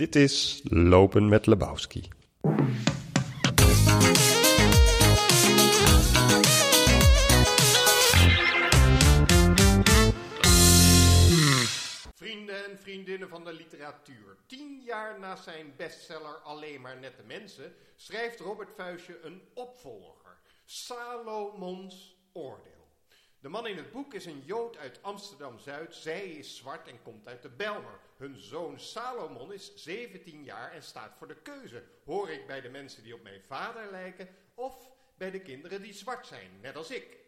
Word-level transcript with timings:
Dit 0.00 0.16
is 0.16 0.60
Lopen 0.64 1.28
met 1.28 1.46
Lebowski. 1.46 2.08
Vrienden 12.14 12.64
en 12.64 12.78
vriendinnen 12.78 13.28
van 13.28 13.44
de 13.44 13.52
literatuur. 13.52 14.36
Tien 14.46 14.82
jaar 14.84 15.18
na 15.18 15.36
zijn 15.36 15.72
bestseller 15.76 16.36
Alleen 16.44 16.80
maar 16.80 16.98
nette 16.98 17.22
mensen 17.26 17.72
schrijft 17.96 18.40
Robert 18.40 18.70
Vuistje 18.76 19.18
een 19.22 19.42
opvolger. 19.54 20.38
Salomons 20.64 22.16
Oordeel. 22.32 22.79
De 23.40 23.48
man 23.48 23.66
in 23.66 23.76
het 23.76 23.92
boek 23.92 24.14
is 24.14 24.26
een 24.26 24.42
Jood 24.44 24.76
uit 24.76 25.02
Amsterdam-Zuid. 25.02 25.94
Zij 25.94 26.30
is 26.30 26.56
zwart 26.56 26.88
en 26.88 27.02
komt 27.02 27.28
uit 27.28 27.42
de 27.42 27.48
Belmer. 27.48 28.00
Hun 28.16 28.36
zoon 28.36 28.80
Salomon 28.80 29.52
is 29.52 29.74
17 29.74 30.44
jaar 30.44 30.72
en 30.72 30.82
staat 30.82 31.16
voor 31.18 31.28
de 31.28 31.36
keuze. 31.42 31.84
Hoor 32.04 32.30
ik 32.30 32.46
bij 32.46 32.60
de 32.60 32.68
mensen 32.68 33.02
die 33.02 33.14
op 33.14 33.22
mijn 33.22 33.42
vader 33.42 33.90
lijken 33.90 34.28
of 34.54 34.90
bij 35.14 35.30
de 35.30 35.40
kinderen 35.40 35.82
die 35.82 35.92
zwart 35.92 36.26
zijn, 36.26 36.60
net 36.60 36.76
als 36.76 36.90
ik? 36.90 37.18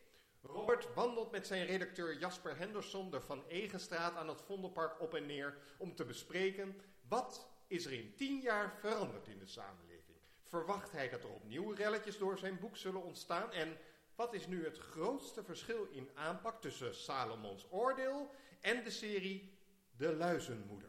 Robert 0.43 0.95
wandelt 0.95 1.31
met 1.31 1.47
zijn 1.47 1.67
redacteur 1.67 2.19
Jasper 2.19 2.59
Henderson 2.59 3.11
de 3.11 3.21
Van 3.21 3.45
Egenstraat 3.49 4.17
aan 4.17 4.29
het 4.29 4.43
Vondelpark 4.43 5.01
op 5.01 5.15
en 5.15 5.27
neer 5.27 5.57
om 5.79 5.95
te 5.95 6.05
bespreken 6.05 6.81
wat 7.09 7.49
is 7.67 7.87
er 7.87 7.93
in 7.93 8.15
tien 8.17 8.41
jaar 8.41 8.75
veranderd 8.81 9.29
in 9.29 9.39
de 9.39 9.47
samenleving. 9.47 10.19
Verwacht 10.43 10.93
hij 10.93 11.09
dat 11.09 11.23
er 11.23 11.31
opnieuw 11.31 11.71
relletjes 11.71 12.19
door 12.19 12.39
zijn 12.39 12.59
boek 12.59 12.77
zullen 12.77 13.03
ontstaan 13.03 13.53
en 13.53 13.77
wat 14.17 14.35
is 14.35 14.47
nu 14.47 14.65
het 14.65 14.79
grootste 14.93 15.43
verschil 15.47 15.87
in 15.93 16.09
aanpak 16.29 16.61
tussen 16.61 16.95
Salomons 16.95 17.67
Oordeel 17.71 18.31
en 18.61 18.81
de 18.85 18.91
serie 18.91 19.59
De 19.97 20.15
Luizenmoeder? 20.19 20.89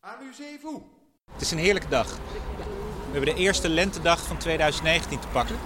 Amusez-vous! 0.00 0.82
Het 1.32 1.40
is 1.40 1.50
een 1.50 1.58
heerlijke 1.58 1.88
dag. 1.88 2.16
We 3.06 3.12
hebben 3.18 3.34
de 3.34 3.40
eerste 3.40 3.68
lentedag 3.68 4.20
van 4.26 4.36
2019 4.38 5.18
te 5.20 5.26
pakken. 5.28 5.56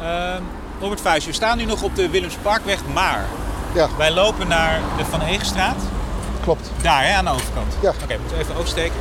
Uh, 0.00 0.40
Robert 0.80 1.00
Vuijs, 1.00 1.24
we 1.26 1.32
staan 1.32 1.58
nu 1.58 1.64
nog 1.64 1.82
op 1.82 1.94
de 1.94 2.08
Willemsparkweg, 2.10 2.86
maar 2.86 3.26
Ja. 3.74 3.96
wij 3.96 4.10
lopen 4.10 4.48
naar 4.48 4.96
de 4.96 5.04
Van 5.04 5.20
Egenstraat. 5.20 5.82
Klopt. 6.42 6.70
Daar, 6.82 7.04
hè, 7.06 7.12
aan 7.14 7.24
de 7.24 7.30
overkant. 7.30 7.76
Ja. 7.82 7.92
Oké, 8.02 8.18
moeten 8.18 8.36
we 8.36 8.42
even 8.42 8.54
oversteken. 8.56 8.96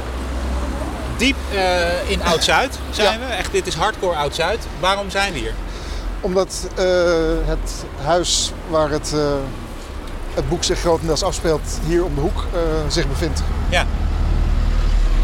Diep 1.18 1.36
eh, 1.52 2.10
in 2.10 2.22
Oud-Zuid 2.22 2.80
zijn 2.92 3.20
Ja. 3.20 3.28
we. 3.28 3.34
Echt, 3.34 3.52
dit 3.52 3.68
is 3.68 3.74
hardcore 3.76 4.16
Oud-Zuid. 4.16 4.68
Waarom 4.80 5.10
zijn 5.10 5.34
we 5.34 5.40
hier? 5.40 5.54
Omdat 6.22 6.70
eh, 6.76 6.84
het 7.46 7.86
huis 8.04 8.52
waar 8.70 8.90
het, 8.90 9.14
eh, 9.14 9.34
het 10.34 10.50
boek 10.50 10.64
zich 10.64 10.80
grotendeels 10.80 11.24
afspeelt, 11.24 11.80
hier 11.86 12.04
om 12.04 12.16
de 12.16 12.22
hoek, 12.22 12.46
eh, 12.54 12.60
zich 12.88 13.08
bevindt. 13.08 13.44
Ja. 13.70 13.86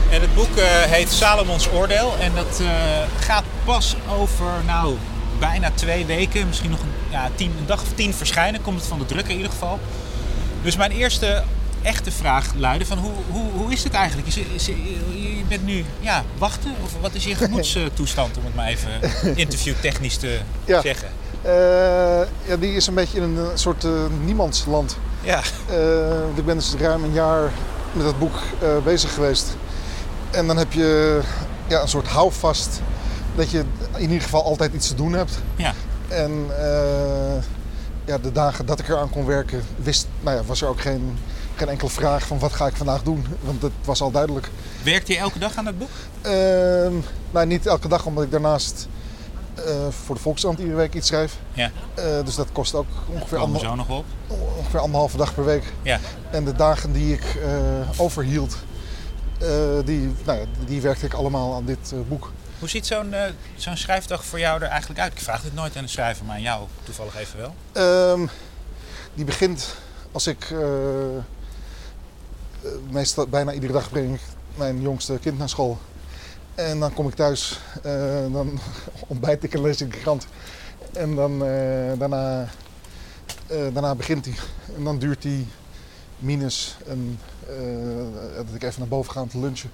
En 0.09 0.21
het 0.21 0.35
boek 0.35 0.59
heet 0.89 1.11
Salomons 1.11 1.69
Oordeel. 1.71 2.13
En 2.19 2.31
dat 2.35 2.61
gaat 3.19 3.43
pas 3.65 3.95
over, 4.17 4.45
nou, 4.65 4.95
bijna 5.39 5.71
twee 5.73 6.05
weken, 6.05 6.47
misschien 6.47 6.69
nog 6.69 6.79
een, 6.79 6.93
ja, 7.11 7.29
tien, 7.35 7.55
een 7.59 7.65
dag 7.65 7.81
of 7.81 7.87
tien 7.95 8.13
verschijnen. 8.13 8.61
Komt 8.61 8.79
het 8.79 8.87
van 8.87 8.99
de 8.99 9.05
drukker 9.05 9.31
in 9.31 9.37
ieder 9.37 9.51
geval. 9.51 9.79
Dus 10.61 10.75
mijn 10.75 10.91
eerste 10.91 11.43
echte 11.83 12.11
vraag 12.11 12.53
luidde 12.57 12.85
van 12.85 12.97
hoe, 12.97 13.11
hoe, 13.29 13.51
hoe 13.51 13.71
is 13.71 13.83
het 13.83 13.93
eigenlijk? 13.93 14.27
Is, 14.27 14.37
is, 14.37 14.65
je 14.65 15.41
bent 15.47 15.65
nu 15.65 15.85
ja, 15.99 16.23
wachten? 16.37 16.71
Of 16.83 16.95
wat 17.01 17.13
is 17.13 17.23
je 17.23 17.35
gemoedstoestand, 17.35 18.37
om 18.37 18.45
het 18.45 18.55
maar 18.55 18.67
even 18.67 18.91
interviewtechnisch 19.45 20.17
te 20.17 20.39
Ja. 20.65 20.81
zeggen? 20.81 21.07
Eh, 21.41 21.51
ja, 22.47 22.55
die 22.59 22.73
is 22.75 22.87
een 22.87 22.93
beetje 22.93 23.17
in 23.17 23.23
een 23.23 23.57
soort 23.57 23.83
eh, 23.83 23.91
niemandsland. 24.23 24.97
Ja, 25.21 25.41
Eh, 25.69 26.37
ik 26.37 26.45
ben 26.45 26.55
dus 26.57 26.73
ruim 26.79 27.03
een 27.03 27.13
jaar 27.13 27.51
met 27.91 28.05
dat 28.05 28.19
boek 28.19 28.33
bezig 28.83 29.13
geweest. 29.13 29.55
En 30.31 30.47
dan 30.47 30.57
heb 30.57 30.73
je 30.73 31.19
ja, 31.67 31.81
een 31.81 31.87
soort 31.87 32.07
houvast 32.07 32.81
dat 33.35 33.51
je 33.51 33.63
in 33.95 34.01
ieder 34.01 34.21
geval 34.21 34.43
altijd 34.43 34.73
iets 34.73 34.87
te 34.87 34.95
doen 34.95 35.13
hebt. 35.13 35.39
ja. 35.55 35.73
En 36.07 36.47
ja, 38.05 38.17
de 38.17 38.31
dagen 38.31 38.65
dat 38.65 38.79
ik 38.79 38.87
eraan 38.89 39.09
kon 39.09 39.25
werken, 39.25 39.63
wist, 39.75 40.07
nou 40.21 40.37
ja, 40.37 40.43
was 40.43 40.61
er 40.61 40.67
ook 40.67 40.81
geen, 40.81 41.17
geen 41.55 41.69
enkele 41.69 41.89
vraag 41.89 42.27
van 42.27 42.39
wat 42.39 42.53
ga 42.53 42.67
ik 42.67 42.75
vandaag 42.75 43.03
doen. 43.03 43.25
Want 43.41 43.61
het 43.61 43.71
was 43.83 44.01
al 44.01 44.11
duidelijk. 44.11 44.49
Werkt 44.83 45.07
je 45.07 45.17
elke 45.17 45.39
dag 45.39 45.55
aan 45.57 45.65
het 45.65 45.77
boek? 45.77 45.89
Ehm, 46.21 46.93
nou, 47.31 47.45
niet 47.45 47.65
elke 47.65 47.87
dag, 47.87 48.05
omdat 48.05 48.23
ik 48.23 48.31
daarnaast 48.31 48.87
eh, 49.55 49.63
voor 50.05 50.15
de 50.15 50.21
Volkskrant 50.21 50.59
iedere 50.59 50.77
week 50.77 50.93
iets 50.93 51.07
schrijf. 51.07 51.37
Ja, 51.53 51.71
Eh, 51.95 52.03
dus 52.25 52.35
dat 52.35 52.47
kost 52.51 52.75
ook 52.75 52.87
ongeveer, 53.07 53.37
anderhal- 53.37 53.69
zo 53.69 53.75
nog 53.75 53.89
op. 53.89 54.05
ongeveer 54.57 54.79
anderhalve 54.79 55.17
dag 55.17 55.33
per 55.33 55.45
week. 55.45 55.63
Ja. 55.81 55.99
En 56.31 56.45
de 56.45 56.53
dagen 56.53 56.91
die 56.93 57.13
ik 57.13 57.23
eh, 57.43 57.99
overhield, 58.01 58.55
die, 59.85 60.11
nou 60.25 60.39
ja, 60.39 60.45
die 60.65 60.81
werkte 60.81 61.05
ik 61.05 61.13
allemaal 61.13 61.53
aan 61.55 61.65
dit 61.65 61.93
boek. 62.07 62.31
Hoe 62.59 62.69
ziet 62.69 62.85
zo'n 62.85 63.13
zo'n 63.55 63.77
schrijfdag 63.77 64.25
voor 64.25 64.39
jou 64.39 64.61
er 64.61 64.67
eigenlijk 64.67 64.99
uit? 64.99 65.11
Ik 65.13 65.19
vraag 65.19 65.41
dit 65.41 65.53
nooit 65.53 65.75
aan 65.77 65.83
de 65.83 65.89
schrijver, 65.89 66.25
maar 66.25 66.35
aan 66.35 66.41
jou 66.41 66.63
toevallig 66.83 67.15
even 67.17 67.39
wel. 67.39 67.55
Ehm, 67.71 68.27
die 69.13 69.25
begint 69.25 69.75
als 70.11 70.27
ik 70.27 70.53
meestal 72.89 73.27
bijna 73.27 73.53
iedere 73.53 73.73
dag 73.73 73.89
breng 73.89 74.13
ik 74.13 74.21
mijn 74.55 74.81
jongste 74.81 75.17
kind 75.21 75.37
naar 75.37 75.49
school. 75.49 75.77
En 76.55 76.79
dan 76.79 76.93
kom 76.93 77.07
ik 77.07 77.13
thuis, 77.15 77.59
eh, 77.83 78.23
dan 78.31 78.59
ontbijt 79.07 79.43
ik 79.43 79.53
en 79.53 79.61
lees 79.61 79.81
ik 79.81 79.91
de 79.93 79.99
krant. 79.99 80.27
En 80.93 81.15
dan, 81.15 81.31
eh, 81.45 81.99
daarna, 81.99 82.47
eh, 83.47 83.57
daarna 83.73 83.95
begint 83.95 84.25
hij. 84.25 84.35
En 84.77 84.83
dan 84.83 84.99
duurt 84.99 85.23
hij 85.23 85.45
minus 86.19 86.77
een, 86.85 87.19
eh, 87.47 88.35
dat 88.35 88.55
ik 88.55 88.63
even 88.63 88.79
naar 88.79 88.87
boven 88.87 89.11
ga 89.11 89.21
om 89.21 89.29
te 89.29 89.39
lunchen. 89.39 89.71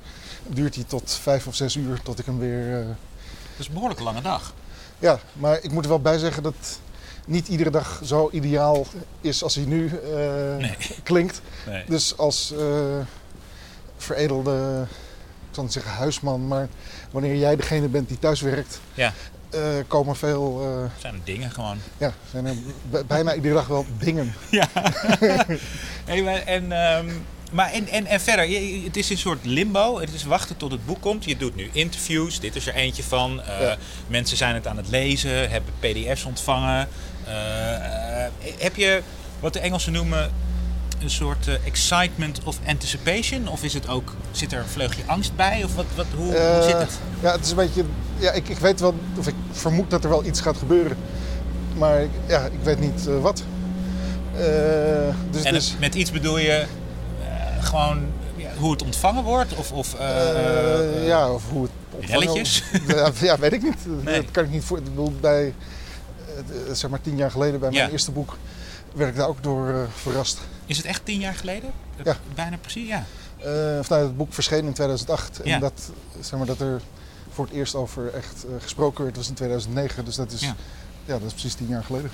Duurt 0.47 0.75
hij 0.75 0.83
tot 0.83 1.11
vijf 1.21 1.47
of 1.47 1.55
zes 1.55 1.75
uur 1.75 2.01
tot 2.01 2.19
ik 2.19 2.25
hem 2.25 2.39
weer... 2.39 2.79
eh, 2.79 2.87
Dat 2.87 3.57
is 3.57 3.67
een 3.67 3.73
behoorlijk 3.73 3.99
lange 3.99 4.21
dag. 4.21 4.53
ja, 4.99 5.19
maar 5.33 5.63
ik 5.63 5.71
moet 5.71 5.83
er 5.83 5.89
wel 5.89 6.01
bij 6.01 6.17
zeggen 6.17 6.43
dat 6.43 6.79
niet 7.29 7.47
iedere 7.47 7.69
dag 7.69 8.01
zo 8.05 8.29
ideaal 8.31 8.85
is 9.21 9.43
als 9.43 9.55
hij 9.55 9.65
nu 9.65 9.87
eh, 9.87 10.55
Nee. 10.57 10.75
klinkt. 11.03 11.41
Nee. 11.67 11.83
Dus 11.87 12.17
als 12.17 12.53
eh, 12.57 12.65
veredelde, 13.97 14.85
ik 15.49 15.55
zal 15.55 15.63
niet 15.63 15.73
zeggen 15.73 15.91
huisman, 15.91 16.47
maar 16.47 16.67
wanneer 17.11 17.35
jij 17.35 17.55
degene 17.55 17.87
bent 17.87 18.07
die 18.07 18.19
thuis 18.19 18.41
werkt, 18.41 18.79
Ja, 18.93 19.13
eh, 19.49 19.59
komen 19.87 20.15
veel, 20.15 20.61
eh, 20.61 21.01
zijn 21.01 21.13
er 21.13 21.19
dingen 21.23 21.51
gewoon. 21.51 21.77
ja, 21.97 22.13
zijn 22.31 22.45
er 22.45 22.55
bijna 23.07 23.35
iedere 23.35 23.53
dag 23.53 23.67
wel 23.67 23.85
dingen. 23.99 24.33
Ja. 24.49 24.67
hey, 26.05 26.21
maar, 26.21 26.41
en, 26.45 26.71
ehm, 26.71 27.09
maar 27.51 27.71
en, 27.71 27.87
en, 27.87 28.05
en 28.05 28.21
verder, 28.21 28.49
je- 28.49 28.83
het 28.83 28.97
is 28.97 29.09
een 29.09 29.17
soort 29.17 29.45
limbo. 29.45 29.99
Het 29.99 30.13
is 30.13 30.23
wachten 30.23 30.57
tot 30.57 30.71
het 30.71 30.85
boek 30.85 31.01
komt. 31.01 31.25
Je 31.25 31.37
doet 31.37 31.55
nu 31.55 31.69
interviews, 31.71 32.39
dit 32.39 32.55
is 32.55 32.67
er 32.67 32.73
eentje 32.73 33.03
van. 33.03 33.41
Ja. 33.59 33.77
Mensen 34.07 34.37
zijn 34.37 34.55
het 34.55 34.67
aan 34.67 34.77
het 34.77 34.89
lezen, 34.89 35.49
hebben 35.49 35.73
pdf's 35.79 36.23
ontvangen. 36.25 36.87
Eh, 37.29 38.25
eh, 38.25 38.31
heb 38.57 38.75
je 38.75 39.01
wat 39.39 39.53
de 39.53 39.59
Engelsen 39.59 39.91
noemen 39.93 40.31
een 41.03 41.09
soort 41.09 41.47
eh, 41.47 41.53
excitement 41.65 42.39
of 42.43 42.57
anticipation? 42.67 43.47
Of 43.47 43.63
is 43.63 43.73
het 43.73 43.87
ook, 43.87 44.15
zit 44.31 44.51
er 44.53 44.59
een 44.59 44.67
vleugje 44.67 45.01
angst 45.05 45.35
bij? 45.35 45.63
Of 45.63 45.75
wat, 45.75 45.85
wat, 45.95 46.05
hoe, 46.15 46.25
hoe 46.25 46.63
zit 46.63 46.77
het? 46.77 46.97
Ja, 47.21 47.31
het 47.31 47.45
is 47.45 47.49
een 47.49 47.55
beetje, 47.55 47.83
ja, 48.17 48.31
ik, 48.31 48.49
ik 48.49 48.57
weet 48.57 48.79
wel, 48.79 48.95
of 49.17 49.27
ik 49.27 49.35
vermoed 49.51 49.89
dat 49.89 50.03
er 50.03 50.09
wel 50.09 50.25
iets 50.25 50.41
gaat 50.41 50.57
gebeuren. 50.57 50.97
Maar 51.77 52.01
ik- 52.01 52.09
ja, 52.27 52.45
ik 52.45 52.59
weet 52.63 52.79
niet 52.79 53.05
wat. 53.21 53.43
Dus 55.31 55.43
En 55.43 55.79
met 55.79 55.95
iets 55.95 56.11
bedoel 56.11 56.37
je 56.37 56.65
gewoon 57.59 58.01
ja, 58.35 58.49
hoe 58.57 58.71
het 58.71 58.83
ontvangen 58.83 59.23
wordt? 59.23 59.55
Of, 59.55 59.71
of 59.71 59.95
ja, 61.05 61.31
of 61.31 61.43
hoe 61.49 61.61
het 61.63 61.71
opvangen- 61.91 62.19
relletjes? 62.19 62.63
Ja, 63.21 63.37
weet 63.39 63.53
ik 63.53 63.63
niet. 63.63 64.03
Nee. 64.03 64.15
Dat 64.21 64.31
kan 64.31 64.43
ik 64.43 64.49
niet 64.49 64.63
voor. 64.63 64.77
Ik 64.77 64.83
bedoel, 64.83 65.13
bij, 65.21 65.53
zeg 66.73 66.89
maar 66.89 67.01
tien 67.01 67.15
jaar 67.17 67.31
geleden 67.31 67.59
bij 67.59 67.69
mijn 67.69 67.85
Ja. 67.85 67.91
eerste 67.91 68.11
boek 68.11 68.37
werd 68.93 69.09
ik 69.09 69.15
daar 69.15 69.27
ook 69.27 69.43
door 69.43 69.69
eh, 69.69 69.81
verrast. 69.95 70.39
Is 70.65 70.77
het 70.77 70.85
echt 70.85 71.05
tien 71.05 71.19
jaar 71.19 71.33
geleden? 71.35 71.71
Ja. 72.03 72.15
Bijna 72.35 72.57
precies, 72.57 72.87
ja. 72.87 73.05
Eh, 73.37 73.45
nou, 73.89 74.03
het 74.03 74.17
boek 74.17 74.33
verscheen 74.33 74.65
in 74.65 74.73
2008 74.73 75.39
Ja. 75.43 75.53
en 75.53 75.59
dat, 75.59 75.91
zeg 76.19 76.37
maar, 76.37 76.47
dat 76.47 76.59
er 76.59 76.81
voor 77.31 77.45
het 77.45 77.53
eerst 77.53 77.75
over 77.75 78.13
echt 78.13 78.45
eh, 78.45 78.51
gesproken 78.63 79.03
werd 79.03 79.15
was 79.15 79.27
in 79.29 79.33
2009. 79.33 80.05
Dus 80.05 80.15
dat 80.15 80.31
is, 80.31 80.41
Ja. 80.41 80.55
ja. 81.05 81.13
dat 81.13 81.21
is 81.27 81.31
precies 81.31 81.53
tien 81.53 81.67
jaar 81.67 81.83
geleden. 81.83 82.11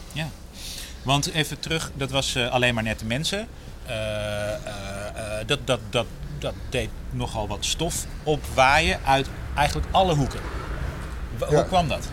Want 1.04 1.32
even 1.32 1.60
terug, 1.60 1.92
dat 1.96 2.12
was 2.12 2.36
eh, 2.36 2.52
alleen 2.52 2.74
maar 2.74 2.84
nette 2.84 3.06
mensen. 3.06 3.48
Eh, 3.86 3.94
eh, 3.96 4.58
eh, 5.40 5.48
dat, 5.48 5.60
dat, 5.68 5.80
dat, 5.90 6.06
dat 6.40 6.54
deed 6.70 6.90
nogal 7.12 7.48
wat 7.48 7.66
stof 7.66 8.06
opwaaien 8.24 9.00
uit 9.06 9.28
eigenlijk 9.56 9.88
alle 9.92 10.16
hoeken. 10.16 10.40
Ja. 11.40 11.46
Hoe 11.48 11.66
kwam 11.66 11.88
dat? 11.88 12.08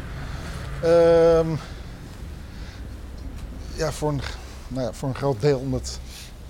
Ehm, 0.83 1.47
ja, 3.77 3.93
voor 3.93 4.09
een, 4.09 4.21
nou 4.69 4.87
ja, 4.87 4.93
voor 4.93 5.09
een 5.09 5.15
groot 5.15 5.41
deel 5.41 5.59
omdat 5.59 5.99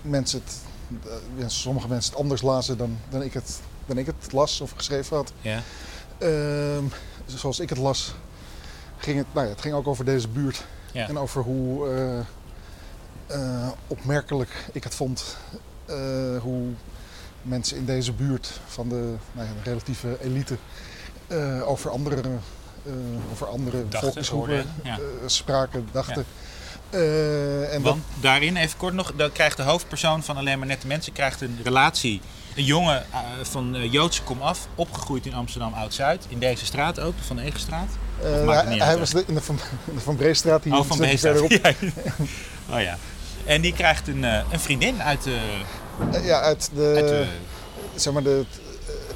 mensen 0.02 0.42
het, 0.44 0.56
eh, 1.06 1.40
ja, 1.40 1.48
sommige 1.48 1.88
mensen 1.88 2.12
het 2.12 2.20
anders 2.20 2.42
lazen 2.42 2.78
dan, 2.78 2.98
dan, 3.08 3.22
ik 3.22 3.32
het, 3.32 3.60
dan 3.86 3.98
ik 3.98 4.06
het 4.06 4.32
las 4.32 4.60
of 4.60 4.70
geschreven 4.70 5.16
had. 5.16 5.32
Ja. 5.40 5.62
Ehm, 6.19 6.84
zoals 7.26 7.60
ik 7.60 7.69
het 7.69 7.78
las, 7.78 8.14
ging 8.96 9.19
het, 9.19 9.26
nou 9.32 9.46
ja, 9.46 9.52
het 9.52 9.60
ging 9.60 9.74
ook 9.74 9.86
over 9.86 10.04
deze 10.04 10.28
buurt. 10.28 10.64
Ja. 10.92 11.08
En 11.08 11.19
over 11.19 11.42
hoe 11.42 11.88
eh, 11.88 12.19
eh, 13.26 13.69
opmerkelijk 13.86 14.50
ik 14.72 14.84
het 14.84 14.94
vond. 14.94 15.36
hoe 16.40 16.69
mensen 17.42 17.76
in 17.76 17.84
deze 17.84 18.12
buurt 18.12 18.60
van 18.66 18.88
de, 18.88 19.14
nou 19.32 19.48
ja, 19.48 19.52
de 19.62 19.70
relatieve 19.70 20.19
elite 20.20 20.56
over 21.64 21.90
andere, 21.90 22.22
over 23.32 23.46
andere 23.46 23.88
Dachten, 23.88 24.12
volksgroepen 24.12 24.64
ja. 24.82 24.98
spraken, 25.26 25.88
dachten. 25.92 26.24
Eh, 26.93 27.75
en 27.75 27.83
dat, 27.83 27.97
daarin, 28.21 28.56
even 28.56 28.77
kort 28.79 28.94
nog, 28.94 29.12
dan 29.17 29.33
krijgt 29.33 29.56
de 29.56 29.62
hoofdpersoon 29.62 30.23
van 30.23 30.37
Alleen 30.37 30.59
maar 30.59 30.67
Nette 30.69 30.87
Mensen 30.87 31.12
krijgt 31.12 31.41
een 31.41 31.59
relatie. 31.65 32.21
Een 32.56 32.65
jongen 32.65 33.05
eh, 33.12 33.19
van 33.43 33.75
eh, 33.77 33.93
Joodse 33.93 34.23
komaf, 34.23 34.67
opgegroeid 34.75 35.27
in 35.27 35.35
Amsterdam 35.35 35.73
Oud-Zuid. 35.75 36.25
In 36.29 36.39
deze 36.39 36.65
straat 36.65 37.00
ook, 37.00 37.17
de 37.17 37.23
Van 37.23 37.39
Egenstraat. 37.39 37.89
hij, 38.23 38.77
hij 38.79 38.99
was 38.99 39.11
de- 39.11 39.25
in 39.27 39.35
de 39.35 39.41
Van, 39.41 39.59
de 39.94 40.00
van 40.00 40.17
Breestraat, 40.17 40.65
hier 40.65 40.73
Oh, 40.73 40.85
van. 40.85 40.97
Ja. 41.62 41.73
Oh 42.71 42.81
ja. 42.81 42.99
En 43.44 43.61
die 43.61 43.73
krijgt 43.73 44.09
een, 44.09 44.23
een 44.23 44.61
vriendin 44.61 45.03
uit 45.03 45.23
de... 45.23 45.39
Ja, 46.23 46.41
uit 46.41 46.71
de, 46.75 46.93
Uit 46.97 47.09
de 47.09 47.25
zeg 47.94 48.12
maar 48.12 48.23
de, 48.23 48.44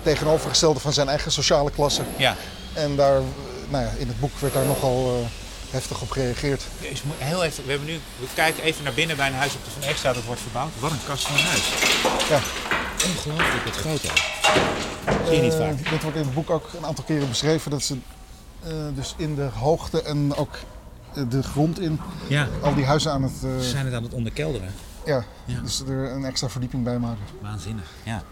tegenovergestelde 0.02 0.80
van 0.80 0.92
zijn 0.92 1.08
eigen 1.08 1.32
sociale 1.32 1.70
klasse. 1.70 2.02
ja, 2.16 2.36
En 2.72 2.96
daar, 2.96 3.20
nou 3.68 3.84
ja, 3.84 3.90
in 3.98 4.08
het 4.08 4.20
boek 4.20 4.38
werd 4.38 4.54
daar 4.54 4.66
nogal 4.66 5.26
heftig 5.70 6.00
op 6.00 6.10
gereageerd. 6.10 6.62
Jezus, 6.80 7.02
heel 7.18 7.44
even, 7.44 7.64
we, 7.64 7.70
hebben 7.70 7.88
nu, 7.88 7.98
we 8.18 8.26
kijken 8.34 8.62
even 8.62 8.84
naar 8.84 8.92
binnen 8.92 9.16
bij 9.16 9.26
een 9.28 9.34
huis 9.34 9.54
op 9.54 9.64
de 9.64 9.70
Van 9.70 9.82
Eegstraat 9.82 10.14
dat 10.14 10.24
wordt 10.24 10.40
verbouwd. 10.40 10.70
Wat 10.78 10.90
een 10.90 10.98
kast 11.06 11.26
van 11.26 11.36
een 11.36 11.42
huis. 11.42 11.68
Ja. 12.28 12.40
Ongelooflijk 13.06 13.64
wat 13.64 13.76
groot. 13.76 14.00
Zie 15.26 15.36
je 15.36 15.42
niet 15.42 15.52
Eh, 15.52 15.58
vaak. 15.58 15.90
dit 15.90 16.02
wordt 16.02 16.16
in 16.16 16.22
het 16.24 16.34
boek 16.34 16.50
ook 16.50 16.68
een 16.78 16.86
aantal 16.86 17.04
keren 17.04 17.28
beschreven. 17.28 17.70
Dat 17.70 17.82
ze 17.82 17.96
eh, 18.64 18.72
dus 18.94 19.14
in 19.16 19.34
de 19.34 19.48
hoogte 19.54 20.02
en 20.02 20.34
ook 20.36 20.56
eh, 21.14 21.22
de 21.28 21.42
grond 21.42 21.80
in 21.80 22.00
Ja, 22.28 22.48
al 22.62 22.74
die 22.74 22.84
huizen 22.84 23.12
aan 23.12 23.22
het... 23.22 23.32
ze 23.40 23.58
zijn 23.70 23.84
het 23.84 23.94
aan 23.94 24.02
het 24.02 24.12
onderkelderen. 24.12 24.74
ja, 25.04 25.24
Ja. 25.44 25.60
dus 25.60 25.80
er 25.88 26.10
een 26.12 26.24
extra 26.24 26.48
verdieping 26.48 26.84
bij 26.84 26.98
maken. 26.98 27.22
Waanzinnig, 27.42 27.84
ja. 28.02 28.22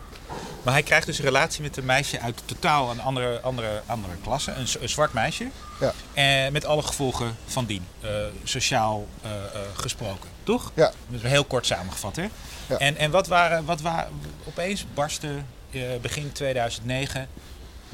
Maar 0.62 0.72
hij 0.72 0.82
krijgt 0.82 1.06
dus 1.06 1.18
een 1.18 1.24
relatie 1.24 1.62
met 1.62 1.76
een 1.76 1.84
meisje 1.84 2.20
uit 2.20 2.42
totaal 2.44 2.90
een 2.90 3.00
andere, 3.00 3.40
andere, 3.40 3.82
andere 3.86 4.14
klasse. 4.22 4.52
Een, 4.52 4.88
zwart 4.88 5.12
meisje. 5.12 5.48
Ja. 5.80 5.92
En 6.14 6.52
met 6.52 6.64
alle 6.64 6.82
gevolgen 6.82 7.36
van 7.46 7.64
dien. 7.64 7.86
eh, 8.00 8.10
sociaal 8.44 9.06
eh, 9.22 9.30
eh, 9.30 9.40
gesproken. 9.74 10.30
Toch? 10.42 10.70
Ja. 10.74 10.92
Dat 11.08 11.22
is 11.22 11.30
heel 11.30 11.44
kort 11.44 11.66
samengevat, 11.66 12.16
hè? 12.16 12.26
Ja. 12.66 12.78
En, 12.78 12.96
en 12.96 13.10
wat 13.10 13.26
waren, 13.26 13.64
wat 13.64 13.80
waren... 13.80 14.12
Opeens 14.44 14.86
barstte 14.94 15.28
eh, 15.70 15.80
begin 16.00 16.32
2009 16.32 17.28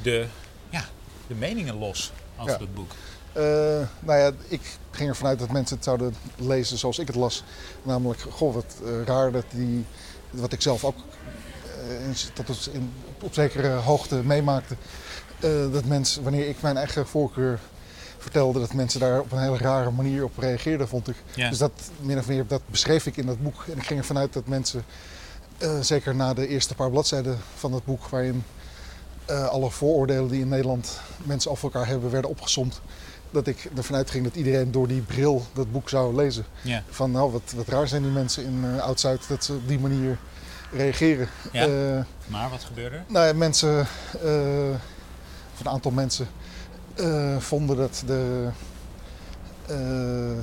de, 0.02 0.26
ja, 0.70 0.84
de 1.26 1.34
meningen 1.34 1.78
los 1.78 2.12
over 2.38 2.52
Ja. 2.52 2.58
het 2.58 2.74
boek. 2.74 2.92
Eh, 3.32 3.42
nou 4.00 4.18
ja, 4.18 4.30
ik 4.48 4.60
ging 4.90 5.08
ervan 5.08 5.26
uit 5.28 5.38
dat 5.38 5.50
mensen 5.50 5.76
het 5.76 5.84
zouden 5.84 6.14
lezen 6.36 6.78
zoals 6.78 6.98
ik 6.98 7.06
het 7.06 7.16
las. 7.16 7.42
Namelijk, 7.82 8.20
goh, 8.30 8.54
wat 8.54 8.74
eh, 8.84 8.90
raar 9.04 9.32
dat 9.32 9.44
die, 9.50 9.84
wat 10.30 10.52
ik 10.52 10.62
zelf 10.62 10.84
ook 10.84 10.96
eh, 11.88 12.04
in- 12.06 12.14
dat 12.34 12.48
het 12.48 12.68
in, 12.72 12.92
op 13.22 13.34
zekere 13.34 13.68
hoogte 13.68 14.14
meemaakte. 14.14 14.74
eh, 15.40 15.50
dat 15.72 15.84
mensen, 15.84 16.22
wanneer 16.22 16.48
ik 16.48 16.62
mijn 16.62 16.76
eigen 16.76 17.06
voorkeur 17.06 17.58
vertelde, 18.18 18.58
dat 18.60 18.72
mensen 18.74 19.00
daar 19.00 19.20
op 19.20 19.32
een 19.32 19.38
hele 19.40 19.58
rare 19.58 19.90
manier 19.90 20.24
op 20.24 20.38
reageerden, 20.38 20.88
vond 20.88 21.08
ik. 21.08 21.16
Ja. 21.34 21.48
Dus 21.48 21.58
dat, 21.58 21.72
min 22.00 22.18
of 22.18 22.26
meer, 22.28 22.46
dat 22.46 22.60
beschreef 22.66 23.06
ik 23.06 23.16
in 23.16 23.26
dat 23.26 23.42
boek. 23.42 23.64
En 23.72 23.76
ik 23.78 23.86
ging 23.86 23.98
ervan 23.98 24.18
uit 24.18 24.32
dat 24.32 24.46
mensen, 24.46 24.84
eh, 25.58 25.80
zeker 25.80 26.14
na 26.14 26.34
de 26.34 26.46
eerste 26.46 26.74
paar 26.74 26.90
bladzijden 26.90 27.38
van 27.56 27.72
het 27.72 27.84
boek, 27.84 28.06
waarin 28.08 28.44
eh, 29.24 29.46
alle 29.48 29.70
vooroordelen 29.70 30.28
die 30.28 30.40
in 30.40 30.48
Nederland 30.48 31.00
mensen 31.22 31.50
over 31.50 31.64
elkaar 31.64 31.86
hebben, 31.86 32.10
werden 32.10 32.30
opgesomd. 32.30 32.80
Dat 33.30 33.46
ik 33.46 33.68
ervan 33.76 33.96
uitging 33.96 34.24
dat 34.24 34.34
iedereen 34.34 34.70
door 34.72 34.88
die 34.88 35.00
bril 35.00 35.42
dat 35.52 35.72
boek 35.72 35.88
zou 35.88 36.14
lezen. 36.14 36.44
Ja. 36.62 36.82
Van 36.88 37.10
nou, 37.10 37.32
wat, 37.32 37.52
wat 37.56 37.68
raar 37.68 37.88
zijn 37.88 38.02
die 38.02 38.10
mensen 38.10 38.44
in 38.44 38.64
eh, 38.76 38.82
Oud-Zuid 38.82 39.28
dat 39.28 39.44
ze 39.44 39.52
op 39.52 39.68
die 39.68 39.78
manier 39.78 40.18
reageren. 40.72 41.28
Ja. 41.52 41.66
Eh, 41.66 42.04
Maar 42.26 42.50
wat 42.50 42.64
gebeurde 42.64 42.96
er? 42.96 43.04
nou 43.06 43.26
ja, 43.26 43.32
mensen, 43.32 43.78
eh, 44.22 44.70
of 45.54 45.60
een 45.60 45.68
aantal 45.68 45.90
mensen, 45.90 46.26
eh, 46.94 47.36
vonden 47.38 47.76
dat 47.76 48.02
de, 48.06 48.48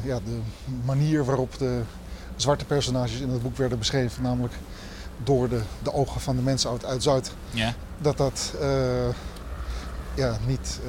ja, 0.03 0.19
de 0.25 0.39
manier 0.85 1.25
waarop 1.25 1.57
de 1.57 1.81
zwarte 2.35 2.65
personages 2.65 3.19
in 3.19 3.29
het 3.29 3.41
boek 3.41 3.57
werden 3.57 3.77
beschreven, 3.79 4.23
namelijk 4.23 4.53
door 5.23 5.49
de, 5.49 5.61
de 5.83 5.93
ogen 5.93 6.21
van 6.21 6.35
de 6.35 6.41
mensen 6.41 6.69
uit, 6.69 6.85
uit 6.85 7.03
Zuid, 7.03 7.31
Ja. 7.51 7.73
dat 8.01 8.17
dat 8.17 8.53
ja, 10.15 10.37
niet, 10.45 10.79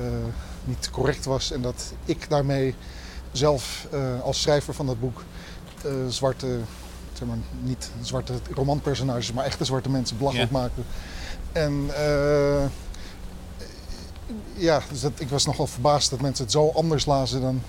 niet 0.65 0.91
correct 0.91 1.25
was. 1.25 1.51
En 1.53 1.63
dat 1.63 1.93
ik 2.05 2.29
daarmee 2.29 2.75
zelf 3.33 3.87
als 4.23 4.41
schrijver 4.41 4.75
van 4.75 4.87
dat 4.87 5.01
boek 5.01 5.23
zwarte, 6.09 6.59
zeg 7.19 7.29
maar, 7.29 7.37
niet 7.61 7.91
zwarte 8.03 8.33
romanpersonages, 8.55 9.33
maar 9.33 9.45
echte 9.45 9.65
zwarte 9.65 9.91
mensen 9.91 10.19
belachelijk 10.19 10.51
maakte. 10.51 10.81
En 11.53 11.91
eh, 11.95 12.65
ja, 14.55 14.83
dus 14.91 15.01
dat, 15.01 15.13
ik 15.17 15.29
was 15.29 15.47
nogal 15.47 15.67
verbaasd 15.67 16.11
dat 16.11 16.21
mensen 16.21 16.45
het 16.45 16.53
zo 16.53 16.71
anders 16.71 17.07
lazen 17.07 17.41
dan, 17.41 17.63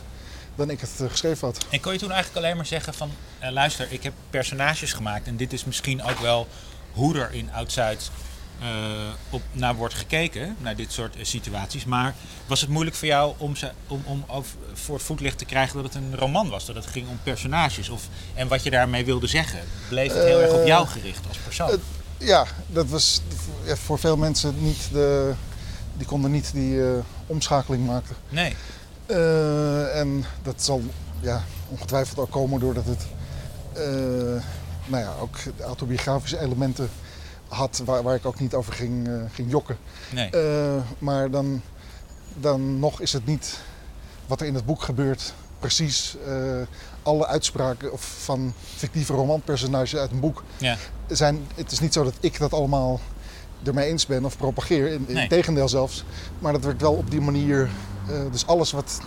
dan 0.55 0.69
ik 0.69 0.81
het 0.81 0.95
eh, 0.99 1.09
geschreven 1.09 1.47
had. 1.47 1.65
En 1.69 1.81
kon 1.81 1.93
je 1.93 1.99
toen 1.99 2.11
eigenlijk 2.11 2.45
alleen 2.45 2.55
maar 2.55 2.65
zeggen 2.65 2.93
van... 2.93 3.11
eh, 3.39 3.51
luister, 3.51 3.91
ik 3.91 4.03
heb 4.03 4.13
personages 4.29 4.93
gemaakt 4.93 5.27
en 5.27 5.37
dit 5.37 5.53
is 5.53 5.65
misschien 5.65 6.03
ook 6.03 6.19
wel 6.19 6.47
hoe 6.91 7.17
er 7.19 7.33
in 7.33 7.53
Oud-Zuid 7.53 8.11
op, 9.29 9.41
naar 9.51 9.75
wordt 9.75 9.93
gekeken, 9.93 10.55
naar 10.59 10.75
dit 10.75 10.91
soort 10.91 11.15
eh, 11.15 11.23
situaties. 11.23 11.85
Maar 11.85 12.15
was 12.45 12.61
het 12.61 12.69
moeilijk 12.69 12.95
voor 12.95 13.07
jou 13.07 13.33
om, 13.37 13.55
ze, 13.55 13.71
om, 13.87 14.03
om 14.05 14.25
voor 14.73 14.95
het 14.95 15.03
voetlicht 15.03 15.37
te 15.37 15.45
krijgen 15.45 15.75
dat 15.75 15.93
het 15.93 15.95
een 15.95 16.17
roman 16.17 16.49
was? 16.49 16.65
Dat 16.65 16.75
het 16.75 16.85
ging 16.85 17.07
om 17.07 17.19
personages? 17.23 17.89
Of, 17.89 18.07
en 18.33 18.47
wat 18.47 18.63
je 18.63 18.69
daarmee 18.69 19.05
wilde 19.05 19.27
zeggen? 19.27 19.59
Bleef 19.89 20.13
het 20.13 20.23
heel 20.23 20.41
erg 20.41 20.51
op 20.51 20.59
Eh, 20.59 20.67
jou 20.67 20.87
gericht 20.87 21.27
als 21.27 21.37
persoon? 21.37 21.79
Ja, 22.17 22.45
dat 22.67 22.87
was 22.87 23.21
voor 23.63 23.99
veel 23.99 24.17
mensen 24.17 24.63
niet 24.63 24.89
de... 24.91 25.33
Die 25.97 26.07
konden 26.07 26.31
niet 26.31 26.51
die 26.53 26.83
eh, 26.83 26.99
omschakeling 27.27 27.85
maken. 27.85 28.15
nee. 28.29 28.55
Eh, 29.05 29.99
en 29.99 30.25
dat 30.41 30.63
zal 30.63 30.81
ja, 31.19 31.43
ongetwijfeld 31.67 32.19
ook 32.19 32.31
komen 32.31 32.59
doordat 32.59 32.85
het 32.85 33.07
eh, 33.73 34.43
nou 34.85 35.03
ja, 35.03 35.13
ook 35.21 35.37
autobiografische 35.63 36.39
elementen 36.39 36.89
had 37.49 37.81
waar, 37.85 38.03
waar 38.03 38.15
ik 38.15 38.25
ook 38.25 38.39
niet 38.39 38.53
over 38.53 38.73
ging, 38.73 39.07
eh, 39.07 39.13
ging 39.31 39.51
jokken. 39.51 39.77
nee. 40.09 40.29
Eh, 40.29 40.81
maar 40.99 41.29
dan, 41.31 41.61
dan 42.33 42.79
nog 42.79 43.01
is 43.01 43.13
het 43.13 43.25
niet 43.25 43.59
wat 44.27 44.41
er 44.41 44.47
in 44.47 44.55
het 44.55 44.65
boek 44.65 44.81
gebeurt 44.81 45.33
precies 45.59 46.15
eh, 46.25 46.33
alle 47.03 47.27
uitspraken 47.27 47.91
of 47.91 48.15
van 48.23 48.53
fictieve 48.75 49.13
romanpersonages 49.13 49.95
uit 49.95 50.11
een 50.11 50.19
boek 50.19 50.43
ja. 50.57 50.77
zijn. 51.07 51.47
Het 51.55 51.71
is 51.71 51.79
niet 51.79 51.93
zo 51.93 52.03
dat 52.03 52.13
ik 52.19 52.39
dat 52.39 52.53
allemaal 52.53 52.99
ermee 53.63 53.87
eens 53.87 54.05
ben 54.05 54.25
of 54.25 54.37
propageer. 54.37 54.87
In, 54.87 55.05
Nee. 55.07 55.27
tegendeel 55.27 55.69
zelfs. 55.69 56.03
Maar 56.39 56.53
dat 56.53 56.63
werd 56.63 56.81
wel 56.81 56.93
op 56.93 57.11
die 57.11 57.21
manier. 57.21 57.69
dus 58.31 58.47
alles 58.47 58.71
wat 58.71 59.01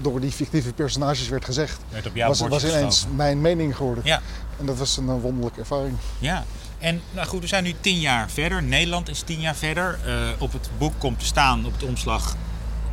door 0.00 0.20
die 0.20 0.32
fictieve 0.32 0.72
personages 0.72 1.28
werd 1.28 1.44
gezegd, 1.44 1.80
Werd 1.88 2.06
op 2.06 2.14
jouw 2.14 2.28
was, 2.28 2.40
was 2.40 2.64
ineens 2.64 3.06
mijn 3.14 3.40
mening 3.40 3.76
geworden. 3.76 4.04
Ja. 4.04 4.20
En 4.58 4.66
dat 4.66 4.76
was 4.76 4.96
een 4.96 5.20
wonderlijke 5.20 5.60
ervaring. 5.60 5.96
Ja, 6.18 6.44
en 6.78 7.02
nou 7.10 7.26
goed, 7.26 7.40
we 7.40 7.46
zijn 7.46 7.64
nu 7.64 7.74
tien 7.80 7.98
jaar 8.00 8.30
verder. 8.30 8.62
Nederland 8.62 9.08
is 9.08 9.20
tien 9.20 9.40
jaar 9.40 9.56
verder. 9.56 9.98
Eh, 10.04 10.12
op 10.38 10.52
het 10.52 10.70
boek 10.78 10.92
komt 10.98 11.18
te 11.18 11.24
staan, 11.24 11.66
op 11.66 11.72
het 11.72 11.82
omslag, 11.82 12.36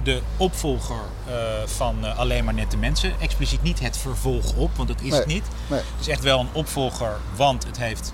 de 0.04 0.22
opvolger 0.38 1.02
eh, 1.28 1.34
van 1.66 2.06
eh, 2.06 2.18
Alleen 2.18 2.44
maar 2.44 2.54
Nette 2.54 2.78
Mensen. 2.78 3.14
Expliciet 3.20 3.64
niet 3.64 3.80
het 3.80 3.98
vervolg 3.98 4.54
op, 4.56 4.76
want 4.76 4.88
dat 4.88 5.02
is 5.02 5.10
Nee. 5.10 5.20
het 5.20 5.28
niet. 5.28 5.46
Nee. 5.68 5.80
Het 5.80 6.00
is 6.00 6.08
echt 6.08 6.22
wel 6.24 6.40
een 6.40 6.50
opvolger, 6.54 7.18
want 7.36 7.66
het 7.66 7.78
heeft 7.78 8.14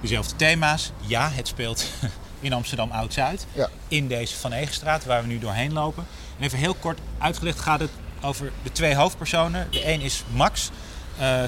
dezelfde 0.00 0.36
thema's. 0.36 0.92
Ja, 1.00 1.30
het 1.30 1.48
speelt 1.48 1.86
in 2.40 2.52
Amsterdam 2.52 2.90
Oud-Zuid. 2.90 3.46
Ja. 3.52 3.68
In 3.88 4.08
deze 4.08 4.36
Van 4.36 4.52
Egenstraat, 4.52 5.04
waar 5.04 5.22
we 5.22 5.28
nu 5.28 5.38
doorheen 5.38 5.72
lopen. 5.72 6.06
En 6.38 6.44
even 6.44 6.58
heel 6.58 6.74
kort 6.74 6.98
uitgelegd 7.18 7.60
gaat 7.60 7.80
het 7.80 7.90
over 8.22 8.52
de 8.62 8.72
twee 8.72 8.94
hoofdpersonen. 8.94 9.66
De 9.70 9.88
een 9.92 10.00
is 10.00 10.24
Max, 10.32 10.70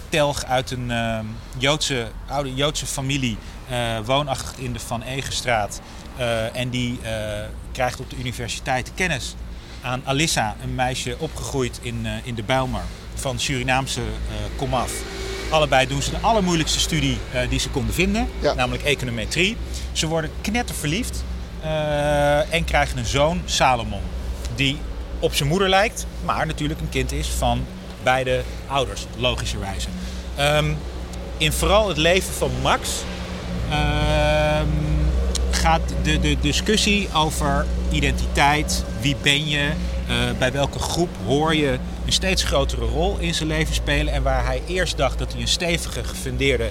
telg 0.09 0.45
uit 0.45 0.71
een 0.71 0.91
eh, 0.91 1.19
Joodse, 1.59 2.09
oude 2.27 2.55
Joodse 2.55 2.87
familie, 2.87 3.37
woonachtig 4.05 4.55
in 4.59 4.73
de 4.73 4.79
Van 4.81 5.03
Egenstraat. 5.03 5.81
Eh, 6.17 6.57
en 6.57 6.69
die 6.71 6.99
eh, 7.03 7.11
krijgt 7.73 8.01
op 8.01 8.11
de 8.11 8.17
universiteit 8.17 8.91
kennis 8.95 9.35
aan 9.83 10.03
Alissa, 10.05 10.57
een 10.63 10.75
meisje 10.75 11.17
opgegroeid 11.19 11.79
in, 11.83 12.01
eh, 12.07 12.13
in 12.23 12.35
de 12.35 12.43
Bijlmer 12.43 12.81
van 13.15 13.39
Surinaamse 13.39 14.01
eh 14.01 14.07
komaf. 14.57 14.93
Allebei 15.51 15.87
doen 15.87 16.03
ze 16.03 16.11
de 16.11 16.17
allermoeilijkste 16.21 16.81
studie 16.81 17.19
eh, 17.33 17.49
die 17.49 17.59
ze 17.59 17.69
konden 17.71 17.95
vinden, 17.95 18.29
Ja. 18.41 18.55
namelijk 18.55 18.85
econometrie. 18.85 19.57
Ze 19.93 20.07
worden 20.07 20.31
knetterverliefd 20.41 21.25
eh, 21.63 22.55
en 22.55 22.65
krijgen 22.65 22.99
een 22.99 23.07
zoon, 23.07 23.43
Salomon, 23.45 24.03
die 24.55 24.79
op 25.19 25.35
zijn 25.35 25.49
moeder 25.49 25.69
lijkt, 25.69 26.07
maar 26.25 26.47
natuurlijk 26.47 26.81
een 26.81 26.89
kind 26.89 27.13
is 27.13 27.29
van 27.29 27.65
beide 28.03 28.43
ouders, 28.67 29.07
logischerwijze. 29.17 29.89
Ehm, 30.37 30.73
in 31.37 31.53
vooral 31.53 31.89
het 31.89 31.97
leven 31.97 32.35
van 32.35 32.51
Max 32.63 32.91
gaat 35.51 35.95
de, 36.03 36.21
de 36.21 36.37
discussie 36.41 37.09
over 37.15 37.67
identiteit, 37.91 38.85
wie 39.01 39.17
ben 39.23 39.49
je, 39.49 39.73
eh, 40.09 40.17
bij 40.39 40.53
welke 40.53 40.79
groep 40.79 41.09
hoor 41.27 41.55
je, 41.55 41.79
een 42.07 42.13
steeds 42.13 42.45
grotere 42.45 42.85
rol 42.85 43.19
in 43.19 43.35
zijn 43.35 43.49
leven 43.49 43.75
spelen. 43.75 44.13
En 44.13 44.23
waar 44.23 44.45
hij 44.45 44.63
eerst 44.67 44.97
dacht 44.97 45.19
dat 45.19 45.33
hij 45.33 45.41
een 45.41 45.49
stevige, 45.49 46.05
gefundeerde 46.05 46.71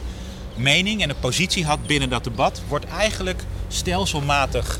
mening 0.56 1.02
en 1.02 1.10
een 1.10 1.20
positie 1.20 1.66
had 1.66 1.86
binnen 1.86 2.10
dat 2.10 2.24
debat, 2.24 2.62
wordt 2.68 2.86
eigenlijk 2.86 3.44
stelselmatig 3.68 4.80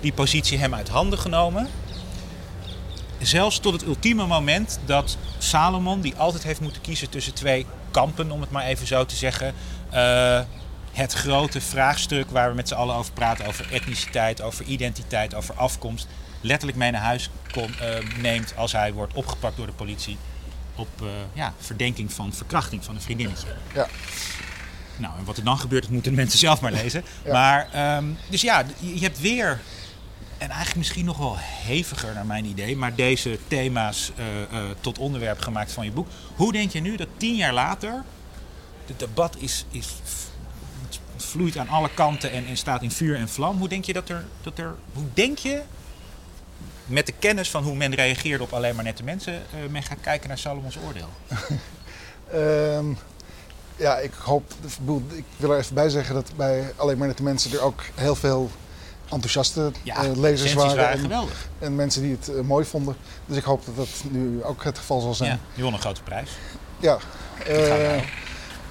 die 0.00 0.12
positie 0.12 0.58
hem 0.58 0.74
uit 0.74 0.88
handen 0.88 1.18
genomen. 1.18 1.68
Zelfs 3.18 3.58
tot 3.58 3.72
het 3.72 3.86
ultieme 3.86 4.26
moment 4.26 4.78
dat 4.84 5.16
Salomon, 5.38 6.00
die 6.00 6.14
altijd 6.16 6.42
heeft 6.42 6.60
moeten 6.60 6.82
kiezen 6.82 7.08
tussen 7.08 7.34
twee 7.34 7.66
kampen, 7.90 8.30
om 8.30 8.40
het 8.40 8.50
maar 8.50 8.64
even 8.64 8.86
zo 8.86 9.04
te 9.06 9.16
zeggen, 9.16 9.54
uh, 9.94 10.40
het 10.92 11.12
grote 11.12 11.60
vraagstuk 11.60 12.30
waar 12.30 12.48
we 12.48 12.54
met 12.54 12.68
z'n 12.68 12.74
allen 12.74 12.94
over 12.94 13.12
praten, 13.12 13.46
over 13.46 13.72
etniciteit, 13.72 14.40
over 14.42 14.64
identiteit, 14.64 15.34
over 15.34 15.54
afkomst, 15.54 16.06
letterlijk 16.40 16.78
mee 16.78 16.90
naar 16.90 17.00
huis 17.00 17.30
kom, 17.52 17.70
uh, 17.82 18.18
neemt 18.18 18.56
als 18.56 18.72
hij 18.72 18.92
wordt 18.92 19.14
opgepakt 19.14 19.56
door 19.56 19.66
de 19.66 19.72
politie 19.72 20.18
op 20.74 20.88
uh, 21.02 21.08
ja, 21.32 21.54
verdenking 21.58 22.12
van 22.12 22.32
verkrachting 22.32 22.84
van 22.84 22.94
een 22.94 23.00
vriendinnetje. 23.00 23.46
Ja. 23.74 23.88
Nou, 24.96 25.18
en 25.18 25.24
wat 25.24 25.36
er 25.36 25.44
dan 25.44 25.58
gebeurt, 25.58 25.82
dat 25.82 25.92
moeten 25.92 26.10
de 26.10 26.16
mensen 26.16 26.38
zelf 26.38 26.60
maar 26.60 26.72
lezen. 26.72 27.04
Ja. 27.24 27.32
Maar, 27.32 27.96
um, 27.96 28.18
dus 28.28 28.40
ja, 28.40 28.64
je 28.78 29.00
hebt 29.00 29.20
weer, 29.20 29.60
en 30.38 30.48
eigenlijk 30.48 30.76
misschien 30.76 31.04
nog 31.04 31.18
wel 31.18 31.36
heviger 31.38 32.14
naar 32.14 32.26
mijn 32.26 32.44
idee, 32.44 32.76
maar 32.76 32.94
deze 32.94 33.38
thema's 33.48 34.12
uh, 34.18 34.24
uh, 34.52 34.70
tot 34.80 34.98
onderwerp 34.98 35.40
gemaakt 35.40 35.72
van 35.72 35.84
je 35.84 35.90
boek. 35.90 36.08
Hoe 36.34 36.52
denk 36.52 36.72
je 36.72 36.80
nu 36.80 36.96
dat 36.96 37.08
tien 37.16 37.34
jaar 37.34 37.52
later, 37.52 38.04
het 38.86 38.98
debat 38.98 39.36
is, 39.38 39.64
is 39.70 39.86
vloeit 41.32 41.56
aan 41.56 41.68
alle 41.68 41.88
kanten 41.94 42.30
en, 42.30 42.46
en 42.46 42.56
staat 42.56 42.82
in 42.82 42.90
vuur 42.90 43.16
en 43.16 43.28
vlam. 43.28 43.58
Hoe 43.58 43.68
denk 43.68 43.84
je 43.84 43.92
dat 43.92 44.08
er, 44.08 44.24
dat 44.42 44.58
er, 44.58 44.74
hoe 44.92 45.04
denk 45.14 45.38
je 45.38 45.62
met 46.86 47.06
de 47.06 47.12
kennis 47.18 47.50
van 47.50 47.62
hoe 47.62 47.76
men 47.76 47.94
reageerde 47.94 48.44
op 48.44 48.52
alleen 48.52 48.74
maar 48.74 48.84
nette 48.84 49.02
mensen, 49.02 49.32
uh, 49.32 49.70
men 49.70 49.82
gaat 49.82 50.00
kijken 50.00 50.28
naar 50.28 50.38
Salomons 50.38 50.78
oordeel? 50.86 51.08
um, 52.78 52.98
ja, 53.84 53.98
ik 53.98 54.12
hoop, 54.12 54.52
ik 55.12 55.24
wil 55.36 55.52
er 55.52 55.58
even 55.58 55.74
bij 55.74 55.88
zeggen 55.88 56.14
dat 56.14 56.32
bij 56.36 56.72
alleen 56.76 56.98
maar 56.98 57.06
nette 57.06 57.22
mensen 57.22 57.52
er 57.52 57.60
ook 57.60 57.82
heel 57.94 58.14
veel 58.14 58.50
enthousiaste 59.08 59.72
ja, 59.82 60.04
uh, 60.04 60.16
lezers 60.16 60.52
waren. 60.52 60.76
waren 60.76 60.92
en, 60.92 60.98
geweldig. 60.98 61.48
en, 61.58 61.74
mensen 61.74 62.02
die 62.02 62.12
het 62.20 62.28
uh, 62.28 62.40
mooi 62.40 62.64
vonden. 62.64 62.96
Dus 63.26 63.36
ik 63.36 63.44
hoop 63.44 63.64
dat 63.64 63.76
dat 63.76 63.88
nu 64.10 64.44
ook 64.44 64.64
het 64.64 64.78
geval 64.78 65.00
zal 65.00 65.14
zijn. 65.14 65.30
Ja, 65.30 65.38
je 65.54 65.62
won 65.62 65.72
een 65.72 65.80
grote 65.80 66.02
prijs. 66.02 66.30
Ja. 66.80 66.98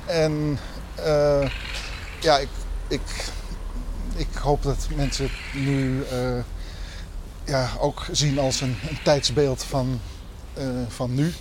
en 0.06 0.60
ja, 2.22 2.38
ik, 2.38 2.50
ik, 2.88 3.02
ik 4.16 4.28
hoop 4.34 4.64
dat 4.64 4.88
mensen 4.96 5.24
het 5.24 5.62
nu 5.62 6.04
uh, 6.14 6.44
ja, 7.46 7.70
ook 7.80 8.06
zien 8.12 8.40
als 8.40 8.62
een, 8.62 8.78
een 8.90 9.00
tijdsbeeld 9.04 9.64
van, 9.64 10.00
uh, 10.58 10.66
van 10.88 11.14
nu. 11.14 11.34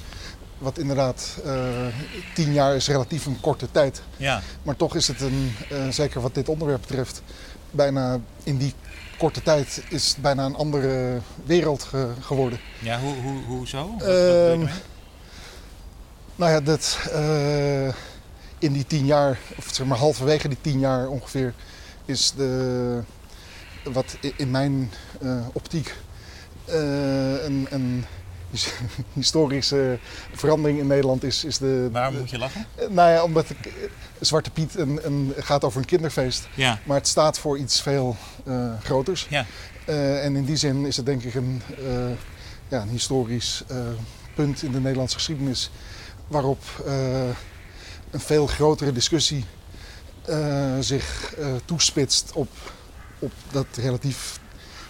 Wat 0.59 0.79
inderdaad, 0.79 1.39
uh, 1.47 1.87
tien 2.35 2.53
jaar 2.53 2.75
is 2.75 2.89
relatief 2.89 3.27
een 3.27 3.41
korte 3.41 3.71
tijd. 3.71 4.03
Ja. 4.17 4.43
Maar 4.63 4.77
toch 4.77 4.95
is 4.95 5.09
het 5.09 5.21
een, 5.21 5.53
zeker 5.91 6.21
wat 6.21 6.35
dit 6.35 6.49
onderwerp 6.49 6.81
betreft, 6.81 7.23
bijna 7.71 8.19
in 8.43 8.57
die 8.57 8.75
korte 9.19 9.43
tijd 9.43 9.83
is 9.89 10.09
het 10.09 10.23
bijna 10.23 10.45
een 10.45 10.57
andere 10.57 11.19
wereld 11.45 11.83
ge 11.83 12.13
geworden. 12.21 12.61
Ja, 12.79 13.01
hoe, 13.01 13.15
hoe, 13.15 13.43
hoe 13.45 13.69
zo? 13.69 13.95
Wat, 13.99 14.09
uh, 14.09 14.69
nou 16.37 16.51
ja, 16.53 16.61
dat 16.61 16.99
in 18.61 18.73
die 18.73 18.87
tien 18.87 19.07
jaar, 19.07 19.39
of 19.57 19.69
zeg 19.73 19.87
maar 19.87 19.99
halverwege 19.99 20.49
die 20.49 20.61
tien 20.61 20.79
jaar 20.79 21.09
ongeveer, 21.09 21.55
is 22.05 22.33
de, 22.37 23.03
wat 23.85 24.17
in 24.37 24.51
mijn 24.51 24.91
uh, 25.23 25.47
optiek 25.53 25.95
uh, 26.69 27.45
een, 27.45 27.67
een, 27.71 28.05
historische 29.13 29.99
verandering 30.33 30.79
in 30.79 30.87
Nederland 30.87 31.23
is. 31.23 31.45
is 31.45 31.59
de, 31.59 31.89
Waarom 31.93 32.19
moet 32.19 32.31
je 32.31 32.39
lachen? 32.39 32.67
Uh, 32.81 32.89
nou 32.89 33.11
ja, 33.11 33.23
omdat 33.23 33.51
ik, 33.51 33.73
Zwarte 34.21 34.51
Piet 34.51 34.79
een, 34.79 35.01
een, 35.03 35.33
gaat 35.37 35.65
over 35.65 35.81
een 35.81 35.87
kinderfeest, 35.87 36.49
ja. 36.55 36.79
maar 36.85 36.97
het 36.97 37.09
staat 37.09 37.39
voor 37.39 37.59
iets 37.59 37.83
veel 37.83 38.17
groters. 38.83 39.27
Ja. 39.31 39.47
en 40.23 40.37
in 40.37 40.45
die 40.45 40.57
zin 40.57 40.87
is 40.87 40.97
het 40.97 41.07
denk 41.07 41.23
ik 41.23 41.35
een, 41.35 41.63
ja, 42.69 42.81
een 42.81 42.89
historisch 42.89 43.65
punt 44.35 44.63
in 44.63 44.73
de 44.73 44.81
Nederlandse 44.81 45.17
geschiedenis 45.17 45.71
waarop 46.27 46.63
een 48.11 48.21
veel 48.21 48.47
grotere 48.47 48.93
discussie 48.93 49.45
uh, 50.29 50.77
zich 50.81 51.35
uh, 51.39 51.47
toespitst 51.65 52.33
op, 52.33 52.49
op 53.19 53.33
dat 53.51 53.67
relatief 53.75 54.41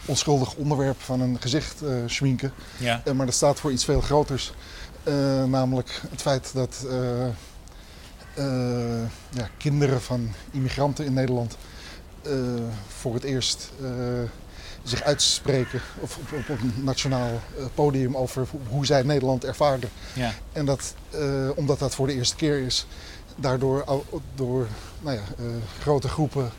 onschuldig 0.05 0.55
onderwerp 0.55 1.01
van 1.01 1.21
een 1.21 1.41
gezicht 1.41 1.83
uh, 1.83 1.91
schminken. 2.07 2.53
Ja. 2.77 3.03
maar 3.15 3.27
dat 3.27 3.35
staat 3.35 3.61
voor 3.61 3.73
iets 3.73 3.85
veel 3.85 4.01
groters. 4.01 4.53
namelijk 5.47 6.01
het 6.11 6.21
feit 6.21 6.51
dat 6.55 6.87
ja, 9.31 9.49
kinderen 9.57 10.01
van 10.01 10.33
immigranten 10.51 11.05
in 11.05 11.13
Nederland 11.13 11.57
voor 12.89 13.15
het 13.15 13.25
eerst 13.25 13.71
zich 14.83 15.03
uitspreken 15.03 15.81
of 16.01 16.17
op, 16.17 16.33
op, 16.33 16.49
op 16.49 16.61
een 16.61 16.75
nationaal 16.85 17.41
podium 17.75 18.17
over 18.17 18.47
hoe 18.69 18.87
zij 18.87 19.03
Nederland 19.03 19.45
ervaren. 19.45 19.91
Ja. 20.13 20.33
En 20.53 20.65
dat, 20.65 20.95
omdat 21.55 21.79
dat 21.79 21.95
voor 21.95 22.07
de 22.07 22.15
eerste 22.15 22.37
keer 22.37 22.59
is, 22.59 22.87
daardoor 23.37 24.05
door 24.35 24.67
nou 25.01 25.17
ja, 25.17 25.23
uh, 25.41 25.47
grote 25.81 26.09
groepen 26.09 26.51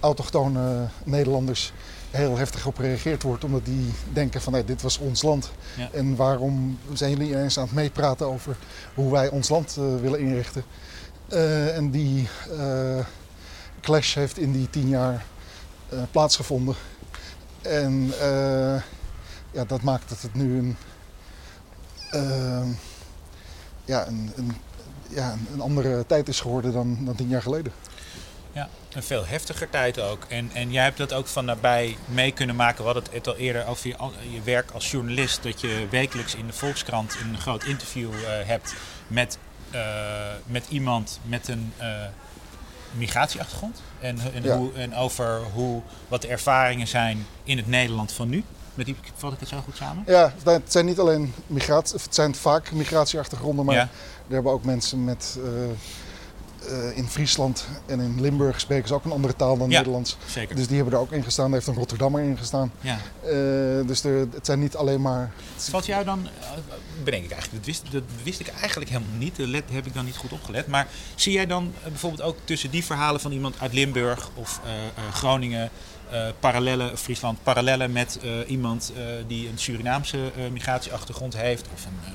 autochtone 0.00 0.88
Nederlanders 1.04 1.72
heel 2.10 2.36
heftig 2.36 2.66
op 2.66 2.76
gereageerd 2.76 3.22
wordt. 3.22 3.44
Omdat 3.44 3.64
die 3.64 3.92
denken 4.12 4.40
van 4.40 4.52
hey, 4.52 4.64
dit 4.64 4.82
was 4.82 4.98
ons 4.98 5.22
land. 5.22 5.50
Ja. 5.76 5.88
En 5.92 6.16
waarom 6.16 6.78
zijn 6.92 7.10
jullie 7.10 7.28
ineens 7.28 7.58
aan 7.58 7.64
het 7.64 7.74
meepraten 7.74 8.26
over 8.26 8.56
hoe 8.94 9.10
wij 9.10 9.28
ons 9.28 9.48
land 9.48 9.76
uh, 9.78 10.00
willen 10.00 10.20
inrichten. 10.20 10.64
Uh, 11.28 11.76
en 11.76 11.90
die 11.90 12.28
clash 13.80 14.14
heeft 14.14 14.38
in 14.38 14.52
die 14.52 14.70
tien 14.70 14.88
jaar 14.88 15.24
plaatsgevonden. 16.10 16.74
En 17.62 18.12
ja, 19.52 19.64
dat 19.66 19.82
maakt 19.82 20.08
dat 20.08 20.22
het 20.22 20.34
nu 20.34 20.58
een, 20.58 20.76
ja, 23.84 24.06
een, 24.06 24.32
een 24.36 24.56
ja, 25.14 25.36
een 25.52 25.60
andere 25.60 26.06
tijd 26.06 26.28
is 26.28 26.40
geworden 26.40 26.72
dan, 26.72 26.98
dan 27.04 27.14
tien 27.14 27.28
jaar 27.28 27.42
geleden. 27.42 27.72
Ja, 28.52 28.68
een 28.92 29.02
veel 29.02 29.26
heftiger 29.26 29.70
tijd 29.70 30.00
ook. 30.00 30.24
En, 30.28 30.50
en 30.54 30.72
jij 30.72 30.84
hebt 30.84 30.96
dat 30.96 31.12
ook 31.12 31.26
van 31.26 31.44
nabij 31.44 31.96
mee 32.06 32.32
kunnen 32.32 32.56
maken. 32.56 32.78
We 32.78 32.90
hadden 32.90 33.12
het 33.12 33.26
al 33.26 33.36
eerder 33.36 33.66
over 33.66 33.88
je, 33.88 33.96
je 34.30 34.42
werk 34.42 34.70
als 34.70 34.90
journalist. 34.90 35.42
Dat 35.42 35.60
je 35.60 35.86
wekelijks 35.90 36.34
in 36.34 36.46
de 36.46 36.52
Volkskrant 36.52 37.16
een 37.22 37.38
groot 37.38 37.64
interview 37.64 38.12
uh, 38.12 38.28
hebt 38.44 38.74
met, 39.06 39.38
uh, 39.74 39.80
met 40.46 40.66
iemand 40.68 41.20
met 41.22 41.48
een 41.48 41.72
migratieachtergrond. 42.92 43.82
En, 44.00 44.18
en, 44.34 44.42
Ja. 44.42 44.56
hoe, 44.56 44.72
en 44.72 44.94
over 44.94 45.40
hoe, 45.52 45.80
wat 46.08 46.22
de 46.22 46.28
ervaringen 46.28 46.86
zijn 46.88 47.26
in 47.44 47.56
het 47.56 47.66
Nederland 47.66 48.12
van 48.12 48.28
nu. 48.28 48.44
Met 48.74 48.86
die 48.86 48.96
vat 49.16 49.32
ik 49.32 49.40
het 49.40 49.48
zo 49.48 49.60
goed 49.64 49.76
samen? 49.76 50.04
Ja, 50.06 50.32
het 50.44 50.72
zijn 50.72 50.84
niet 50.86 50.98
alleen 50.98 51.34
migratie, 51.46 51.96
het 52.02 52.14
zijn 52.14 52.34
vaak 52.34 52.72
migratieachtergronden, 52.72 53.64
maar 53.64 53.74
Ja. 53.74 53.80
er 54.28 54.34
hebben 54.34 54.52
ook 54.52 54.64
mensen 54.64 55.04
met 55.04 55.38
eh, 55.44 55.50
eh, 56.68 56.96
in 56.96 57.08
Friesland 57.08 57.66
en 57.86 58.00
in 58.00 58.20
Limburg 58.20 58.60
spreken 58.60 58.88
ze 58.88 58.94
ook 58.94 59.04
een 59.04 59.10
andere 59.12 59.36
taal 59.36 59.56
dan 59.58 59.70
Ja. 59.70 59.76
Nederlands. 59.76 60.16
Zeker. 60.26 60.56
Dus 60.56 60.66
die 60.66 60.76
hebben 60.76 60.94
er 60.94 61.00
ook 61.00 61.12
in 61.12 61.24
gestaan. 61.24 61.46
Er 61.46 61.52
heeft 61.52 61.66
een 61.66 61.74
Rotterdammer 61.74 62.22
in 62.22 62.36
gestaan. 62.38 62.72
ja. 62.80 62.98
Eh, 63.22 63.86
dus 63.86 64.04
er, 64.04 64.18
het 64.18 64.46
zijn 64.46 64.60
niet 64.60 64.76
alleen 64.76 65.00
maar. 65.00 65.32
Valt 65.56 65.86
jou 65.86 66.04
dan, 66.04 66.28
eh, 66.40 66.48
bedenk 67.04 67.24
ik 67.24 67.30
eigenlijk, 67.30 67.64
dat 67.64 67.74
wist, 67.74 67.92
dat 67.92 68.02
wist 68.22 68.40
ik 68.40 68.48
eigenlijk 68.48 68.90
helemaal 68.90 69.16
niet, 69.18 69.36
daar 69.36 69.46
let- 69.46 69.70
heb 69.72 69.86
ik 69.86 69.94
dan 69.94 70.04
niet 70.04 70.16
goed 70.16 70.32
opgelet. 70.32 70.66
Maar 70.66 70.86
zie 71.14 71.32
jij 71.32 71.46
dan 71.46 71.72
bijvoorbeeld 71.84 72.22
ook 72.22 72.36
tussen 72.44 72.70
die 72.70 72.84
verhalen 72.84 73.20
van 73.20 73.32
iemand 73.32 73.54
uit 73.60 73.72
Limburg 73.72 74.30
of 74.34 74.60
Groningen, 75.12 75.70
eh 76.10 76.26
parallellen, 76.40 76.98
Friesland, 76.98 77.38
parallellen 77.42 77.92
met 77.92 78.18
iemand 78.46 78.92
die 79.26 79.48
een 79.48 79.58
Surinaamse 79.58 80.18
migratieachtergrond 80.52 81.36
heeft? 81.36 81.66
Of 81.74 81.84
een, 81.84 82.14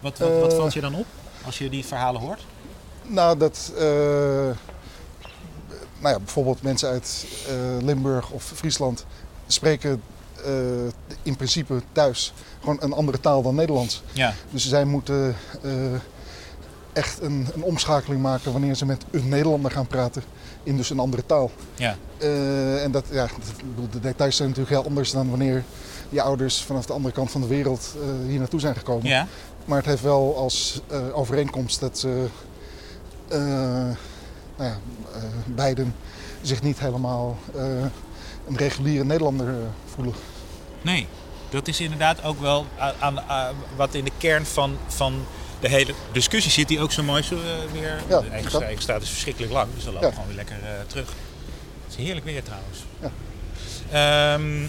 wat, 0.00 0.18
wat, 0.18 0.40
wat 0.40 0.54
valt 0.54 0.72
je 0.72 0.80
dan 0.80 0.94
op 0.94 1.06
als 1.44 1.58
je 1.58 1.68
die 1.68 1.84
verhalen 1.84 2.20
hoort? 2.20 2.44
Nou, 3.06 3.38
dat. 3.38 3.72
eh, 3.76 3.82
nou 5.98 6.14
ja, 6.14 6.18
bijvoorbeeld 6.18 6.62
mensen 6.62 6.88
uit 6.88 7.24
eh, 7.48 7.54
Limburg 7.84 8.30
of 8.30 8.44
Friesland 8.54 9.04
spreken 9.46 10.02
eh, 10.44 10.50
in 11.22 11.36
principe 11.36 11.82
thuis 11.92 12.32
gewoon 12.60 12.76
een 12.80 12.92
andere 12.92 13.20
taal 13.20 13.42
dan 13.42 13.54
Nederlands. 13.54 14.02
Ja, 14.12 14.34
Dus 14.50 14.68
zij 14.68 14.84
moeten 14.84 15.36
echt 16.92 17.20
een, 17.22 17.46
een 17.54 17.62
omschakeling 17.62 18.22
maken 18.22 18.52
wanneer 18.52 18.74
ze 18.74 18.86
met 18.86 19.04
een 19.10 19.28
Nederlander 19.28 19.70
gaan 19.70 19.86
praten 19.86 20.22
in 20.62 20.76
dus 20.76 20.90
een 20.90 20.98
andere 20.98 21.26
taal. 21.26 21.50
ja, 21.74 21.96
en 22.82 22.90
dat, 22.90 23.04
ja, 23.10 23.26
dat- 23.76 23.92
de 23.92 24.00
details 24.00 24.36
zijn 24.36 24.48
natuurlijk 24.48 24.76
heel 24.76 24.86
anders 24.86 25.10
dan 25.10 25.30
wanneer 25.30 25.64
je 26.08 26.22
ouders 26.22 26.62
vanaf 26.62 26.86
de 26.86 26.92
andere 26.92 27.14
kant 27.14 27.30
van 27.30 27.40
de 27.40 27.46
wereld 27.46 27.94
hier 28.26 28.38
naartoe 28.38 28.60
zijn 28.60 28.74
gekomen. 28.76 29.06
ja, 29.08 29.26
Maar 29.64 29.76
het 29.78 29.86
heeft 29.86 30.02
wel 30.02 30.36
als 30.36 30.80
overeenkomst 31.12 31.80
dat 31.80 31.98
ze 31.98 32.26
nou 33.38 34.70
ja, 34.70 34.78
eh, 35.14 35.22
beiden 35.46 35.94
zich 36.42 36.62
niet 36.62 36.78
helemaal 36.78 37.38
eh, 37.54 37.64
een 38.48 38.56
reguliere 38.56 39.04
Nederlander 39.04 39.48
eh, 39.48 39.54
voelen. 39.94 40.14
nee. 40.82 41.06
Dat 41.50 41.68
is 41.68 41.80
inderdaad 41.80 42.22
ook 42.24 42.40
wel 42.40 42.66
aan, 43.00 43.18
wat 43.76 43.94
in 43.94 44.04
de 44.04 44.10
kern 44.18 44.46
van, 44.46 44.76
van 44.86 45.24
de 45.60 45.68
hele 45.68 45.94
discussie 46.12 46.52
zit 46.52 46.68
die 46.68 46.80
ook 46.80 46.92
zo 46.92 47.02
mooi 47.02 47.22
zo, 47.22 47.34
eh, 47.34 47.40
weer. 47.72 48.00
Ja, 48.08 48.20
de 48.20 48.28
eigen, 48.28 48.82
staat 48.82 49.02
is 49.02 49.08
verschrikkelijk 49.10 49.52
lang, 49.52 49.68
dus 49.74 49.84
dan 49.84 49.92
lopen 49.92 50.08
we 50.08 50.14
Ja. 50.14 50.20
gewoon 50.22 50.36
weer 50.36 50.44
lekker 50.46 50.68
eh, 50.68 50.86
terug. 50.86 51.06
Het 51.84 51.98
is 51.98 52.04
heerlijk 52.04 52.24
weer 52.24 52.42
trouwens. 52.42 52.78
Ja. 53.00 53.10
Ehm, 54.34 54.66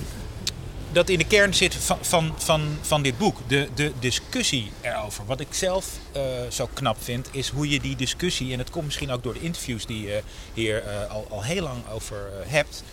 dat 0.94 1.10
in 1.10 1.18
de 1.18 1.28
kern 1.28 1.54
zit 1.54 1.76
van, 1.76 1.98
van, 2.02 2.34
van, 2.38 2.78
van 2.82 3.02
dit 3.02 3.18
boek. 3.18 3.38
De, 3.48 3.70
de 3.76 3.92
discussie 4.00 4.72
erover. 4.82 5.26
Wat 5.26 5.40
ik 5.40 5.48
zelf 5.50 5.88
eh, 6.12 6.22
zo 6.50 6.70
knap 6.74 7.04
vind, 7.04 7.30
is 7.32 7.50
hoe 7.50 7.70
je 7.70 7.80
die 7.80 7.96
discussie, 7.96 8.54
en 8.54 8.60
het 8.60 8.70
komt 8.70 8.86
misschien 8.86 9.12
ook 9.12 9.24
door 9.24 9.34
de 9.34 9.42
interviews 9.42 9.86
die 9.86 10.02
je 10.02 10.22
hier 10.54 10.84
eh, 10.84 11.12
al, 11.12 11.28
al 11.30 11.44
heel 11.44 11.64
lang 11.64 11.90
over 11.90 12.18
eh, 12.18 12.52
hebt, 12.52 12.84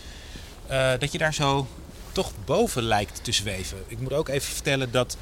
dat 1.01 1.13
je 1.13 1.19
daar 1.19 1.35
zo 1.35 1.67
toch 2.13 2.33
boven 2.45 2.83
lijkt 2.83 3.25
te 3.25 3.33
zweven. 3.33 3.79
Ik 3.87 4.01
moet 4.01 4.13
ook 4.13 4.29
even 4.29 4.53
vertellen 4.53 4.91
dat 4.91 5.17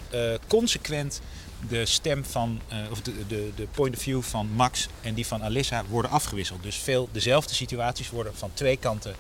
consequent 0.47 1.21
de 1.69 1.87
stem 1.87 2.25
van, 2.25 2.61
of 2.91 3.01
de, 3.01 3.13
de, 3.27 3.51
de 3.57 3.67
point 3.75 3.97
of 3.97 4.03
view 4.03 4.23
van 4.23 4.49
Max 4.55 4.89
en 5.01 5.15
die 5.15 5.27
van 5.27 5.43
Alissa 5.43 5.85
worden 5.89 6.11
afgewisseld. 6.11 6.63
Dus 6.63 6.77
veel 6.77 7.09
dezelfde 7.13 7.55
situaties 7.55 8.11
worden 8.11 8.37
van 8.37 8.51
twee 8.55 8.77
kanten 8.77 9.15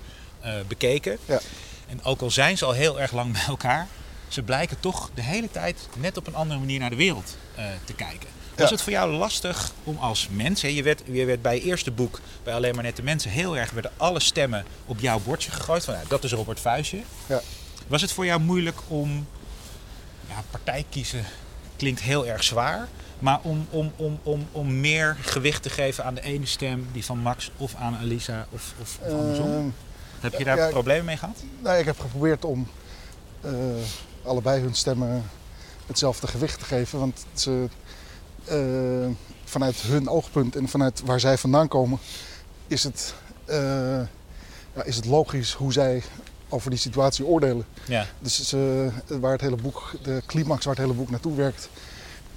bekeken. 0.69 1.19
Ja. 1.25 1.41
En 1.88 2.04
ook 2.04 2.21
al 2.21 2.30
zijn 2.30 2.59
ze 2.59 2.64
al 2.64 2.73
heel 2.73 3.00
erg 3.00 3.12
lang 3.12 3.33
bij 3.33 3.45
elkaar, 3.49 3.87
ze 4.28 4.42
blijken 4.42 4.80
toch 4.80 5.11
de 5.14 5.23
hele 5.23 5.50
tijd 5.50 5.88
net 5.97 6.16
op 6.16 6.26
een 6.26 6.35
andere 6.35 6.61
manier 6.61 6.78
naar 6.80 6.90
de 6.90 6.97
wereld 6.97 7.37
eh, 7.54 7.64
te 7.85 7.92
kijken. 7.92 8.28
Was 8.57 8.68
Ja. 8.68 8.75
het 8.75 8.83
voor 8.83 8.92
jou 8.92 9.12
lastig 9.12 9.73
om 9.85 9.97
als 9.97 10.28
mens, 10.30 10.62
hè, 10.62 10.68
je, 10.68 10.83
werd, 10.83 11.02
je 11.11 11.25
werd 11.25 11.42
bij 11.42 11.54
je 11.54 11.62
eerste 11.62 11.90
boek, 11.90 12.21
bij 12.42 12.54
Alleen 12.54 12.75
maar 12.75 12.85
Nette 12.85 13.02
Mensen, 13.02 13.30
heel 13.30 13.57
erg 13.57 13.71
werden 13.71 13.90
alle 13.97 14.21
stemmen 14.21 14.64
op 14.87 15.00
jouw 15.00 15.21
bordje 15.21 15.50
gegooid. 15.50 15.85
Van, 15.85 15.95
nou, 15.95 16.07
dat 16.09 16.25
is 16.25 16.33
Robert 16.33 16.61
Vuistje. 16.61 17.00
Ja. 17.26 17.40
Was 17.87 18.00
het 18.02 18.12
voor 18.12 18.25
jou 18.26 18.40
moeilijk 18.40 18.78
om, 18.88 19.26
ja, 20.28 20.42
partij 20.50 20.85
kiezen 20.90 21.25
klinkt 21.76 22.00
heel 22.00 22.26
erg 22.26 22.45
zwaar, 22.45 22.88
maar 23.18 23.38
om, 23.42 23.66
om, 23.71 23.92
om, 23.97 24.18
om, 24.23 24.49
om 24.52 24.80
meer 24.80 25.16
gewicht 25.21 25.62
te 25.62 25.71
geven 25.71 26.04
aan 26.04 26.14
de 26.14 26.23
ene 26.23 26.47
stem, 26.47 26.88
die 26.92 27.04
van 27.04 27.18
Max 27.18 27.50
of 27.57 27.75
aan 27.75 27.97
Alisa 27.97 28.47
of, 28.50 28.75
of, 28.80 28.99
of 29.02 29.12
andersom? 29.12 29.50
Ehm, 29.54 29.68
Heb 30.21 30.35
je 30.39 30.45
daar 30.45 30.57
ja, 30.57 30.69
problemen 30.69 31.05
mee 31.05 31.17
gehad? 31.17 31.43
nou, 31.59 31.79
ik 31.79 31.85
heb 31.85 32.01
geprobeerd 32.01 32.45
om 32.45 32.69
eh, 33.41 33.53
allebei 34.23 34.61
hun 34.61 34.75
stemmen 34.75 35.31
hetzelfde 35.87 36.27
gewicht 36.27 36.59
te 36.59 36.65
geven. 36.65 36.99
Want 36.99 37.27
ze, 37.33 37.69
eh, 38.45 39.15
vanuit 39.45 39.77
hun 39.77 40.09
oogpunt 40.09 40.57
en 40.57 40.69
vanuit 40.69 41.03
waar 41.05 41.21
zij 41.21 41.39
vandaan 41.39 41.69
komen, 41.69 41.99
is 42.67 42.85
het, 42.85 43.15
eh, 43.45 44.01
ja, 44.75 44.83
is 44.85 44.97
het 44.97 45.05
logisch 45.05 45.53
hoe 45.53 45.73
zij 45.73 46.03
over 46.49 46.71
die 46.71 46.79
situatie 46.79 47.25
oordelen. 47.25 47.65
Ja. 47.87 48.07
Dus 48.19 48.49
ze, 48.49 48.91
waar 49.07 49.33
het 49.33 49.41
hele 49.41 49.57
boek, 49.57 49.93
de 50.03 50.23
climax 50.27 50.65
waar 50.65 50.75
het 50.75 50.85
hele 50.85 50.97
boek 50.97 51.11
naartoe 51.11 51.35
werkt, 51.35 51.69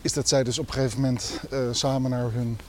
is 0.01 0.13
dat 0.13 0.29
zij 0.29 0.43
dus 0.43 0.59
op 0.59 0.67
een 0.67 0.73
gegeven 0.73 1.01
moment 1.01 1.39
samen 1.71 2.11
naar 2.11 2.31
hun 2.31 2.59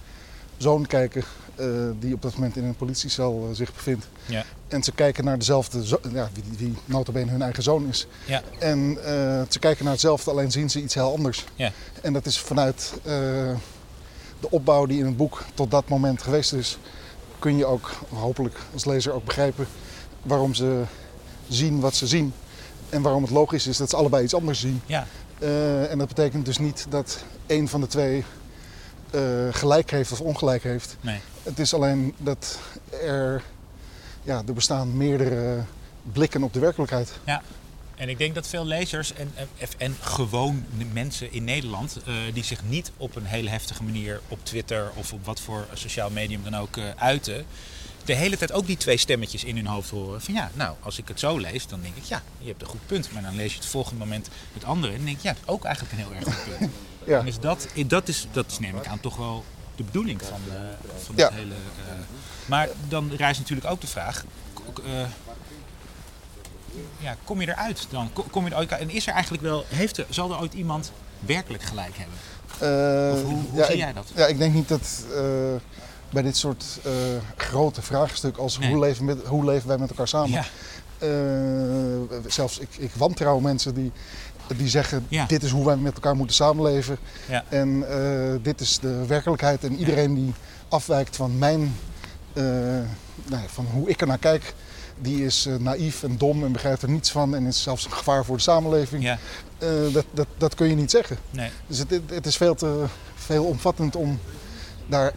zoon 0.63 0.87
kijken, 0.87 1.23
eh, 1.55 1.67
die 1.99 2.15
op 2.15 2.23
dat 2.23 2.35
moment 2.35 2.57
in 2.57 2.65
een 2.65 2.75
politiecel 2.77 3.47
eh, 3.51 3.57
zich 3.57 3.75
bevindt. 3.75 4.07
Ja. 4.27 4.45
En 4.69 4.83
ze 4.83 4.93
kijken 4.93 5.25
naar 5.25 5.39
dezelfde, 5.39 5.87
zo- 5.87 6.01
ja, 6.13 6.31
wie, 6.35 6.45
wie 6.59 6.75
notabene 6.85 7.31
hun 7.31 7.43
eigen 7.43 7.63
zoon 7.63 7.87
is. 7.89 8.07
Ja. 8.27 8.43
En 8.59 8.99
eh, 9.05 9.43
ze 9.49 9.59
kijken 9.59 9.85
naar 9.85 9.93
hetzelfde, 9.93 10.31
alleen 10.31 10.51
zien 10.51 10.71
ze 10.71 10.83
iets 10.83 10.95
heel 10.95 11.13
anders. 11.13 11.45
Ja. 11.55 11.73
En 12.03 12.13
dat 12.13 12.27
is 12.27 12.39
vanuit 12.39 12.93
de 14.41 14.51
opbouw 14.51 14.87
die 14.87 14.99
in 14.99 15.07
het 15.07 15.17
boek 15.17 15.45
tot 15.55 15.71
dat 15.71 15.89
moment 15.89 16.23
geweest 16.23 16.53
is, 16.53 16.79
kun 17.39 17.57
je 17.57 17.67
ook 17.67 17.91
hopelijk 18.09 18.57
als 18.73 18.85
lezer 18.85 19.13
ook 19.13 19.25
begrijpen 19.25 19.67
waarom 20.23 20.55
ze 20.55 20.83
zien 21.49 21.81
wat 21.81 21.95
ze 21.95 22.07
zien. 22.07 22.33
En 22.89 23.03
waarom 23.03 23.23
het 23.23 23.31
logisch 23.33 23.67
is 23.67 23.77
dat 23.77 23.91
ze 23.91 23.97
allebei 23.97 24.25
iets 24.25 24.35
anders 24.35 24.61
zien. 24.61 24.81
Ja. 24.87 25.07
En 25.89 25.99
dat 25.99 26.09
betekent 26.09 26.45
dus 26.45 26.59
niet 26.59 26.87
dat 26.89 27.25
één 27.47 27.69
van 27.69 27.81
de 27.81 27.87
twee 27.87 28.25
eh, 29.13 29.21
gelijk 29.51 29.91
heeft 29.91 30.13
of 30.13 30.21
ongelijk 30.21 30.63
heeft. 30.63 30.97
Nee. 31.01 31.21
Het 31.43 31.59
is 31.59 31.75
alleen 31.75 32.15
dat 32.19 32.59
er, 33.03 33.43
ja, 34.23 34.43
er 34.47 34.55
bestaan 34.55 34.97
meerdere 34.97 35.65
blikken 36.13 36.43
op 36.43 36.53
de 36.53 36.61
werkelijkheid. 36.61 37.13
En 37.97 38.09
ik 38.09 38.19
denk 38.19 38.35
dat 38.35 38.49
veel 38.49 38.67
lezers 38.67 39.13
en, 39.13 39.33
en, 39.35 39.69
en 39.79 39.97
gewoon 40.01 40.65
mensen 40.93 41.33
in 41.33 41.45
Nederland, 41.45 41.97
eh, 42.07 42.15
die 42.33 42.45
zich 42.45 42.61
niet 42.65 42.91
op 42.97 43.17
een 43.17 43.25
hele 43.25 43.49
heftige 43.51 43.83
manier 43.83 44.21
op 44.29 44.39
Twitter 44.43 44.91
of 44.95 45.13
op 45.13 45.25
wat 45.25 45.41
voor 45.41 45.67
sociaal 45.73 46.11
medium 46.11 46.43
dan 46.43 46.57
ook 46.57 46.77
eh, 46.77 46.85
uiten, 46.97 47.45
de 48.05 48.15
hele 48.15 48.37
tijd 48.37 48.53
ook 48.53 48.67
die 48.67 48.77
twee 48.77 48.97
stemmetjes 48.97 49.45
in 49.45 49.57
hun 49.57 49.67
hoofd 49.67 49.91
horen. 49.91 50.23
Van 50.23 50.35
ja, 50.35 50.51
nou, 50.55 50.77
als 50.81 50.99
ik 50.99 51.09
het 51.09 51.21
zo 51.21 51.39
lees, 51.39 51.67
dan 51.67 51.81
denk 51.83 51.97
ik 51.97 52.05
ja, 52.05 52.23
je 52.39 52.49
hebt 52.49 52.63
een 52.63 52.69
goed 52.69 52.87
punt. 52.87 53.13
Maar 53.13 53.23
dan 53.23 53.37
lees 53.37 53.53
je 53.53 53.59
het 53.59 53.69
volgende 53.69 53.99
moment 53.99 54.29
het 54.53 54.65
andere 54.65 54.93
en 54.93 55.05
denk 55.05 55.17
ik 55.17 55.23
ja, 55.23 55.35
ook 55.45 55.65
eigenlijk 55.65 55.95
een 55.95 56.07
heel 56.07 56.15
erg 56.15 56.25
goed 56.25 56.59
punt. 56.59 56.73
Ja. 57.07 57.19
En 57.19 57.25
dus 57.25 57.39
dat, 57.41 57.67
dat, 57.87 58.09
is, 58.09 58.27
dat 58.33 58.47
is 58.51 58.59
neem 58.59 58.77
ik 58.77 58.87
aan 58.87 59.01
toch 59.01 59.17
wel 59.17 59.45
de 59.77 59.83
bedoeling 59.83 60.23
van, 60.23 60.41
eh, 60.51 60.57
van 61.05 61.15
Ja. 61.17 61.25
het 61.27 61.35
hele... 61.35 61.55
eh, 61.55 61.93
maar 62.47 62.69
dan 62.89 63.11
rijst 63.17 63.41
natuurlijk 63.41 63.71
ook 63.71 63.81
de 63.81 63.87
vraag, 63.87 64.25
eh, 64.85 64.93
ja, 66.99 67.17
kom 67.25 67.41
je 67.41 67.49
eruit 67.49 67.87
dan? 67.91 68.13
Ko- 68.13 68.27
Kom 68.31 68.45
je 68.45 68.51
er 68.51 68.57
ooit, 68.57 68.71
en 68.71 68.91
is 68.91 69.07
er 69.07 69.13
eigenlijk 69.13 69.43
wel, 69.43 69.65
heeft 69.69 69.97
er, 69.97 70.07
zal 70.09 70.31
er 70.33 70.39
ooit 70.41 70.55
iemand 70.55 70.93
werkelijk 71.21 71.63
gelijk 71.63 71.95
hebben? 71.97 72.17
Of 73.15 73.23
hoe, 73.23 73.33
hoe 73.51 73.59
ja, 73.59 73.65
zie 73.65 73.75
ik- 73.75 73.81
jij 73.81 73.93
dat? 73.93 74.11
Ja, 74.15 74.27
ik 74.27 74.39
denk 74.39 74.55
niet 74.55 74.69
dat 74.69 75.05
bij 76.11 76.23
dit 76.23 76.37
soort 76.37 76.65
grote 77.37 77.83
vraagstukken 77.83 78.43
als 78.43 78.59
Nee. 78.59 78.71
hoe, 78.71 78.79
leven 78.79 79.05
met, 79.05 79.27
hoe 79.27 79.45
leven 79.45 79.69
wij 79.69 79.79
met 79.79 79.91
elkaar 79.91 80.09
samen. 80.09 80.31
Ja, 80.31 80.45
zelfs 82.27 82.59
ik, 82.59 82.69
ik 82.79 82.91
wantrouw 82.95 83.39
mensen 83.39 83.75
die, 83.75 83.93
die 84.57 84.69
zeggen 84.69 85.07
Ja. 85.09 85.25
dit 85.27 85.43
is 85.43 85.51
hoe 85.51 85.65
wij 85.67 85.77
met 85.77 85.95
elkaar 85.95 86.17
moeten 86.17 86.37
samenleven. 86.37 86.97
Ja. 87.29 87.45
En 87.49 87.85
eh, 87.89 88.35
dit 88.43 88.61
is 88.61 88.79
de 88.79 89.07
werkelijkheid. 89.07 89.65
En 89.65 89.77
iedereen 89.77 90.15
die 90.15 90.33
afwijkt 90.69 91.17
van 91.17 91.39
mijn, 91.39 91.77
eh, 92.33 92.43
nou 92.45 93.43
ja, 93.43 93.45
van 93.47 93.67
hoe 93.73 93.89
ik 93.89 94.01
er 94.01 94.07
naar 94.07 94.19
kijk, 94.19 94.55
die 95.01 95.25
is 95.25 95.47
eh, 95.47 95.55
naïef 95.57 96.03
en 96.03 96.17
dom 96.19 96.45
en 96.45 96.53
begrijpt 96.53 96.83
er 96.83 96.91
niets 96.91 97.11
van 97.11 97.35
en 97.35 97.47
is 97.47 97.63
zelfs 97.63 97.85
een 97.85 97.93
gevaar 97.93 98.25
voor 98.25 98.37
de 98.37 98.43
samenleving. 98.43 99.03
ja, 99.03 99.19
dat, 99.93 100.05
dat, 100.13 100.27
dat 100.37 100.55
kun 100.55 100.69
je 100.69 100.75
niet 100.75 100.91
zeggen. 100.91 101.17
nee. 101.31 101.51
Dus 101.67 101.79
het, 101.79 101.91
het- 102.07 102.27
is 102.27 102.37
veel 102.37 102.55
te 102.55 102.85
veel 103.15 103.45
omvattend 103.45 103.97
om 103.97 104.19
daar. 104.87 105.13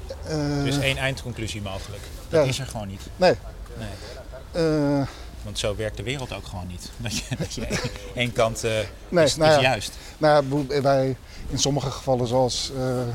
is 0.64 0.78
één 0.78 0.98
eindconclusie 0.98 1.62
mogelijk. 1.62 2.02
Dat 2.30 2.48
is 2.48 2.60
er 2.60 2.66
gewoon 2.68 2.88
niet. 2.88 3.02
nee. 3.18 3.36
Nee. 3.78 5.04
Want 5.46 5.60
zo 5.60 5.76
werkt 5.76 5.98
de 5.98 6.04
wereld 6.04 6.34
ook 6.34 6.46
gewoon 6.46 6.68
niet. 6.68 6.92
Dat 6.98 7.18
je, 7.18 7.36
dat 7.38 7.54
je 7.54 7.68
één, 8.16 8.32
kant 8.34 8.64
eh, 8.64 8.72
Nee, 9.10 9.24
is, 9.26 9.36
nou 9.36 9.50
is 9.50 9.56
ja. 9.56 9.62
juist. 9.62 9.98
Nou 10.18 10.34
ja, 10.68 10.82
wij 10.82 11.16
in 11.50 11.60
sommige 11.60 11.92
gevallen, 11.92 12.28
zoals 12.28 12.72
eh, 12.78 13.02
eh, 13.02 13.08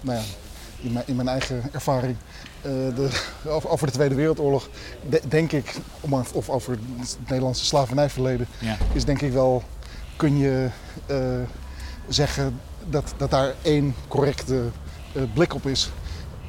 nou 0.00 0.18
ja, 0.18 0.22
in, 0.80 0.92
mijn, 0.92 1.04
in 1.06 1.16
mijn 1.16 1.28
eigen 1.28 1.62
ervaring, 1.72 2.16
de, 2.62 3.08
over, 3.46 3.86
de 3.86 3.92
Tweede 3.92 4.14
Wereldoorlog, 4.14 4.68
de- 5.08 5.20
denk 5.28 5.52
ik, 5.52 5.74
of 6.32 6.48
over 6.48 6.78
het 6.98 7.16
Nederlandse 7.28 7.64
slavernijverleden, 7.64 8.46
Ja. 8.58 8.76
is 8.92 9.04
denk 9.04 9.20
ik 9.22 9.32
wel, 9.32 9.62
kun 10.16 10.36
je 10.38 10.68
zeggen 12.08 12.60
dat, 12.88 13.14
dat 13.16 13.30
daar 13.30 13.54
één 13.62 13.94
correcte 14.08 14.62
blik 15.34 15.54
op 15.54 15.66
is. 15.66 15.90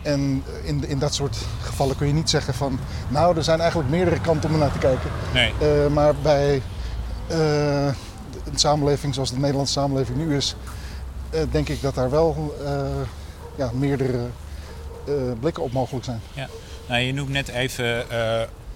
En 0.03 0.43
in, 0.63 0.87
in 0.87 0.99
dat 0.99 1.13
soort 1.13 1.37
gevallen 1.61 1.95
kun 1.95 2.07
je 2.07 2.13
niet 2.13 2.29
zeggen 2.29 2.53
van, 2.53 2.79
nou, 3.07 3.37
er 3.37 3.43
zijn 3.43 3.59
eigenlijk 3.59 3.89
meerdere 3.89 4.21
kanten 4.21 4.49
om 4.51 4.57
naar 4.57 4.71
te 4.71 4.77
kijken. 4.77 5.09
Nee. 5.33 5.53
Eh, 5.59 5.87
maar 5.87 6.15
bij 6.15 6.61
eh, 7.27 7.85
een 7.85 8.57
samenleving 8.59 9.13
zoals 9.13 9.29
de 9.29 9.39
Nederlandse 9.39 9.73
samenleving 9.73 10.17
nu 10.17 10.35
is, 10.35 10.55
eh, 11.29 11.41
denk 11.51 11.69
ik 11.69 11.81
dat 11.81 11.95
daar 11.95 12.09
wel 12.09 12.55
ja, 13.55 13.71
meerdere 13.73 14.27
blikken 15.39 15.63
op 15.63 15.71
mogelijk 15.71 16.05
zijn. 16.05 16.21
Nou, 16.87 17.01
je 17.01 17.13
noemt 17.13 17.29
net 17.29 17.47
even 17.47 18.05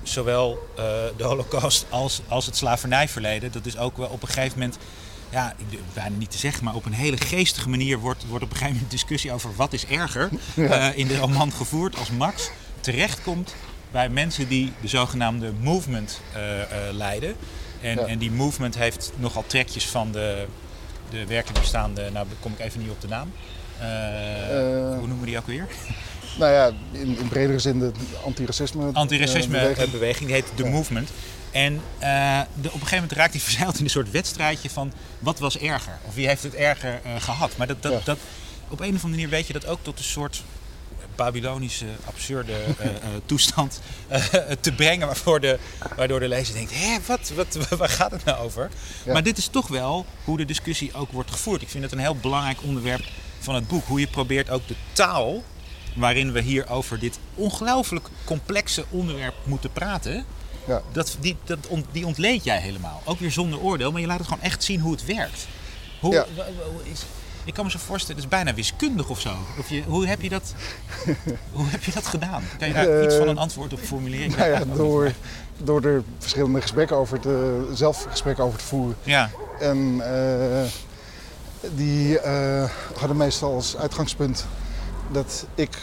zowel 0.04 0.60
de 1.18 1.24
holocaust 1.24 1.86
als, 1.90 2.22
als 2.28 2.46
het 2.46 2.56
slavernijverleden. 2.56 3.52
Dat 3.52 3.66
is 3.66 3.78
ook 3.78 3.98
wel 3.98 4.08
op 4.08 4.22
een 4.22 4.28
gegeven 4.28 4.60
moment, 4.60 4.78
ja, 5.30 5.54
ik 5.58 5.72
durf 5.72 5.82
bijna 5.94 6.16
niet 6.18 6.32
te 6.32 6.38
zeggen, 6.38 6.64
maar 6.64 6.76
op 6.76 6.86
een 6.86 6.94
hele 6.94 7.18
geestige 7.18 7.70
manier 7.70 8.00
wordt, 8.00 8.26
wordt 8.28 8.44
op 8.44 8.50
een 8.50 8.56
gegeven 8.56 8.74
moment 8.76 8.92
discussie 8.92 9.32
over 9.32 9.56
wat 9.56 9.74
is 9.74 9.86
erger 9.86 10.30
eh, 10.56 10.88
in 10.98 11.08
de 11.08 11.18
roman 11.18 11.52
gevoerd 11.52 11.98
als 11.98 12.12
Max 12.12 12.50
terechtkomt 12.80 13.56
bij 13.92 14.10
mensen 14.10 14.48
die 14.48 14.72
de 14.82 14.88
zogenaamde 14.88 15.52
movement 15.62 16.22
eh, 16.34 16.62
eh, 16.62 16.68
leiden. 16.92 17.36
En, 17.82 17.96
Ja. 17.96 18.06
en 18.06 18.18
die 18.18 18.32
movement 18.32 18.78
heeft 18.78 19.12
nogal 19.16 19.44
trekjes 19.48 19.88
van 19.88 20.12
de, 20.12 20.46
de 21.10 21.26
werkelijk 21.26 21.60
bestaande, 21.60 22.10
nou 22.14 22.28
kom 22.40 22.52
ik 22.52 22.60
even 22.60 22.80
niet 22.82 22.90
op 22.90 23.02
de 23.02 23.08
naam. 23.08 23.32
Hoe 24.98 25.08
noemen 25.08 25.20
we 25.20 25.26
die 25.26 25.38
ook 25.38 25.48
weer? 25.48 25.68
Nou 26.40 26.52
ja, 26.54 26.72
in, 26.92 27.18
in 27.18 27.28
bredere 27.28 27.60
zin 27.60 27.80
de 27.80 27.92
antiracisme. 28.26 28.90
antiracisme 28.94 29.76
beweging. 29.92 30.30
heet 30.30 30.46
The 30.56 30.64
Ja. 30.64 30.70
Movement. 30.70 31.10
En 31.58 31.82
eh, 32.00 32.42
de, 32.62 32.68
op 32.68 32.74
een 32.74 32.80
gegeven 32.80 32.96
moment 32.96 33.12
raakt 33.12 33.34
hij 33.34 33.42
verzeild 33.42 33.78
in 33.78 33.84
een 33.84 33.90
soort 33.90 34.12
wedstrijdje 34.12 34.70
van 34.70 34.94
wat 35.20 35.40
was 35.40 35.58
erger? 35.58 35.98
Of 36.08 36.16
wie 36.16 36.28
heeft 36.28 36.44
het 36.44 36.56
erger 36.56 37.00
eh, 37.04 37.12
gehad? 37.20 37.58
Maar 37.58 37.68
dat, 37.68 37.82
dat, 37.82 37.92
Ja. 37.92 38.00
dat, 38.04 38.18
op 38.68 38.80
een 38.80 38.96
of 38.96 39.04
andere 39.04 39.08
manier 39.08 39.30
weet 39.30 39.48
je 39.48 39.54
dat 39.54 39.66
ook 39.66 39.80
tot 39.82 39.98
een 39.98 40.04
soort 40.04 40.44
Babylonische 41.16 41.86
absurde 42.06 42.54
eh, 42.54 42.90
toestand 43.26 43.82
te 44.60 44.72
brengen. 44.72 45.08
Waardoor 45.08 45.40
de, 45.40 45.60
waardoor 45.96 46.20
de 46.20 46.28
lezer 46.28 46.54
denkt, 46.54 46.72
hé, 46.74 46.98
wat, 47.06 47.32
wat, 47.36 47.58
waar 47.80 47.90
gaat 47.90 48.12
het 48.12 48.24
nou 48.24 48.38
over? 48.38 48.70
Ja. 49.06 49.14
Maar 49.14 49.24
dit 49.24 49.38
is 49.38 49.48
toch 49.48 49.68
wel 49.68 50.06
hoe 50.24 50.38
de 50.38 50.46
discussie 50.46 50.94
ook 50.94 51.12
wordt 51.12 51.32
gevoerd. 51.32 51.62
Ik 51.62 51.70
vind 51.70 51.84
het 51.84 51.92
een 51.92 52.00
heel 52.00 52.16
belangrijk 52.16 52.64
onderwerp 52.64 53.04
van 53.40 53.56
het 53.56 53.68
boek. 53.68 53.86
Hoe 53.86 54.00
je 54.00 54.08
probeert 54.08 54.50
ook 54.50 54.68
de 54.68 54.76
taal 54.94 55.44
waarin 55.96 56.32
we 56.32 56.42
hier 56.42 56.70
over 56.70 57.00
dit 57.00 57.20
ongelooflijk 57.36 58.08
complexe 58.24 58.86
onderwerp 58.90 59.36
moeten 59.44 59.72
praten. 59.72 60.26
Ja. 60.68 60.82
Dat, 60.92 61.18
die, 61.20 61.36
dat 61.44 61.68
ont- 61.68 61.86
die 61.92 62.06
ontleed 62.06 62.44
jij 62.44 62.60
helemaal. 62.60 63.02
Ook 63.06 63.20
weer 63.20 63.32
zonder 63.32 63.60
oordeel, 63.60 63.92
maar 63.92 64.02
je 64.02 64.08
laat 64.08 64.18
het 64.18 64.28
gewoon 64.28 64.44
echt 64.44 64.64
zien 64.64 64.80
hoe 64.80 64.92
het 64.92 65.06
werkt. 65.06 65.48
Hoe, 66.00 66.14
Ja. 66.14 66.26
is, 66.92 67.06
ik 67.44 67.54
kan 67.54 67.66
me 67.66 67.72
zo 67.72 67.78
voorstellen, 67.80 68.16
het 68.22 68.32
is 68.32 68.38
bijna 68.38 68.54
wiskundig 68.54 69.10
of 69.10 69.20
zo. 69.20 69.34
Of 69.60 69.70
je, 69.70 69.84
hoe, 69.88 70.08
heb 70.08 70.22
je 70.22 70.30
dat, 70.30 70.54
hoe 71.54 71.66
heb 71.68 71.84
je 71.84 71.92
dat 71.92 72.06
gedaan? 72.08 72.44
Kan 72.60 72.68
je 72.68 72.74
daar 72.74 72.88
Eh, 73.00 73.04
iets 73.04 73.16
van 73.16 73.28
een 73.28 73.38
antwoord 73.38 73.74
op 73.74 73.80
formuleren? 73.80 74.26
Ik 74.26 74.38
Nou 74.38 74.52
ja, 74.52 74.64
door, 74.76 75.12
door 75.58 75.84
er 75.84 76.04
verschillende 76.18 76.62
gesprekken 76.62 76.96
over 76.98 77.20
te, 77.20 77.68
zelf 77.74 78.06
gesprekken 78.10 78.44
over 78.44 78.60
te 78.60 78.66
voeren. 78.66 78.96
Ja, 79.04 79.30
En 79.60 80.02
eh, 80.02 80.64
die 81.76 82.20
eh, 82.20 82.70
hadden 82.98 83.18
meestal 83.18 83.54
als 83.54 83.78
uitgangspunt 83.78 84.46
dat 85.12 85.46
ik, 85.56 85.78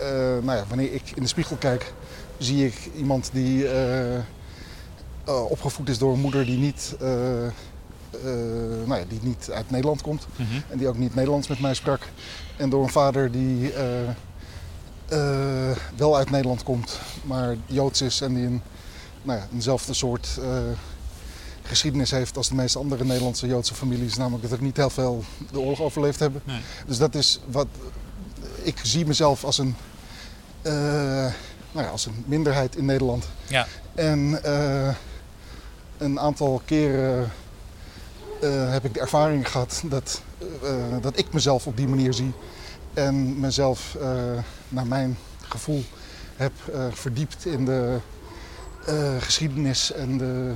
eh, 0.00 0.08
nou 0.42 0.52
ja, 0.56 0.64
wanneer 0.68 0.92
ik 0.94 1.02
in 1.14 1.22
de 1.22 1.28
spiegel 1.28 1.56
kijk, 1.56 1.92
zie 2.38 2.66
ik 2.66 2.90
iemand 2.96 3.30
die 3.32 3.68
eh, 3.68 4.16
eh, 4.16 4.24
opgevoed 5.24 5.88
is 5.88 5.98
door 5.98 6.12
een 6.12 6.20
moeder 6.20 6.46
die 6.46 6.58
niet, 6.58 6.96
eh, 7.00 7.08
nou 8.86 9.00
ja, 9.00 9.04
die 9.08 9.18
niet 9.22 9.50
uit 9.52 9.70
Nederland 9.70 10.02
komt. 10.02 10.26
Mhm. 10.36 10.60
En 10.68 10.78
die 10.78 10.88
ook 10.88 10.98
niet 10.98 11.14
Nederlands 11.14 11.48
met 11.48 11.60
mij 11.60 11.74
sprak. 11.74 12.00
En 12.56 12.70
door 12.70 12.82
een 12.82 12.90
vader 12.90 13.30
die 13.30 13.72
wel 15.96 16.16
uit 16.16 16.30
Nederland 16.30 16.62
komt, 16.62 17.00
maar 17.24 17.56
Joods 17.66 18.02
is 18.02 18.20
en 18.20 18.34
die 18.34 18.46
een, 18.46 18.62
nou 19.22 19.38
ja, 19.38 19.46
eenzelfde 19.54 19.94
soort 19.94 20.40
geschiedenis 21.62 22.10
heeft 22.10 22.36
als 22.36 22.48
de 22.48 22.54
meeste 22.54 22.78
andere 22.78 23.04
Nederlandse 23.04 23.46
Joodse 23.46 23.74
families. 23.74 24.16
Namelijk 24.16 24.48
dat 24.48 24.58
er 24.58 24.64
niet 24.64 24.76
heel 24.76 24.90
veel 24.90 25.24
de 25.52 25.60
oorlog 25.60 25.80
overleefd 25.80 26.20
hebben. 26.20 26.42
Nee. 26.44 26.60
Dus 26.86 26.98
dat 26.98 27.14
is 27.14 27.40
wat. 27.50 27.66
Ik 28.62 28.80
zie 28.82 29.06
mezelf 29.06 29.44
als 29.44 29.58
een, 29.58 29.74
nou 31.72 31.86
ja, 31.86 31.92
als 31.92 32.06
een 32.06 32.24
minderheid 32.26 32.76
in 32.76 32.84
Nederland. 32.84 33.28
ja. 33.46 33.66
En 33.98 34.42
eh, 34.42 34.94
een 35.98 36.20
aantal 36.20 36.62
keren 36.64 37.30
eh, 38.40 38.70
heb 38.70 38.84
ik 38.84 38.94
de 38.94 39.00
ervaring 39.00 39.50
gehad 39.50 39.82
dat, 39.84 40.22
eh, 40.62 40.96
dat 41.00 41.18
ik 41.18 41.32
mezelf 41.32 41.66
op 41.66 41.76
die 41.76 41.88
manier 41.88 42.14
zie. 42.14 42.32
En 42.94 43.40
mezelf, 43.40 43.96
naar 44.68 44.86
mijn 44.86 45.18
gevoel, 45.40 45.84
heb 46.36 46.52
verdiept 46.92 47.46
in 47.46 47.64
de 47.64 47.98
geschiedenis 49.18 49.92
en 49.92 50.18
de, 50.18 50.52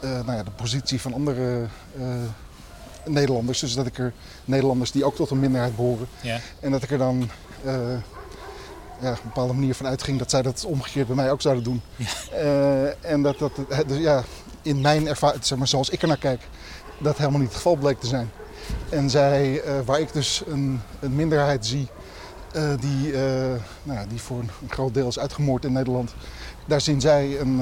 nou 0.00 0.32
ja, 0.32 0.42
de 0.42 0.50
positie 0.50 1.00
van 1.00 1.14
andere 1.14 1.66
Nederlanders. 3.04 3.60
Dus 3.60 3.74
dat 3.74 3.86
ik 3.86 3.98
er 3.98 4.12
Nederlanders 4.44 4.90
die 4.90 5.04
ook 5.04 5.14
tot 5.14 5.30
een 5.30 5.40
minderheid 5.40 5.76
behoren. 5.76 6.06
ja. 6.20 6.40
En 6.60 6.70
dat 6.70 6.82
ik 6.82 6.90
er 6.90 6.98
dan 6.98 7.30
ja, 9.04 9.10
op 9.12 9.16
een 9.16 9.28
bepaalde 9.28 9.52
manier 9.52 9.74
van 9.74 9.86
uitging 9.86 10.18
dat 10.18 10.30
zij 10.30 10.42
dat 10.42 10.64
omgekeerd 10.64 11.06
bij 11.06 11.16
mij 11.16 11.30
ook 11.30 11.40
zouden 11.40 11.64
doen. 11.64 11.82
Ja. 11.96 12.06
Eh, 12.38 13.10
en 13.12 13.22
dat 13.22 13.38
dat 13.38 13.52
dus 13.86 13.98
ja, 13.98 14.22
in 14.62 14.80
mijn 14.80 15.08
ervaring, 15.08 15.44
zeg 15.44 15.58
maar, 15.58 15.68
zoals 15.68 15.90
ik 15.90 16.02
er 16.02 16.08
naar 16.08 16.16
kijk, 16.18 16.40
dat 16.98 17.16
helemaal 17.18 17.38
niet 17.38 17.48
het 17.48 17.56
geval 17.56 17.76
bleek 17.76 18.00
te 18.00 18.06
zijn. 18.06 18.30
En 18.88 19.10
zij, 19.10 19.60
eh, 19.60 19.72
waar 19.84 20.00
ik 20.00 20.12
dus 20.12 20.42
een, 20.46 20.80
een 21.00 21.14
minderheid 21.14 21.66
zie, 21.66 21.88
eh, 22.52 22.68
die, 22.80 23.12
eh, 23.12 23.20
nou 23.82 23.98
ja, 23.98 24.04
die 24.08 24.20
voor 24.20 24.38
een, 24.38 24.50
groot 24.68 24.94
deel 24.94 25.08
is 25.08 25.18
uitgemoord 25.18 25.64
in 25.64 25.72
Nederland, 25.72 26.14
daar 26.66 26.80
zien 26.80 27.00
zij 27.00 27.40
een, 27.40 27.56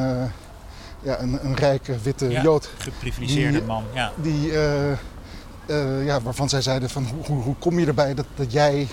ja, 1.02 1.20
een, 1.20 1.44
een 1.44 1.54
rijke 1.54 1.98
witte 2.02 2.28
Ja. 2.28 2.42
Jood 2.42 2.70
Geprivilegeerde 2.78 3.58
Die- 3.58 3.66
man. 3.66 3.84
Ja. 3.94 4.12
die, 4.22 4.52
ja, 6.04 6.20
waarvan 6.20 6.48
zij 6.48 6.62
zeiden 6.62 6.90
van 6.90 7.06
hoe, 7.06 7.24
hoe, 7.26 7.42
hoe 7.42 7.56
kom 7.58 7.78
je 7.78 7.86
erbij 7.86 8.14
dat, 8.14 8.26
dat, 8.34 8.52
jij, 8.52 8.88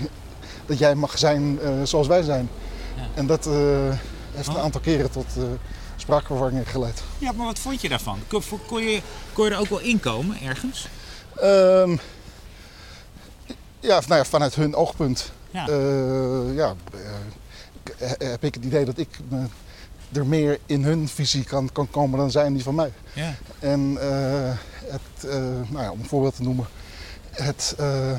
dat 0.70 0.78
jij 0.78 0.96
mag 0.96 1.18
zijn 1.18 1.60
eh, 1.62 1.70
zoals 1.84 2.08
wij 2.08 2.22
zijn. 2.22 2.50
Ja. 2.96 3.02
En 3.14 3.28
dat 3.28 3.46
eh, 3.48 3.54
heeft 4.32 4.48
een 4.48 4.56
Oh. 4.56 4.62
aantal 4.64 4.82
keren 4.82 5.12
tot 5.12 5.26
eh 5.38 5.44
spraakverwarringen 5.96 6.66
geleid. 6.66 7.02
ja, 7.18 7.32
maar 7.32 7.46
wat 7.46 7.60
vond 7.60 7.82
je 7.82 7.90
daarvan? 7.90 8.20
Kon, 8.28 8.42
kon, 8.68 8.82
je, 8.84 9.02
kon 9.34 9.46
je 9.46 9.52
er 9.52 9.60
ook 9.60 9.68
wel 9.70 9.80
inkomen 9.80 10.42
ergens? 10.42 10.88
Ehm, 11.36 11.96
ja, 13.80 14.00
nou 14.08 14.16
ja, 14.16 14.24
vanuit 14.24 14.56
hun 14.56 14.76
oogpunt 14.76 15.32
Ja. 15.52 15.66
ja, 16.54 16.76
heb 18.18 18.44
ik 18.44 18.54
het 18.54 18.64
idee 18.66 18.86
dat 18.86 18.98
ik 18.98 19.20
me 19.28 19.44
er 20.14 20.26
meer 20.26 20.60
in 20.66 20.84
hun 20.84 21.08
visie 21.08 21.44
kan, 21.44 21.70
kan 21.72 21.90
komen 21.90 22.20
dan 22.20 22.32
zij 22.32 22.46
in 22.46 22.54
die 22.54 22.64
van 22.64 22.76
mij. 22.76 22.92
ja. 23.14 23.34
En 23.60 23.98
het, 24.86 25.32
nou 25.70 25.84
ja, 25.84 25.92
om 25.92 26.00
een 26.00 26.08
voorbeeld 26.08 26.36
te 26.36 26.44
noemen, 26.44 26.68
het 27.32 27.74
eh 27.78 28.12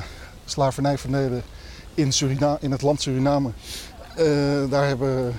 slavernijverleden 0.45 1.43
in, 1.93 2.11
Surina 2.13 2.57
in 2.61 2.71
het 2.71 2.81
land 2.81 3.01
Suriname. 3.01 3.51
eh, 4.15 4.25
daar 4.69 4.87
hebben 4.87 5.33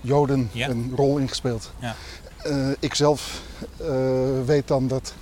Joden 0.00 0.48
Ja. 0.52 0.68
een 0.68 0.92
rol 0.96 1.18
in 1.18 1.28
gespeeld. 1.28 1.70
Ja. 1.78 1.94
Eh, 2.42 2.68
ik 2.78 2.94
zelf 2.94 3.42
eh, 3.76 3.86
weet 4.44 4.68
dan 4.68 4.88
dat 4.88 5.14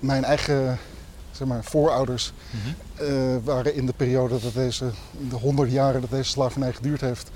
mijn 0.00 0.24
eigen 0.24 0.78
zeg 1.30 1.48
maar, 1.48 1.64
voorouders 1.64 2.32
Mhm. 2.50 3.38
waren 3.44 3.74
in 3.74 3.86
de 3.86 3.92
periode 3.96 4.38
dat 4.40 4.54
deze, 4.54 4.90
de 5.28 5.36
honderden 5.36 5.74
jaren 5.74 6.00
dat 6.00 6.10
deze 6.10 6.30
slavernij 6.30 6.72
geduurd 6.72 7.00
heeft, 7.00 7.30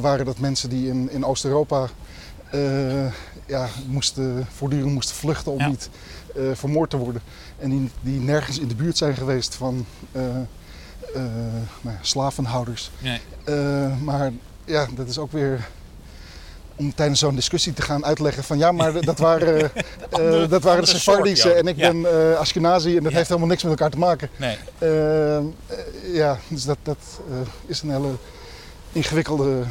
waren 0.00 0.24
dat 0.24 0.38
mensen 0.38 0.68
die 0.68 0.88
in, 0.88 1.10
in 1.10 1.24
Oost-Europa 1.24 1.88
ja, 3.46 3.68
moesten, 3.86 4.46
voortdurend 4.52 4.92
moesten 4.92 5.14
vluchten 5.16 5.52
om 5.52 5.58
Ja. 5.58 5.66
niet 5.68 5.88
vermoord 6.52 6.90
te 6.90 6.96
worden. 6.96 7.22
En 7.58 7.70
die, 7.70 7.90
die 8.00 8.20
nergens 8.20 8.58
in 8.58 8.68
de 8.68 8.74
buurt 8.74 8.96
zijn 8.96 9.14
geweest 9.14 9.54
van 9.54 9.86
eh, 11.14 11.22
nou 11.80 11.96
ja, 11.96 11.98
slavenhouders. 12.00 12.90
Nee. 12.98 13.20
Eh, 13.44 13.96
maar 14.00 14.32
ja, 14.64 14.86
dat 14.94 15.08
is 15.08 15.18
ook 15.18 15.32
weer 15.32 15.68
om 16.76 16.94
tijdens 16.94 17.20
zo'n 17.20 17.34
discussie 17.34 17.72
te 17.72 17.82
gaan 17.82 18.04
uitleggen 18.04 18.44
van 18.44 18.58
ja, 18.58 18.72
maar 18.72 19.00
dat 19.04 19.18
waren, 19.18 19.62
eh, 19.74 19.82
andere- 20.10 20.46
dat 20.48 20.62
waren 20.62 20.82
de 20.84 20.88
Sephardische 20.88 21.52
en 21.52 21.66
ik 21.66 21.76
ben 21.76 22.06
Ashkenazi 22.38 22.96
en 22.96 23.02
dat 23.02 23.12
heeft 23.12 23.28
helemaal 23.28 23.48
niks 23.48 23.62
met 23.62 23.72
elkaar 23.72 23.90
te 23.90 23.98
maken. 23.98 24.28
nee. 24.36 24.56
Ja, 26.12 26.38
dus 26.48 26.64
dat, 26.64 26.78
dat 26.82 26.98
is 27.66 27.82
een 27.82 27.90
hele 27.90 28.10
ingewikkelde 28.92 29.62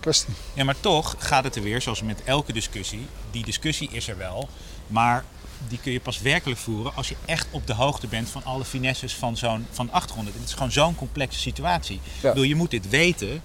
kwestie. 0.00 0.34
Ja, 0.54 0.64
maar 0.64 0.80
toch 0.80 1.14
gaat 1.18 1.44
het 1.44 1.56
er 1.56 1.62
weer, 1.62 1.80
zoals 1.82 2.02
met 2.02 2.22
elke 2.24 2.52
discussie. 2.52 3.06
Die 3.30 3.44
discussie 3.44 3.88
is 3.92 4.08
er 4.08 4.16
wel, 4.18 4.48
maar 4.86 5.24
die 5.68 5.78
kun 5.82 5.92
je 5.92 6.00
pas 6.00 6.20
werkelijk 6.20 6.60
voeren 6.60 6.94
als 6.94 7.08
je 7.08 7.16
echt 7.24 7.46
op 7.50 7.66
de 7.66 7.74
hoogte 7.74 8.06
bent 8.06 8.28
van 8.28 8.44
alle 8.44 8.64
finesses 8.64 9.14
van 9.14 9.36
zo'n 9.36 9.66
van 9.70 9.92
achtergronden. 9.92 10.34
Het 10.34 10.44
is 10.48 10.52
gewoon 10.52 10.72
zo'n 10.72 10.94
complexe 10.94 11.38
situatie. 11.40 11.94
Ik 11.96 12.20
bedoel, 12.22 12.42
je 12.42 12.54
moet 12.54 12.70
dit 12.70 12.88
weten 12.88 13.42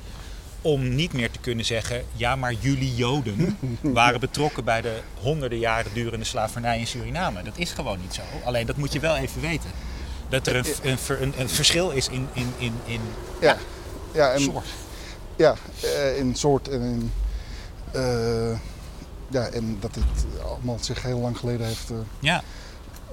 om 0.62 0.96
niet 0.96 1.14
meer 1.14 1.32
te 1.32 1.40
kunnen 1.40 1.66
zeggen, 1.66 2.06
ja, 2.14 2.36
maar 2.36 2.54
jullie 2.54 2.96
Joden 2.96 3.58
waren 3.82 4.20
betrokken 4.20 4.64
bij 4.64 4.82
de 4.82 5.00
honderden 5.22 5.60
jaren 5.60 5.94
durende 5.94 6.26
slavernij 6.26 6.80
in 6.80 6.88
Suriname. 6.88 7.44
Dat 7.44 7.58
is 7.58 7.72
gewoon 7.72 8.00
niet 8.02 8.14
zo. 8.14 8.22
Alleen 8.44 8.66
dat 8.66 8.78
moet 8.78 8.94
je 8.94 9.00
wel 9.00 9.16
even 9.16 9.42
weten. 9.42 9.70
Dat 10.30 10.48
er 10.48 10.56
een, 10.56 10.98
een, 11.22 11.34
een 11.38 11.50
verschil 11.50 11.90
is 11.90 12.08
in, 12.10 12.28
in, 12.34 12.54
in, 12.58 12.74
in 12.86 13.02
Ja, 13.42 13.58
ja, 14.14 14.32
en, 14.32 14.42
soort. 14.42 14.66
ja 15.36 15.56
eh, 15.82 16.18
in 16.18 16.36
soort 16.36 16.68
en 16.70 16.82
in. 16.82 17.12
eh, 17.92 18.58
ja, 19.30 19.46
en 19.48 19.78
dat 19.80 19.96
het 19.96 20.42
allemaal 20.44 20.78
zich 20.82 21.02
heel 21.02 21.20
lang 21.20 21.38
geleden 21.38 21.68
heeft 21.68 21.90
eh, 21.90 21.98
Ja. 22.20 22.44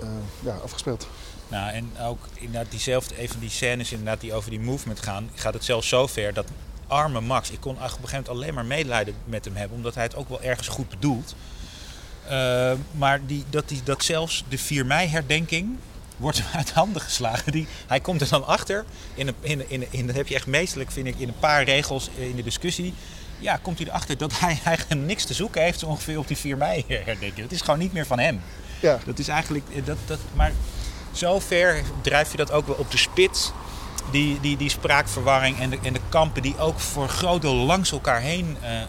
eh, 0.00 0.08
ja, 0.44 0.54
afgespeeld. 0.54 1.08
Nou, 1.48 1.72
en 1.72 1.90
ook 2.00 2.28
inderdaad 2.34 2.70
diezelfde, 2.70 3.22
een 3.22 3.28
van 3.28 3.40
die 3.40 3.50
scènes 3.50 3.90
inderdaad 3.90 4.20
die 4.20 4.34
over 4.34 4.50
die 4.50 4.60
movement 4.60 5.00
gaan, 5.00 5.30
gaat 5.34 5.54
het 5.54 5.64
zelfs 5.64 5.88
zo 5.88 6.06
ver 6.06 6.34
dat 6.34 6.46
arme 6.86 7.20
Max, 7.20 7.50
ik 7.50 7.60
kon 7.60 7.74
op 7.74 7.80
een 7.80 7.88
gegeven 7.88 8.10
moment 8.10 8.28
alleen 8.28 8.54
maar 8.54 8.64
medelijden 8.64 9.14
met 9.24 9.44
hem 9.44 9.56
hebben, 9.56 9.76
omdat 9.76 9.94
hij 9.94 10.02
het 10.04 10.14
ook 10.16 10.28
wel 10.28 10.42
ergens 10.42 10.68
goed 10.68 10.88
bedoelt. 10.88 11.34
Eh, 12.28 12.72
maar 12.90 13.26
die, 13.26 13.44
dat, 13.50 13.68
die, 13.68 13.82
dat 13.84 14.04
zelfs 14.04 14.44
de 14.48 14.58
4 14.58 14.86
mei 14.86 15.08
herdenking 15.08 15.76
wordt 16.16 16.38
hem 16.38 16.46
uit 16.60 16.70
handen 16.70 17.02
geslagen. 17.02 17.52
Die, 17.52 17.66
hij 17.86 18.00
komt 18.00 18.20
er 18.20 18.28
dan 18.28 18.46
achter, 18.46 18.84
in 19.14 19.26
een, 19.28 19.34
in, 19.40 19.70
in, 19.70 19.86
in, 19.90 20.06
dat 20.06 20.16
heb 20.16 20.26
je 20.28 20.34
echt 20.34 20.46
meestelijk 20.46 20.90
vind 20.90 21.06
ik 21.06 21.18
in 21.18 21.28
een 21.28 21.38
paar 21.38 21.64
regels 21.64 22.10
in 22.16 22.36
de 22.36 22.42
discussie. 22.42 22.94
Ja, 23.42 23.58
komt 23.62 23.78
hij 23.78 23.86
erachter 23.86 24.18
dat 24.18 24.38
hij 24.38 24.60
eigenlijk 24.64 25.00
niks 25.00 25.24
te 25.24 25.34
zoeken 25.34 25.62
heeft 25.62 25.82
ongeveer 25.82 26.18
op 26.18 26.26
die 26.26 26.36
4 26.36 26.56
mei 26.56 26.84
herdenking. 27.04 27.36
Het 27.36 27.52
is 27.52 27.60
gewoon 27.60 27.78
niet 27.78 27.92
meer 27.92 28.06
van 28.06 28.18
hem. 28.18 28.40
Ja, 28.80 28.98
Dat 29.04 29.18
is 29.18 29.28
eigenlijk, 29.28 29.64
eh, 29.74 29.84
dat, 29.84 29.96
dat, 30.06 30.18
maar 30.34 30.52
zover 31.12 31.82
drijf 32.00 32.30
je 32.30 32.36
dat 32.36 32.52
ook 32.52 32.66
wel 32.66 32.76
op 32.76 32.90
de 32.90 32.96
spits. 32.96 33.52
Die, 34.10 34.40
die, 34.40 34.56
die 34.56 34.70
spraakverwarring 34.70 35.58
en 35.58 35.70
de, 35.70 35.78
en 35.82 35.92
de 35.92 36.00
kampen 36.08 36.42
die 36.42 36.58
ook 36.58 36.80
voor 36.80 37.02
een 37.02 37.08
groot 37.08 37.42
deel 37.42 37.54
langs 37.54 37.92
elkaar 37.92 38.20
heen 38.20 38.56
eh, 38.60 38.80
eh, 38.82 38.88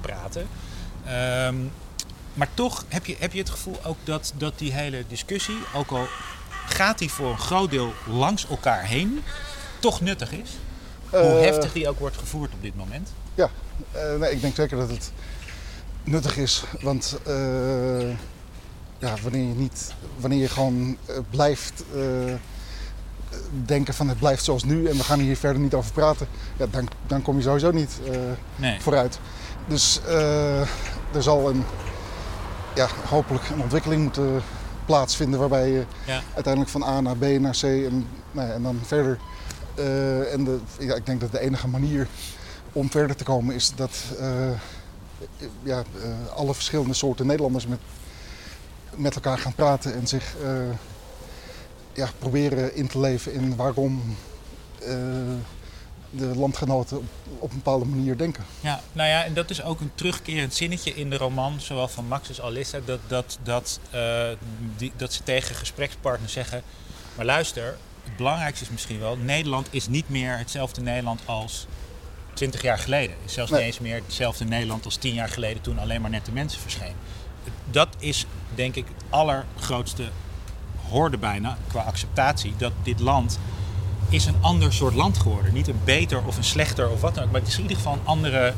praten. 0.00 0.48
Ehm, 1.06 1.56
maar 2.34 2.48
toch 2.54 2.84
heb 2.88 3.06
je, 3.06 3.16
heb 3.18 3.32
je 3.32 3.38
het 3.38 3.50
gevoel 3.50 3.80
ook 3.84 3.96
dat, 4.04 4.32
dat 4.36 4.58
die 4.58 4.72
hele 4.72 5.04
discussie, 5.08 5.56
ook 5.74 5.90
al 5.90 6.06
gaat 6.66 6.98
die 6.98 7.10
voor 7.10 7.30
een 7.30 7.38
groot 7.38 7.70
deel 7.70 7.92
langs 8.06 8.46
elkaar 8.48 8.84
heen, 8.84 9.22
toch 9.78 10.00
nuttig 10.00 10.32
is. 10.32 10.50
Hoe 11.10 11.20
heftig 11.20 11.72
die 11.72 11.88
ook 11.88 11.98
wordt 11.98 12.16
gevoerd 12.16 12.52
op 12.52 12.62
dit 12.62 12.76
moment. 12.76 13.12
Ja, 13.38 13.50
eh, 13.92 14.18
nee, 14.20 14.30
ik 14.30 14.40
denk 14.40 14.54
zeker 14.54 14.76
dat 14.76 14.90
het 14.90 15.12
nuttig 16.04 16.36
is. 16.36 16.64
Want 16.80 17.18
eh, 17.26 18.08
ja, 18.98 19.14
wanneer 19.22 19.48
je 19.48 19.54
niet, 19.54 19.94
wanneer 20.16 20.38
je 20.40 20.48
gewoon 20.48 20.96
eh, 21.06 21.16
blijft 21.30 21.82
denken 23.66 23.94
van 23.94 24.08
het 24.08 24.18
blijft 24.18 24.44
zoals 24.44 24.64
nu 24.64 24.86
en 24.86 24.96
we 24.96 25.02
gaan 25.04 25.18
hier 25.18 25.36
verder 25.36 25.62
niet 25.62 25.74
over 25.74 25.92
praten, 25.92 26.26
ja, 26.56 26.66
dan, 26.70 26.88
dan 27.06 27.22
kom 27.22 27.36
je 27.36 27.42
sowieso 27.42 27.70
niet 27.70 27.98
Nee. 28.56 28.80
vooruit. 28.80 29.18
Dus 29.66 30.00
er 31.12 31.22
zal 31.22 31.48
een, 31.50 31.64
ja, 32.74 32.88
hopelijk 33.08 33.48
een 33.48 33.62
ontwikkeling 33.62 34.02
moeten 34.02 34.42
plaatsvinden 34.86 35.40
waarbij 35.40 35.70
je 35.70 35.84
Ja. 36.06 36.20
uiteindelijk 36.34 36.72
van 36.72 36.82
A 36.84 37.00
naar 37.00 37.16
B 37.16 37.24
naar 37.24 37.56
C 37.60 37.62
en, 37.62 38.06
nou 38.32 38.48
ja, 38.48 38.54
en 38.54 38.62
dan 38.62 38.80
verder. 38.86 39.18
en 40.32 40.44
de, 40.44 40.58
ja, 40.78 40.94
ik 40.94 41.06
denk 41.06 41.20
dat 41.20 41.32
de 41.32 41.40
enige 41.40 41.68
manier 41.68 42.06
om 42.72 42.90
verder 42.90 43.16
te 43.16 43.24
komen 43.24 43.54
is 43.54 43.72
dat 43.74 44.04
eh, 44.18 44.50
ja, 45.62 45.84
eh, 46.02 46.36
alle 46.36 46.54
verschillende 46.54 46.94
soorten 46.94 47.26
Nederlanders 47.26 47.66
met, 47.66 47.78
met 48.94 49.14
elkaar 49.14 49.38
gaan 49.38 49.54
praten 49.54 49.94
en 49.94 50.06
zich 50.06 50.36
eh, 50.42 50.70
ja, 51.92 52.10
proberen 52.18 52.74
in 52.74 52.86
te 52.86 53.00
leven 53.00 53.32
in 53.32 53.56
waarom 53.56 54.16
de 56.10 56.26
landgenoten 56.36 57.08
op, 57.38 57.50
een 57.50 57.56
bepaalde 57.56 57.84
manier 57.84 58.16
denken. 58.16 58.44
Ja, 58.60 58.80
nou 58.92 59.08
ja, 59.08 59.24
en 59.24 59.34
dat 59.34 59.50
is 59.50 59.62
ook 59.62 59.80
een 59.80 59.90
terugkerend 59.94 60.54
zinnetje 60.54 60.94
in 60.94 61.10
de 61.10 61.16
roman, 61.16 61.60
zowel 61.60 61.88
van 61.88 62.06
Max 62.06 62.28
als 62.28 62.40
Alissa, 62.40 62.78
dat, 62.84 62.98
dat, 63.06 63.38
dat, 63.42 63.80
die, 64.76 64.92
dat 64.96 65.12
ze 65.12 65.22
tegen 65.22 65.54
gesprekspartners 65.54 66.32
zeggen, 66.32 66.62
maar 67.16 67.24
luister, 67.24 67.76
het 68.04 68.16
belangrijkste 68.16 68.64
is 68.64 68.70
misschien 68.70 68.98
wel, 68.98 69.16
Nederland 69.16 69.68
is 69.70 69.88
niet 69.88 70.08
meer 70.08 70.38
hetzelfde 70.38 70.80
Nederland 70.80 71.20
als 71.24 71.66
20 72.38 72.62
jaar 72.62 72.78
geleden. 72.78 73.16
Is 73.24 73.32
zelfs 73.32 73.50
Nee. 73.50 73.60
niet 73.60 73.68
eens 73.68 73.80
meer 73.80 74.00
hetzelfde 74.06 74.44
Nederland 74.44 74.84
als 74.84 74.96
10 74.96 75.14
jaar 75.14 75.28
geleden 75.28 75.62
toen 75.62 75.78
alleen 75.78 76.00
maar 76.00 76.10
nette 76.10 76.32
mensen 76.32 76.60
verschenen. 76.60 76.96
Dat 77.70 77.88
is 77.98 78.26
denk 78.54 78.74
ik 78.74 78.84
het 78.94 79.04
allergrootste 79.10 80.08
hoorde 80.88 81.18
bijna 81.18 81.56
qua 81.66 81.80
acceptatie 81.80 82.54
dat 82.56 82.72
dit 82.82 83.00
land 83.00 83.38
is 84.08 84.24
een 84.24 84.36
ander 84.40 84.72
soort 84.72 84.94
land 84.94 85.18
geworden. 85.18 85.52
Niet 85.52 85.68
een 85.68 85.80
beter 85.84 86.24
of 86.24 86.36
een 86.36 86.44
slechter 86.44 86.90
of 86.90 87.00
wat 87.00 87.14
dan 87.14 87.24
ook. 87.24 87.30
Maar 87.30 87.40
het 87.40 87.48
is 87.48 87.56
in 87.56 87.62
ieder 87.62 87.76
geval 87.76 87.92
een 87.92 88.06
andere. 88.06 88.54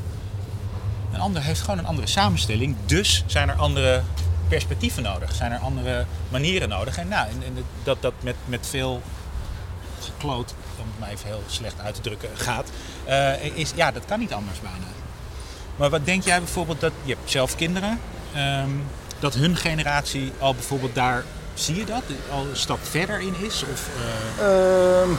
Een 1.12 1.20
ander 1.20 1.42
heeft 1.42 1.60
gewoon 1.60 1.78
een 1.78 1.86
andere 1.86 2.06
samenstelling. 2.06 2.76
Dus 2.86 3.24
zijn 3.26 3.48
er 3.48 3.54
andere 3.56 4.02
perspectieven 4.48 5.02
nodig. 5.02 5.34
Zijn 5.34 5.52
er 5.52 5.58
andere 5.58 6.06
manieren 6.28 6.68
nodig. 6.68 6.96
En, 6.98 7.08
nou, 7.08 7.28
en, 7.28 7.42
en 7.44 7.64
dat 7.82 8.02
dat 8.02 8.14
met, 8.20 8.36
met 8.44 8.66
veel 8.66 9.02
gekloot, 10.00 10.54
om 10.80 10.86
het 10.90 10.98
maar 11.00 11.08
even 11.10 11.26
heel 11.26 11.42
slecht 11.46 11.80
uit 11.80 11.94
te 11.94 12.00
drukken, 12.00 12.28
gaat. 12.34 12.68
eh, 13.04 13.44
is, 13.56 13.72
ja, 13.74 13.90
dat 13.90 14.04
kan 14.04 14.18
niet 14.18 14.32
anders 14.32 14.60
bijna. 14.60 14.76
Maar 15.76 15.90
wat 15.90 16.04
denk 16.04 16.24
jij 16.24 16.38
bijvoorbeeld 16.38 16.80
dat. 16.80 16.92
Je 17.02 17.14
hebt 17.14 17.30
zelf 17.30 17.56
kinderen. 17.56 18.00
ehm, 18.34 18.70
dat 19.18 19.34
hun 19.34 19.56
generatie 19.56 20.32
al 20.38 20.54
bijvoorbeeld 20.54 20.94
daar. 20.94 21.24
Zie 21.54 21.74
je 21.76 21.84
dat? 21.84 22.02
Al 22.32 22.40
een 22.46 22.56
stap 22.56 22.78
verder 22.82 23.20
in 23.20 23.34
is? 23.40 23.64
Of, 23.72 23.88
eh, 24.38 24.44
Ehm, 24.46 25.10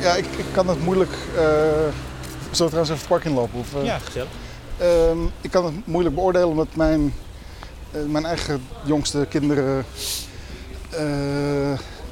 ja, 0.00 0.14
ik, 0.14 0.24
ik 0.36 0.44
kan 0.52 0.68
het 0.68 0.80
moeilijk. 0.84 1.12
eh 1.36 1.42
zullen 2.50 2.72
we 2.72 2.76
trouwens 2.80 2.88
even 2.88 2.98
het 2.98 3.06
park 3.08 3.24
inlopen? 3.24 3.58
Of, 3.58 3.68
ja, 3.82 3.98
gezellig. 3.98 4.28
Ehm, 4.78 5.18
ik 5.40 5.50
kan 5.50 5.64
het 5.64 5.86
moeilijk 5.86 6.14
beoordelen 6.14 6.48
omdat 6.48 6.68
mijn, 6.74 7.14
mijn 8.06 8.24
eigen 8.26 8.62
jongste 8.84 9.26
kinderen 9.30 9.84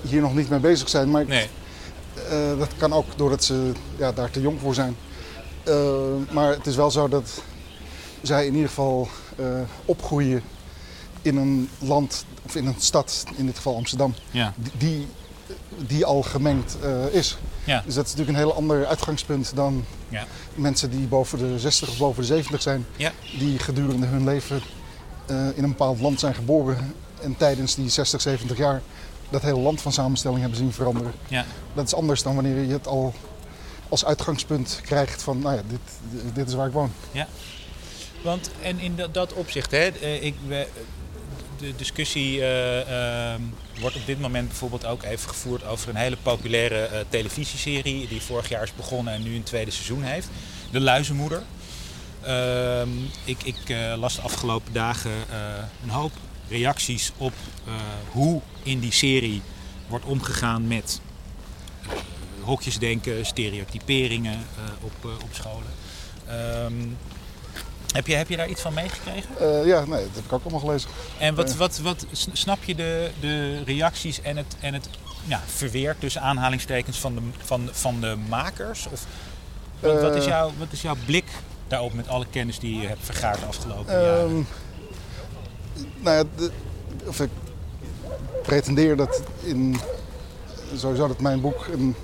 hier 0.03 0.21
nog 0.21 0.35
niet 0.35 0.49
mee 0.51 0.59
bezig 0.59 0.88
zijn. 0.88 1.11
Maar 1.11 1.21
ik- 1.23 1.29
Eh, 2.31 2.59
dat 2.59 2.69
kan 2.77 2.93
ook 2.93 3.07
doordat 3.17 3.45
ze 3.45 3.73
ja, 3.97 4.12
daar 4.12 4.31
te 4.31 4.41
jong 4.41 4.61
voor 4.61 4.75
zijn. 4.75 4.97
Eh, 5.64 5.75
maar 6.31 6.51
het 6.51 6.67
is 6.67 6.77
wel 6.77 6.91
zo 6.91 7.09
dat 7.09 7.43
zij 8.23 8.47
in 8.47 8.53
ieder 8.53 8.69
geval 8.69 9.09
eh, 9.37 9.47
opgroeien 9.85 10.43
in 11.23 11.37
een 11.37 11.69
land, 11.79 12.25
of 12.47 12.55
in 12.55 12.67
een 12.67 12.75
stad, 12.79 13.25
in 13.37 13.47
dit 13.47 13.57
geval 13.57 13.77
Amsterdam, 13.77 14.14
Ja. 14.31 14.55
die, 14.79 15.07
die, 15.87 16.05
al 16.05 16.23
gemengd 16.23 16.77
is. 17.11 17.38
Ja. 17.64 17.83
Dus 17.87 17.95
dat 17.95 18.07
is 18.07 18.11
natuurlijk 18.14 18.38
een 18.38 18.45
heel 18.45 18.55
ander 18.55 18.87
uitgangspunt 18.87 19.53
dan 19.55 19.85
Ja. 20.09 20.27
mensen 20.55 20.91
die 20.91 21.07
boven 21.07 21.38
de 21.38 21.59
60 21.59 21.88
of 21.88 21.99
boven 21.99 22.21
de 22.23 22.27
70 22.29 22.62
zijn, 22.62 22.87
die 23.38 23.59
gedurende 23.59 24.07
hun 24.07 24.25
leven 24.25 24.61
in 25.27 25.62
een 25.62 25.69
bepaald 25.69 26.01
land 26.01 26.21
zijn 26.21 26.35
geboren 26.35 26.95
en 27.21 27.37
tijdens 27.37 27.75
die 27.75 27.88
60, 27.88 28.21
70 28.21 28.57
jaar 28.59 28.83
dat 29.31 29.43
hele 29.43 29.59
land 29.59 29.81
van 29.81 29.93
samenstelling 29.93 30.41
hebben 30.41 30.59
zien 30.59 30.73
veranderen. 30.73 31.12
Ja. 31.29 31.45
Dat 31.75 31.87
is 31.87 31.95
anders 31.95 32.23
dan 32.23 32.35
wanneer 32.35 32.62
je 32.62 32.73
het 32.73 32.87
al 32.87 33.14
als 33.88 34.05
uitgangspunt 34.05 34.81
krijgt 34.83 35.23
van, 35.23 35.38
nou 35.38 35.57
ja, 35.57 35.62
dit, 35.69 35.81
dit 36.35 36.49
is 36.49 36.55
waar 36.55 36.67
ik 36.67 36.73
woon. 36.73 36.93
Want 38.23 38.51
en 38.62 38.79
in 38.79 38.97
dat, 38.97 39.14
dat 39.14 39.33
opzicht, 39.33 39.71
hè, 39.71 39.87
eh, 39.87 40.25
ik, 40.25 40.35
we, 40.47 40.67
de 41.59 41.77
discussie 41.77 42.41
eh, 42.41 43.33
ehm, 43.33 43.41
wordt 43.81 43.97
op 43.97 44.07
dit 44.07 44.21
moment 44.21 44.49
bijvoorbeeld 44.49 44.87
ook 44.87 45.03
even 45.03 45.29
gevoerd 45.29 45.64
over 45.64 45.88
een 45.88 45.97
hele 45.97 46.17
populaire 46.23 46.85
eh, 46.85 47.01
televisieserie 47.09 48.09
die 48.09 48.23
vorig 48.23 48.49
jaar 48.49 48.62
is 48.62 48.75
begonnen 48.77 49.14
en 49.14 49.23
nu 49.23 49.35
een 49.35 49.43
tweede 49.43 49.71
seizoen 49.71 50.03
heeft. 50.03 50.29
De 50.71 50.81
Luizenmoeder. 50.81 51.43
Ehm, 52.23 52.88
ik 53.25 53.43
ik 53.43 53.77
las 53.97 54.17
de 54.17 54.23
afgelopen 54.23 54.73
dagen 54.73 55.11
een 55.83 55.91
hoop 55.91 56.12
reacties 56.49 57.13
op 57.17 57.33
eh, 57.67 57.73
hoe 58.11 58.41
in 58.63 58.81
die 58.81 58.93
serie 58.93 59.43
wordt 59.87 60.05
omgegaan 60.05 60.67
met 60.67 61.01
eh, 61.83 61.91
hokjesdenken, 62.41 63.27
stereotyperingen 63.27 64.33
eh, 64.33 64.63
op, 64.81 65.05
op 65.05 65.29
scholen. 65.31 65.73
Ehm, 66.27 66.73
heb, 67.93 68.07
je, 68.07 68.15
heb 68.15 68.29
je 68.29 68.37
daar 68.37 68.49
iets 68.49 68.61
van 68.61 68.75
meegekregen? 68.75 69.67
Ja, 69.67 69.85
nee, 69.85 70.05
dat 70.05 70.15
heb 70.15 70.25
ik 70.25 70.33
ook 70.33 70.43
allemaal 70.43 70.61
gelezen. 70.61 70.91
En 71.19 71.35
wat, 71.35 71.57
wat, 71.57 71.79
wat 71.79 72.07
snap 72.33 72.65
je 72.65 72.75
de, 72.75 73.11
de 73.21 73.63
reacties 73.65 74.21
en 74.21 74.37
het, 74.37 74.57
en 74.61 74.75
het 74.75 74.89
ja, 75.25 75.43
verweer 75.47 75.97
tussen 75.99 76.23
aanhalingstekens 76.23 76.99
van 76.99 77.15
de, 77.15 77.21
van, 77.39 77.69
van 77.73 78.01
de 78.01 78.17
makers? 78.29 78.87
Of, 78.87 79.07
wat, 79.81 80.01
wat, 80.01 80.15
is 80.15 80.25
jouw, 80.25 80.53
wat 80.59 80.69
is 80.71 80.83
jouw 80.83 80.97
blik 81.07 81.25
daarop 81.69 81.93
met 81.93 82.09
alle 82.09 82.27
kennis 82.31 82.59
die 82.59 82.81
je 82.81 82.87
hebt 82.87 83.05
vergaard 83.05 83.39
de 83.39 83.47
afgelopen 83.47 84.03
jaren? 84.03 84.47
Nou 86.01 86.17
ja, 86.17 86.25
de- 86.37 86.51
of 87.07 87.21
ik 87.21 87.31
pretendeer 88.43 88.97
dat 88.97 89.23
in 89.41 89.77
sowieso 90.77 91.09
dat 91.09 91.21
mijn 91.21 91.41
boek 91.41 91.67
een, 91.73 91.95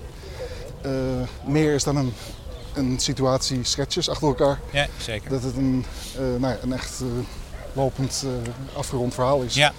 eh, 0.83 0.91
meer 1.47 1.75
is 1.75 1.85
dan 1.85 1.97
een, 1.97 2.13
een 2.75 2.99
situatie 2.99 3.65
sketches 3.65 4.09
achter 4.09 4.29
elkaar. 4.29 4.61
Ja, 4.73 4.87
zeker. 4.99 5.31
Dat 5.31 5.43
het 5.43 5.57
een, 5.57 5.85
eh, 6.17 6.21
nou 6.21 6.41
ja, 6.47 6.57
een 6.63 6.73
echt 6.73 7.01
eh, 7.01 7.07
lopend 7.73 8.25
afgerond 8.77 9.15
verhaal 9.15 9.43
is. 9.43 9.55
Ja, 9.55 9.73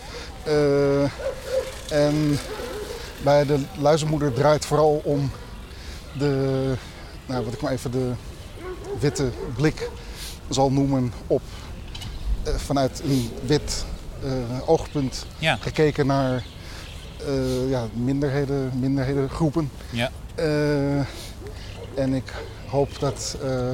en 1.90 2.38
bij 3.24 3.46
de 3.46 3.60
luizenmoeder 3.80 4.34
draait 4.34 4.66
vooral 4.66 5.02
om 5.04 5.32
de, 6.18 6.74
nou, 7.26 7.46
wat 7.46 7.54
ik 7.54 7.62
maar 7.62 7.72
even 7.72 7.92
de 7.92 8.12
witte 9.00 9.30
blik 9.56 9.90
zal 10.50 10.72
noemen 10.72 11.14
op 11.28 11.42
vanuit 12.44 13.02
een 13.04 13.30
wit 13.46 13.86
oogpunt 14.66 15.26
ja, 15.38 15.58
gekeken 15.62 16.06
naar 16.06 16.44
eh, 17.26 17.70
ja, 17.70 17.88
minderheden, 17.94 18.72
minderhedengroepen. 18.80 19.72
ja, 19.90 20.10
Eh, 20.36 20.98
en 21.96 22.14
ik 22.14 22.34
hoop 22.68 23.00
dat 23.00 23.38
eh, 23.44 23.74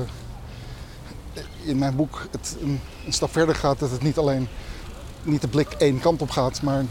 in 1.63 1.77
mijn 1.77 1.95
boek 1.95 2.27
het 2.31 2.55
een, 2.61 2.79
een 3.05 3.13
stap 3.13 3.31
verder 3.31 3.55
gaat. 3.55 3.79
Dat 3.79 3.91
het 3.91 4.01
niet 4.03 4.17
alleen 4.17 4.47
niet 5.23 5.41
de 5.41 5.47
blik 5.47 5.71
één 5.71 5.99
kant 5.99 6.21
op 6.21 6.29
gaat, 6.29 6.61
maar 6.61 6.83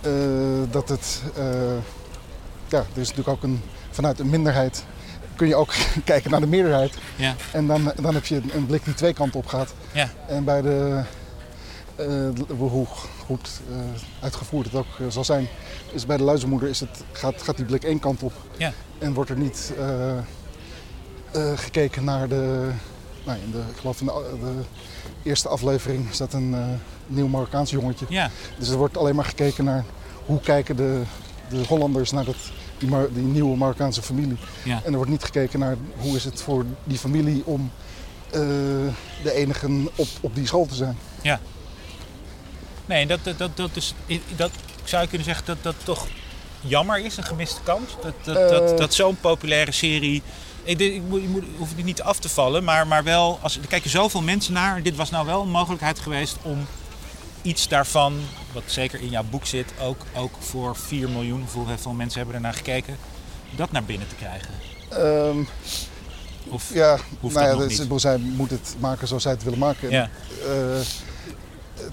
eh, 0.00 0.10
dat 0.70 0.88
het. 0.88 1.22
eh, 1.36 1.44
ja, 2.68 2.78
er 2.78 3.00
is 3.00 3.08
natuurlijk 3.08 3.28
ook 3.28 3.42
een. 3.42 3.60
Vanuit 3.90 4.18
een 4.20 4.30
minderheid 4.30 4.84
kun 5.36 5.48
je 5.48 5.54
ook 5.54 5.74
kijken 6.04 6.30
naar 6.30 6.40
de 6.40 6.46
meerderheid. 6.46 6.94
ja, 7.16 7.34
En 7.52 7.66
dan, 7.66 7.92
dan 8.00 8.14
heb 8.14 8.24
je 8.26 8.40
een 8.52 8.66
blik 8.66 8.84
die 8.84 8.94
twee 8.94 9.12
kanten 9.12 9.38
op 9.40 9.46
gaat. 9.46 9.74
ja, 9.92 10.08
En 10.28 10.44
bij 10.44 10.62
de. 10.62 11.02
Eh, 11.96 12.06
hoe 12.58 12.86
goed 13.26 13.60
eh, 13.70 13.76
uitgevoerd 14.22 14.66
het 14.66 14.74
ook 14.74 14.86
eh, 15.00 15.06
zal 15.08 15.24
zijn, 15.24 15.48
is 15.92 16.06
bij 16.06 16.16
de 16.16 16.22
luizenmoeder 16.22 16.68
is 16.68 16.80
het, 16.80 17.04
gaat, 17.12 17.42
gaat 17.42 17.56
die 17.56 17.64
blik 17.64 17.84
één 17.84 17.98
kant 17.98 18.22
op. 18.22 18.32
Ja. 18.56 18.72
En 18.98 19.14
wordt 19.14 19.30
er 19.30 19.36
niet 19.38 19.72
gekeken 21.54 22.04
naar 22.04 22.28
de. 22.28 22.70
Nou, 23.24 23.38
in 23.44 23.50
de, 23.50 23.58
ik 23.58 23.76
geloof 23.80 24.00
in 24.00 24.06
de, 24.06 24.12
de 24.40 24.62
eerste 25.28 25.48
aflevering 25.48 26.10
dat 26.10 26.32
een 26.32 26.54
nieuw 27.06 27.26
Marokkaans 27.28 27.70
jongetje. 27.70 28.06
ja, 28.08 28.30
Dus 28.58 28.68
er 28.68 28.76
wordt 28.76 28.96
alleen 28.96 29.14
maar 29.14 29.24
gekeken 29.24 29.64
naar 29.64 29.84
hoe 30.26 30.40
kijken 30.40 30.76
de, 30.76 31.02
de 31.48 31.64
Hollanders 31.68 32.10
naar 32.10 32.24
dat, 32.24 32.36
die, 32.78 32.88
Mar- 32.88 33.12
die 33.12 33.22
nieuwe 33.22 33.56
Marokkaanse 33.56 34.02
familie. 34.02 34.36
ja. 34.64 34.80
En 34.84 34.90
er 34.90 34.96
wordt 34.96 35.10
niet 35.10 35.24
gekeken 35.24 35.58
naar 35.58 35.76
hoe 35.98 36.16
is 36.16 36.24
het 36.24 36.42
voor 36.42 36.64
die 36.84 36.98
familie 36.98 37.42
om 37.46 37.70
de 39.22 39.32
enigen 39.32 39.88
op, 39.96 40.08
op 40.20 40.34
die 40.34 40.46
school 40.46 40.66
te 40.66 40.74
zijn. 40.74 40.96
Nee, 42.86 43.06
dat, 43.06 43.18
dat, 43.24 43.38
dat, 43.38 43.56
dat 43.56 43.70
is, 43.72 43.94
dat 44.36 44.50
zou 44.84 45.02
je 45.02 45.08
kunnen 45.08 45.26
zeggen 45.26 45.46
dat 45.46 45.56
dat 45.62 45.74
toch 45.84 46.06
jammer 46.60 46.98
is, 47.04 47.16
een 47.16 47.24
gemiste 47.24 47.60
kans? 47.62 47.90
Dat, 48.02 48.14
dat, 48.24 48.50
dat, 48.50 48.70
Eh. 48.70 48.76
dat 48.76 48.94
zo'n 48.94 49.16
populaire 49.20 49.72
serie... 49.72 50.22
Ik, 50.62 50.78
ik, 50.80 51.02
moet- 51.08 51.22
je 51.22 51.28
moet, 51.28 51.44
hoef 51.56 51.74
het 51.76 51.84
niet 51.84 52.02
af 52.02 52.18
te 52.18 52.28
vallen, 52.28 52.64
maar, 52.64 52.86
maar 52.86 53.04
wel... 53.04 53.38
Als, 53.42 53.58
er 53.58 53.66
kijken 53.66 53.90
zoveel 53.90 54.22
mensen 54.22 54.52
naar. 54.52 54.82
Dit 54.82 54.96
was 54.96 55.10
nou 55.10 55.26
wel 55.26 55.42
een 55.42 55.50
mogelijkheid 55.50 55.98
geweest 56.00 56.36
om 56.42 56.66
iets 57.42 57.68
daarvan... 57.68 58.20
wat 58.52 58.62
zeker 58.66 59.00
in 59.00 59.08
jouw 59.08 59.22
boek 59.30 59.46
zit, 59.46 59.72
ook, 59.80 60.02
ook 60.16 60.32
voor 60.38 60.76
4 60.76 61.08
miljoen... 61.08 61.46
hoeveel 61.52 61.92
mensen 61.92 62.18
hebben 62.18 62.34
ernaar 62.36 62.54
gekeken... 62.54 62.96
dat 63.56 63.72
naar 63.72 63.84
binnen 63.84 64.08
te 64.08 64.14
krijgen. 64.14 64.54
Ehm, 64.90 65.38
Of, 66.48 66.70
ja, 66.74 66.98
Hoeft 67.20 67.34
nou 67.34 67.46
dat 67.48 67.58
ja, 67.62 67.68
dus, 67.68 67.78
bedoel, 67.78 68.00
zij 68.00 68.18
moet 68.18 68.50
het 68.50 68.76
maken 68.78 69.08
zoals 69.08 69.22
zij 69.22 69.32
het 69.32 69.42
willen 69.42 69.58
maken. 69.58 69.90
ja. 69.90 70.08
Eh, 70.46 70.80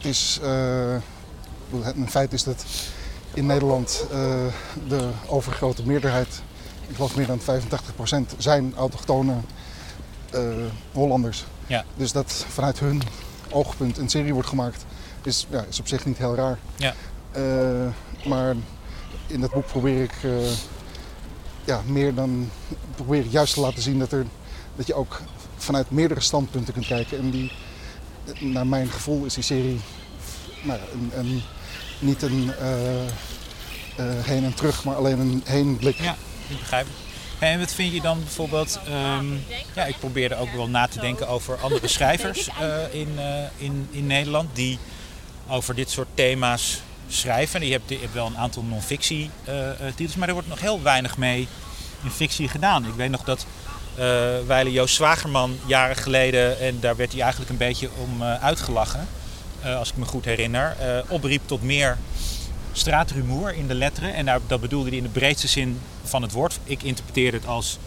het 0.02 0.06
is, 0.12 0.40
eh, 0.44 0.96
het- 1.84 1.96
een 1.96 2.10
feit 2.10 2.34
is 2.34 2.44
dat 2.44 2.66
in 3.34 3.46
Nederland 3.46 4.06
eh, 4.12 4.46
de 4.88 5.10
overgrote 5.28 5.86
meerderheid, 5.86 6.42
ik 6.88 6.96
geloof 6.96 7.16
meer 7.16 7.26
dan 7.28 7.40
85%, 7.40 8.36
zijn 8.38 8.74
autochtone 8.76 9.34
eh, 10.32 10.42
Hollanders. 10.92 11.46
Ja. 11.68 11.86
Dus 11.96 12.12
dat 12.12 12.46
vanuit 12.50 12.80
hun 12.80 13.02
oogpunt 13.50 13.98
een 13.98 14.10
serie 14.10 14.34
wordt 14.34 14.48
gemaakt, 14.50 14.86
is, 15.24 15.48
ja, 15.50 15.66
is 15.70 15.80
op 15.80 15.88
zich 15.88 16.06
niet 16.06 16.18
heel 16.18 16.36
raar. 16.36 16.58
Ja. 16.76 16.94
Maar 18.26 18.56
in 19.28 19.40
dat 19.42 19.52
boek 19.52 19.66
probeer 19.66 20.04
ik 20.04 20.14
ja, 21.66 21.82
meer 21.86 22.14
dan 22.16 22.50
probeer 22.96 23.20
ik 23.26 23.32
juist 23.32 23.54
te 23.54 23.60
laten 23.60 23.82
zien 23.82 24.00
dat, 24.00 24.12
er, 24.12 24.26
dat 24.76 24.88
je 24.88 24.94
ook 24.94 25.22
vanuit 25.58 25.92
meerdere 25.92 26.20
standpunten 26.22 26.74
kunt 26.74 26.86
kijken. 26.88 27.18
En 27.18 27.30
die, 27.30 27.52
naar 28.40 28.68
mijn 28.68 28.90
gevoel 28.90 29.26
is 29.26 29.34
die 29.34 29.44
serie 29.44 29.80
nou 30.62 30.80
een, 30.94 31.12
een, 31.14 31.42
niet 32.00 32.22
een 32.22 32.54
eh, 32.60 33.06
eh, 33.06 33.10
heen 33.98 34.44
en 34.44 34.54
terug, 34.54 34.84
maar 34.84 34.96
alleen 34.96 35.20
een 35.20 35.42
heenblik. 35.46 35.98
Ja, 36.02 36.16
ik 36.48 36.60
begrijp 36.60 36.86
het. 36.86 36.96
En 37.40 37.60
wat 37.60 37.74
vind 37.74 37.94
je 37.94 38.02
dan 38.02 38.20
bijvoorbeeld... 38.20 38.80
ehm, 38.88 39.26
ja, 39.76 39.86
ik 39.86 40.00
probeerde 40.00 40.36
ook 40.36 40.54
wel 40.54 40.68
na 40.68 40.88
te 40.88 41.00
denken 41.00 41.28
over 41.28 41.58
andere 41.58 41.88
schrijvers 41.88 42.48
eh, 42.48 42.94
in, 42.94 43.10
in, 43.58 43.88
in 43.92 44.08
Nederland... 44.08 44.56
die 44.56 44.80
over 45.48 45.76
dit 45.76 45.90
soort 45.90 46.08
thema's 46.14 46.82
schrijven. 47.08 47.66
Je 47.66 47.72
hebt, 47.72 47.90
je 47.90 47.98
hebt 48.00 48.14
wel 48.14 48.26
een 48.26 48.38
aantal 48.38 48.64
non-fictie 48.64 49.30
titels, 49.96 50.16
maar 50.16 50.28
er 50.28 50.34
wordt 50.34 50.50
nog 50.50 50.60
heel 50.60 50.82
weinig 50.82 51.18
mee 51.18 51.48
in 52.04 52.10
fictie 52.10 52.48
gedaan. 52.48 52.86
Ik 52.86 52.94
weet 52.94 53.10
nog 53.10 53.24
dat 53.24 53.46
eh 53.96 54.04
Weile 54.48 54.72
Joost 54.72 54.96
Zwagerman 54.96 55.58
jaren 55.66 55.96
geleden... 55.96 56.60
en 56.60 56.80
daar 56.80 56.96
werd 56.96 57.12
hij 57.12 57.22
eigenlijk 57.22 57.52
een 57.52 57.58
beetje 57.58 57.90
om 57.98 58.22
eh, 58.22 58.44
uitgelachen... 58.44 59.08
eh, 59.62 59.78
als 59.78 59.90
ik 59.90 59.98
me 59.98 60.06
goed 60.06 60.26
herinner... 60.26 60.76
opriep 61.08 61.42
tot 61.46 61.64
meer 61.64 61.98
straatrumoer 62.72 63.54
in 63.54 63.68
de 63.68 63.74
letteren. 63.74 64.14
En 64.14 64.26
daar, 64.26 64.40
dat 64.48 64.62
bedoelde 64.62 64.88
hij 64.88 64.98
in 64.98 65.04
de 65.04 65.10
breedste 65.10 65.48
zin 65.48 65.80
van 66.04 66.22
het 66.22 66.32
woord. 66.32 66.60
Ik 66.64 66.84
interpreteer 66.84 67.34
het 67.34 67.46
als... 67.46 67.78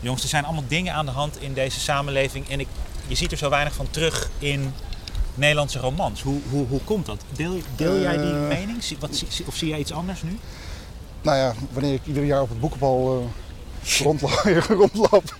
Jongens, 0.00 0.22
er 0.22 0.28
zijn 0.28 0.44
allemaal 0.44 0.64
dingen 0.68 0.94
aan 0.94 1.06
de 1.06 1.12
hand 1.12 1.40
in 1.40 1.54
deze 1.54 1.80
samenleving. 1.80 2.48
En 2.48 2.60
ik, 2.60 2.68
je 3.06 3.14
ziet 3.14 3.32
er 3.32 3.38
zo 3.38 3.50
weinig 3.50 3.74
van 3.74 3.90
terug 3.90 4.30
in 4.38 4.74
Nederlandse 5.34 5.78
romans. 5.78 6.22
Hoe, 6.22 6.40
hoe, 6.50 6.66
hoe 6.66 6.80
komt 6.84 7.06
dat? 7.06 7.22
Deel, 7.32 7.60
deel 7.76 8.00
jij 8.00 8.16
die 8.16 8.32
mening? 8.32 8.82
Wat, 8.98 9.24
of 9.46 9.56
zie 9.56 9.68
jij 9.68 9.78
iets 9.78 9.92
anders 9.92 10.22
nu? 10.22 10.38
Nou 11.22 11.36
ja, 11.36 11.54
wanneer 11.72 11.94
ik 11.94 12.06
ieder 12.06 12.24
jaar 12.24 12.42
op 12.42 12.48
het 12.48 12.60
boekenbal 12.60 13.18
eh, 13.18 13.26
rondloop, 14.02 14.42
rondloop 14.68 15.34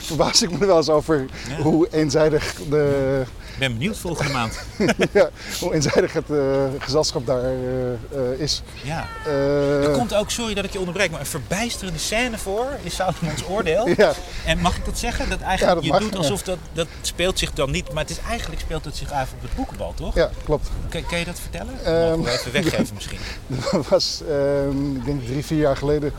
verbaas 0.00 0.42
ik 0.42 0.50
me 0.50 0.58
er 0.58 0.66
wel 0.66 0.76
eens 0.76 0.88
over 0.88 1.26
Ja. 1.48 1.56
hoe 1.62 1.88
eenzijdig 1.90 2.54
de, 2.70 3.22
Ik 3.52 3.58
ben 3.58 3.72
benieuwd 3.72 3.98
volgende 3.98 4.32
maand. 4.32 4.58
ja, 5.12 5.30
hoe 5.60 5.74
eenzijdig 5.74 6.12
het 6.12 6.30
eh, 6.30 6.64
gezelschap 6.78 7.26
daar 7.26 7.42
eh, 7.44 7.92
eh, 7.92 8.40
is. 8.40 8.62
Ja. 8.82 9.06
Er 9.26 9.90
komt 9.90 10.14
ook, 10.14 10.30
sorry 10.30 10.54
dat 10.54 10.64
ik 10.64 10.72
je 10.72 10.78
onderbreek, 10.78 11.10
maar 11.10 11.20
een 11.20 11.26
verbijsterende 11.26 11.98
scène 11.98 12.38
voor 12.38 12.66
in 12.82 12.90
Salomons 12.90 13.44
Oordeel. 13.48 13.88
ja, 13.96 14.12
En 14.46 14.58
mag 14.58 14.76
ik 14.76 14.84
dat 14.84 14.98
zeggen? 14.98 15.28
Dat 15.30 15.40
eigenlijk, 15.40 15.82
Ja, 15.82 15.92
dat 15.92 16.02
je 16.02 16.08
doet 16.08 16.16
alsof 16.18 16.42
dat, 16.42 16.58
dat 16.72 16.86
speelt 17.00 17.38
zich 17.38 17.52
dan 17.52 17.70
niet, 17.70 17.92
maar 17.92 18.02
het 18.02 18.10
is 18.12 18.20
eigenlijk 18.28 18.60
speelt 18.60 18.84
het 18.84 18.96
zich 18.96 19.12
af 19.12 19.32
op 19.32 19.42
het 19.42 19.54
boekenbal, 19.54 19.94
toch? 19.94 20.14
ja, 20.14 20.30
klopt. 20.44 20.70
Kan, 20.88 21.06
kan 21.06 21.18
je 21.18 21.24
dat 21.24 21.40
vertellen? 21.40 21.84
Ehm, 21.84 22.08
Mogen 22.08 22.24
we 22.24 22.30
even 22.30 22.52
weggeven 22.52 22.94
misschien. 22.94 23.18
Dat 23.72 23.88
was, 23.88 24.22
eh, 24.28 24.66
ik 24.96 25.04
denk 25.04 25.24
drie, 25.24 25.44
vier 25.44 25.58
jaar 25.58 25.76
geleden, 25.76 26.12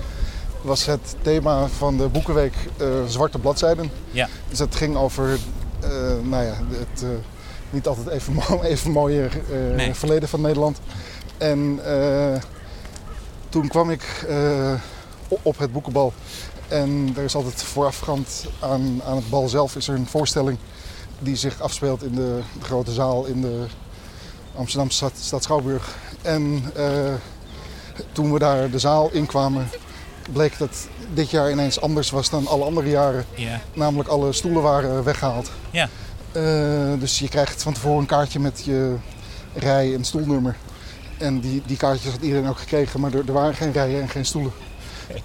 was 0.65 0.85
het 0.85 1.15
thema 1.21 1.67
van 1.67 1.97
de 1.97 2.07
Boekenweek 2.07 2.53
eh, 2.77 2.87
Zwarte 3.07 3.39
Bladzijden. 3.39 3.91
Ja. 4.11 4.27
Dus 4.49 4.59
het 4.59 4.75
ging 4.75 4.95
over, 4.97 5.37
eh, 5.79 5.89
nou 6.23 6.43
ja, 6.43 6.53
het 6.69 7.03
eh, 7.03 7.09
niet 7.69 7.87
altijd 7.87 8.07
even, 8.07 8.33
mo- 8.49 8.61
even 8.61 8.91
mooie 8.91 9.29
Nee. 9.75 9.93
verleden 9.93 10.29
van 10.29 10.41
Nederland. 10.41 10.79
En 11.37 11.79
toen 13.49 13.67
kwam 13.67 13.89
ik 13.89 14.25
op 15.27 15.57
het 15.57 15.71
boekenbal. 15.71 16.13
En 16.67 17.13
er 17.17 17.23
is 17.23 17.35
altijd 17.35 17.63
voorafgaand 17.63 18.45
aan, 18.59 19.01
aan 19.07 19.15
het 19.15 19.29
bal 19.29 19.47
zelf 19.47 19.75
is 19.75 19.87
er 19.87 19.95
een 19.95 20.07
voorstelling 20.07 20.57
die 21.19 21.35
zich 21.35 21.61
afspeelt 21.61 22.03
in 22.03 22.15
de, 22.15 22.39
de 22.59 22.65
grote 22.65 22.91
zaal 22.91 23.25
in 23.25 23.41
de 23.41 23.65
Amsterdamse 24.55 24.95
stad, 24.97 25.11
stad 25.19 25.43
Schouwburg. 25.43 25.95
En 26.21 26.63
toen 28.11 28.33
we 28.33 28.39
daar 28.39 28.69
de 28.69 28.79
zaal 28.79 29.09
inkwamen, 29.11 29.67
bleek 30.31 30.57
dat 30.57 30.87
dit 31.13 31.29
jaar 31.29 31.51
ineens 31.51 31.81
anders 31.81 32.09
was 32.09 32.29
dan 32.29 32.47
alle 32.47 32.63
andere 32.63 32.89
jaren. 32.89 33.25
Ja. 33.35 33.61
Namelijk 33.73 34.09
alle 34.09 34.33
stoelen 34.33 34.61
waren 34.61 35.03
weggehaald. 35.03 35.51
Ja. 35.71 35.89
Eh, 36.31 36.99
dus 36.99 37.19
je 37.19 37.27
krijgt 37.27 37.63
van 37.63 37.73
tevoren 37.73 37.99
een 37.99 38.05
kaartje 38.05 38.39
met 38.39 38.61
je 38.65 38.95
rij 39.53 39.93
en 39.93 40.03
stoelnummer. 40.03 40.55
En 41.17 41.39
die, 41.39 41.61
die 41.65 41.77
kaartjes 41.77 42.11
had 42.11 42.21
iedereen 42.21 42.47
ook 42.47 42.57
gekregen, 42.57 42.99
maar 42.99 43.13
er, 43.13 43.23
er 43.27 43.33
waren 43.33 43.55
geen 43.55 43.71
rijen 43.71 44.01
en 44.01 44.09
geen 44.09 44.25
stoelen. 44.25 44.51
Eh, 45.07 45.23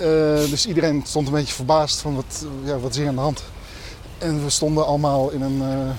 dus 0.51 0.67
iedereen 0.67 1.03
stond 1.07 1.27
een 1.27 1.33
beetje 1.33 1.55
verbaasd 1.55 2.01
van 2.01 2.15
wat, 2.15 2.47
ja, 2.65 2.79
wat 2.79 2.91
is 2.91 2.97
hier 2.97 3.09
aan 3.09 3.15
de 3.15 3.21
hand. 3.21 3.43
En 4.19 4.45
we 4.45 4.51
stonden 4.51 4.87
allemaal 4.87 5.31
in 5.31 5.43
een, 5.43 5.63
eh, 5.63 5.91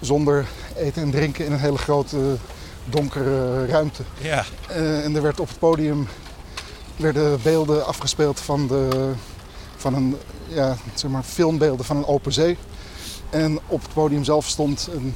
zonder 0.00 0.46
eten 0.76 1.02
en 1.02 1.10
drinken 1.10 1.44
in 1.44 1.52
een 1.52 1.58
hele 1.58 1.78
grote 1.78 2.36
donkere 2.84 3.66
ruimte. 3.66 4.02
Ja. 4.18 4.44
En 4.68 5.16
er 5.16 5.22
werd 5.22 5.40
op 5.40 5.48
het 5.48 5.58
podium 5.58 6.08
werden 6.96 7.42
beelden 7.42 7.86
afgespeeld 7.86 8.40
van, 8.40 8.66
de, 8.66 9.12
van 9.76 9.94
een, 9.94 10.16
ja, 10.48 10.76
zeg 10.94 11.10
maar 11.10 11.22
filmbeelden 11.22 11.84
van 11.86 11.96
een 11.96 12.06
open 12.06 12.32
zee. 12.32 12.56
En 13.30 13.58
op 13.66 13.82
het 13.82 13.92
podium 13.92 14.24
zelf 14.24 14.46
stond 14.46 14.88
een 14.94 15.14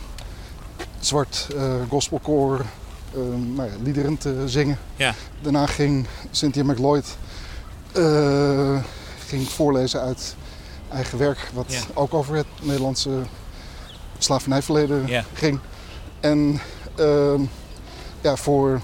zwart 1.01 1.47
eh 1.57 1.75
gospelkoor 1.89 2.61
eh, 3.15 3.21
nou 3.55 3.69
ja, 3.69 3.75
liederen 3.83 4.19
te 4.19 4.43
zingen. 4.47 4.79
Ja. 4.97 5.15
Daarna 5.43 5.67
ging 5.67 6.07
Cynthia 6.31 6.65
McLeod 6.65 7.17
eh, 7.93 8.77
ging 9.27 9.49
voorlezen 9.49 10.01
uit 10.01 10.35
eigen 10.93 11.19
werk, 11.19 11.51
wat 11.55 11.73
Ja. 11.73 11.81
ook 11.95 12.15
over 12.15 12.35
het 12.37 12.47
Nederlandse 12.63 13.11
slavernijverleden 14.19 15.07
Ja. 15.07 15.25
ging. 15.35 15.59
En 16.21 16.61
ehm, 16.97 17.41
ja, 18.21 18.37
voor, 18.37 18.81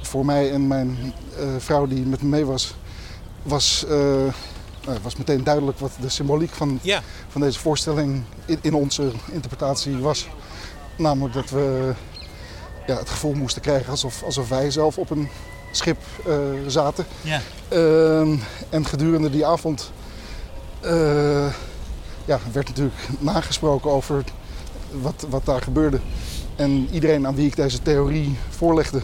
voor 0.00 0.24
mij 0.24 0.52
en 0.52 0.66
mijn 0.66 1.12
vrouw 1.58 1.86
die 1.86 2.06
met 2.06 2.22
me 2.22 2.28
mee 2.28 2.44
was, 2.44 2.74
was, 3.42 3.84
eh, 3.88 3.94
nou, 4.86 4.98
was 5.02 5.16
meteen 5.16 5.44
duidelijk 5.44 5.78
wat 5.78 5.92
de 6.00 6.08
symboliek 6.08 6.50
van, 6.50 6.78
Ja. 6.82 7.02
van 7.28 7.40
deze 7.40 7.58
voorstelling 7.58 8.22
in, 8.44 8.58
in 8.60 8.74
onze 8.74 9.10
interpretatie 9.32 9.96
was. 9.96 10.28
Namelijk 10.96 11.34
dat 11.34 11.50
we 11.50 11.92
ja, 12.86 12.96
het 12.96 13.10
gevoel 13.10 13.32
moesten 13.34 13.62
krijgen 13.62 13.90
alsof, 13.90 14.22
alsof 14.22 14.48
wij 14.48 14.70
zelf 14.70 14.98
op 14.98 15.10
een 15.10 15.28
schip 15.72 15.98
eh, 16.26 16.34
zaten. 16.66 17.06
Ja. 17.20 17.40
Ehm, 17.68 18.36
en 18.68 18.86
gedurende 18.86 19.30
die 19.30 19.46
avond 19.46 19.92
eh, 20.80 21.52
ja, 22.24 22.38
werd 22.52 22.68
natuurlijk 22.68 22.94
nagesproken 23.18 23.90
over 23.90 24.24
wat, 24.90 25.26
wat 25.28 25.44
daar 25.44 25.62
gebeurde. 25.62 26.00
En 26.56 26.88
iedereen 26.92 27.26
aan 27.26 27.34
wie 27.34 27.46
ik 27.46 27.56
deze 27.56 27.82
theorie 27.82 28.38
voorlegde, 28.48 29.00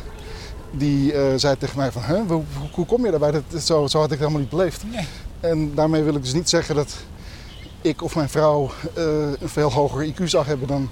die 0.70 1.12
eh, 1.12 1.22
zei 1.36 1.58
tegen 1.58 1.78
mij 1.78 1.92
van, 1.92 2.02
hè, 2.02 2.18
hoe, 2.22 2.42
hoe, 2.70 2.86
kom 2.86 3.04
je 3.04 3.10
daarbij? 3.10 3.30
Dat, 3.30 3.62
zo, 3.62 3.86
zo 3.86 3.98
had 3.98 4.06
ik 4.06 4.10
het 4.10 4.18
helemaal 4.18 4.40
niet 4.40 4.50
beleefd. 4.50 4.84
Nee. 4.92 5.06
En 5.40 5.74
daarmee 5.74 6.02
wil 6.02 6.14
ik 6.14 6.22
dus 6.22 6.32
niet 6.32 6.48
zeggen 6.48 6.74
dat 6.74 6.94
ik 7.80 8.02
of 8.02 8.14
mijn 8.14 8.28
vrouw 8.28 8.70
eh, 8.94 9.04
een 9.40 9.48
veel 9.48 9.72
hoger 9.72 10.06
IQ 10.06 10.24
zou 10.24 10.46
hebben 10.46 10.68
dan 10.68 10.90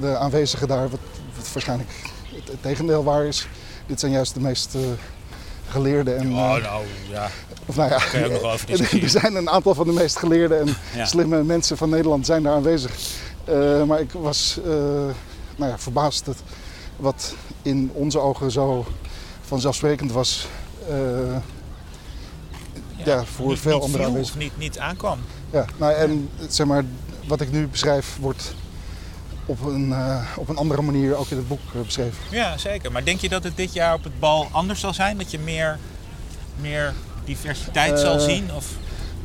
de 0.00 0.16
aanwezigen 0.16 0.68
daar. 0.68 0.88
Wat, 0.88 1.00
wat 1.36 1.52
waarschijnlijk 1.52 1.90
het, 2.34 2.48
het 2.48 2.62
tegendeel 2.62 3.04
waar 3.04 3.24
is. 3.24 3.48
Dit 3.86 4.00
zijn 4.00 4.12
juist 4.12 4.34
de 4.34 4.40
meest 4.40 4.74
eh, 4.74 4.80
geleerde 5.68 6.12
en... 6.14 6.26
Oh, 6.32 6.36
nou, 6.36 6.84
ja. 7.10 7.28
of 7.66 7.76
nou 7.76 7.90
ja, 7.90 7.98
er 9.02 9.08
zijn 9.08 9.34
een 9.34 9.50
aantal 9.50 9.74
van 9.74 9.86
de 9.86 9.92
meest 9.92 10.16
geleerde 10.18 10.54
en 10.54 10.76
Ja. 10.94 11.04
slimme 11.04 11.42
mensen 11.42 11.76
van 11.76 11.90
Nederland 11.90 12.26
zijn 12.26 12.42
daar 12.42 12.54
aanwezig. 12.54 12.90
Maar 13.86 14.00
ik 14.00 14.12
was 14.12 14.58
nou 15.56 15.70
ja, 15.70 15.78
verbaasd 15.78 16.24
dat 16.24 16.36
wat 16.96 17.34
in 17.62 17.90
onze 17.92 18.18
ogen 18.18 18.50
zo 18.50 18.86
vanzelfsprekend 19.40 20.12
was, 20.12 20.46
eh, 20.88 21.36
ja, 23.04 23.24
voor 23.24 23.48
niet, 23.48 23.58
veel 23.58 23.74
niet 23.74 23.82
andere 23.82 24.04
aanwezigen. 24.04 24.40
Of 24.40 24.42
niet, 24.42 24.58
niet 24.58 24.78
aankwam. 24.78 25.18
Ja, 25.50 25.64
nou, 25.76 25.92
en 25.92 26.30
zeg 26.48 26.66
maar, 26.66 26.84
wat 27.26 27.40
ik 27.40 27.52
nu 27.52 27.66
beschrijf 27.66 28.16
wordt 28.20 28.54
op 29.46 29.60
een, 29.60 29.92
eh, 29.92 30.22
op 30.36 30.48
een 30.48 30.56
andere 30.56 30.82
manier 30.82 31.16
ook 31.16 31.28
in 31.28 31.36
het 31.36 31.48
boek 31.48 31.60
eh, 31.74 31.80
beschreven. 31.80 32.22
Ja, 32.30 32.58
zeker. 32.58 32.92
Maar 32.92 33.04
denk 33.04 33.20
je 33.20 33.28
dat 33.28 33.44
het 33.44 33.56
dit 33.56 33.72
jaar 33.72 33.94
op 33.94 34.04
het 34.04 34.18
bal 34.20 34.48
anders 34.52 34.80
zal 34.80 34.94
zijn? 34.94 35.18
Dat 35.18 35.30
je 35.30 35.38
meer, 35.38 35.78
meer 36.60 36.94
diversiteit 37.24 37.98
zal 37.98 38.20
zien? 38.20 38.52
Of 38.54 38.66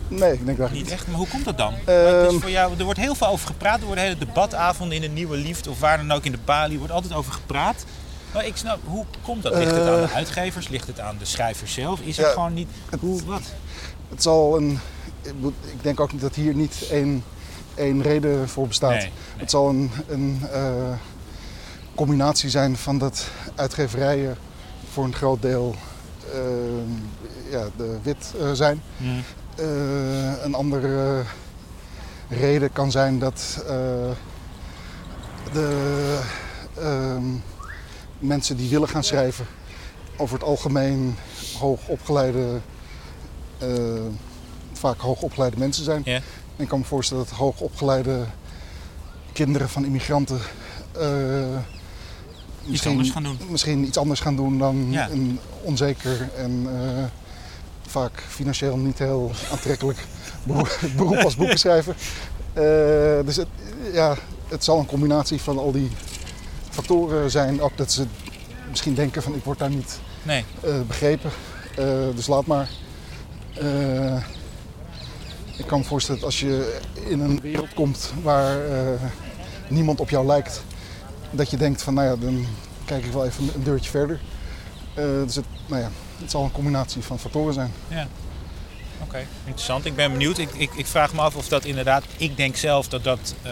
Nee, 0.10 0.34
ik 0.34 0.46
denk 0.46 0.58
dat 0.58 0.72
niet 0.72 0.84
niet. 0.84 0.92
echt? 0.92 1.08
Maar 1.08 1.16
hoe 1.18 1.28
komt 1.28 1.46
dat 1.46 1.58
dan? 1.58 1.74
Ehm, 1.86 2.26
is 2.36 2.42
voor 2.42 2.50
jou, 2.50 2.74
er 2.78 2.84
wordt 2.84 3.00
heel 3.00 3.16
veel 3.16 3.28
over 3.28 3.48
gepraat. 3.48 3.80
Er 3.80 3.86
worden 3.86 4.04
hele 4.04 4.18
debatavonden 4.18 4.96
in 4.96 5.02
de 5.02 5.08
Nieuwe 5.08 5.38
Liefde 5.38 5.70
of 5.70 5.80
waar 5.80 5.98
dan 5.98 6.12
ook 6.12 6.24
in 6.26 6.32
de 6.32 6.38
Bali. 6.46 6.72
Er 6.74 6.78
wordt 6.80 6.94
altijd 6.94 7.14
over 7.14 7.32
gepraat. 7.34 7.86
Maar 8.34 8.46
ik 8.46 8.56
snap, 8.58 8.80
hoe 8.86 9.06
komt 9.24 9.44
dat? 9.44 9.56
Ligt 9.56 9.72
het 9.72 9.88
aan 9.88 10.02
de 10.02 10.08
Eh. 10.08 10.16
uitgevers? 10.16 10.68
Ligt 10.68 10.88
het 10.88 11.00
aan 11.00 11.16
de 11.20 11.26
schrijvers 11.26 11.74
zelf? 11.74 12.00
Is 12.00 12.18
het 12.18 12.26
Ja, 12.26 12.32
gewoon 12.32 12.54
niet... 12.54 12.68
Hoe, 13.00 13.24
wat? 13.26 13.42
Het 14.10 14.24
zal 14.24 14.58
een. 14.58 14.80
Ik 15.64 15.82
denk 15.84 16.00
ook 16.00 16.20
dat 16.20 16.36
hier 16.36 16.56
niet 16.56 16.88
één, 16.92 17.24
één 17.76 18.02
reden 18.02 18.50
voor 18.50 18.68
bestaat. 18.68 18.90
Nee, 18.90 19.00
nee. 19.00 19.12
Het 19.38 19.50
zal 19.50 19.70
een, 19.70 19.92
een 20.08 20.42
eh, 20.54 20.92
combinatie 21.96 22.50
zijn 22.50 22.78
van 22.78 22.98
dat 22.98 23.28
uitgeverijen 23.56 24.38
voor 24.92 25.04
een 25.04 25.14
groot 25.16 25.42
deel 25.42 25.76
eh, 26.34 26.40
ja, 27.52 27.68
de 27.78 27.98
wit 28.04 28.34
eh, 28.40 28.52
zijn. 28.54 28.82
Hm. 28.98 29.06
Eh, 29.60 30.44
een 30.44 30.54
andere 30.54 31.24
reden 32.30 32.72
kan 32.72 32.92
zijn 32.92 33.20
dat 33.20 33.64
eh, 33.68 33.74
de 35.54 36.20
ehm, 36.78 37.24
mensen 38.20 38.58
die 38.58 38.70
willen 38.70 38.88
gaan 38.90 39.04
schrijven 39.04 39.46
over 40.18 40.34
het 40.36 40.44
algemeen 40.44 41.16
hoogopgeleide, 41.58 42.60
eh 43.58 43.68
vaak 44.74 45.00
hoogopgeleide 45.00 45.58
mensen 45.58 45.84
zijn. 45.84 46.06
En 46.06 46.24
ik 46.56 46.68
kan 46.68 46.80
me 46.80 46.86
voorstellen 46.86 47.26
dat 47.26 47.34
hoogopgeleide 47.34 48.26
kinderen 49.34 49.70
van 49.70 49.86
immigranten 49.86 50.40
misschien, 52.66 53.06
gaan 53.12 53.24
doen. 53.24 53.38
misschien 53.50 53.86
iets 53.86 53.98
anders 53.98 54.20
gaan 54.20 54.36
doen 54.36 54.58
dan 54.58 54.88
Ja. 54.92 55.10
een 55.10 55.40
onzeker 55.62 56.30
en 56.38 56.68
vaak 57.90 58.24
financieel 58.28 58.78
niet 58.78 59.00
heel 59.00 59.32
aantrekkelijk 59.52 60.06
beroep, 60.96 61.18
als 61.24 61.36
boeken 61.36 61.60
schrijven. 61.60 61.96
Eh, 62.54 62.64
dus 63.26 63.36
het, 63.36 63.48
ja, 63.94 64.16
het 64.48 64.64
zal 64.64 64.80
een 64.80 64.86
combinatie 64.86 65.42
van 65.42 65.58
al 65.58 65.72
die 65.72 65.90
factoren 66.70 67.32
zijn. 67.32 67.62
Ook 67.62 67.78
dat 67.78 67.92
ze 67.92 68.06
misschien 68.70 68.94
denken 68.94 69.24
van 69.24 69.36
ik 69.36 69.44
word 69.44 69.60
daar 69.60 69.70
niet 69.70 70.00
Nee. 70.24 70.46
eh, 70.62 70.82
begrepen. 70.88 71.30
Eh, 71.76 71.86
dus 72.16 72.28
laat 72.28 72.46
maar. 72.46 72.70
Ik 75.58 75.66
kan 75.68 75.80
me 75.80 75.86
voorstellen 75.86 76.22
dat 76.22 76.30
als 76.30 76.40
je 76.40 76.80
in 77.08 77.20
een 77.20 77.40
wereld 77.42 77.74
komt 77.74 78.12
waar 78.24 78.58
niemand 79.68 80.00
op 80.00 80.10
jou 80.10 80.26
lijkt, 80.26 80.64
dat 81.32 81.50
je 81.50 81.58
denkt 81.58 81.82
van 81.82 81.94
nou 81.94 82.08
ja, 82.08 82.16
dan 82.16 82.46
kijk 82.86 83.06
ik 83.06 83.12
wel 83.12 83.26
even 83.26 83.50
een 83.56 83.64
deurtje 83.64 83.90
verder. 83.90 84.20
Dus 85.26 85.36
het, 85.36 85.46
nou 85.68 85.82
ja, 85.82 85.90
het 86.20 86.32
zal 86.32 86.44
een 86.44 86.52
combinatie 86.52 87.02
van 87.02 87.20
factoren 87.20 87.54
zijn. 87.54 87.72
Ja. 87.88 88.08
Oké, 89.04 89.26
interessant. 89.44 89.86
Ik 89.86 89.96
ben 89.96 90.12
benieuwd. 90.12 90.38
Ik, 90.38 90.50
ik, 90.54 90.70
ik 90.76 90.86
vraag 90.86 91.14
me 91.14 91.22
af 91.22 91.36
of 91.36 91.48
dat 91.48 91.66
inderdaad... 91.66 92.04
Ik 92.18 92.38
denk 92.38 92.56
zelf 92.56 92.88
dat 92.88 93.04
dat 93.04 93.36
eh, 93.42 93.52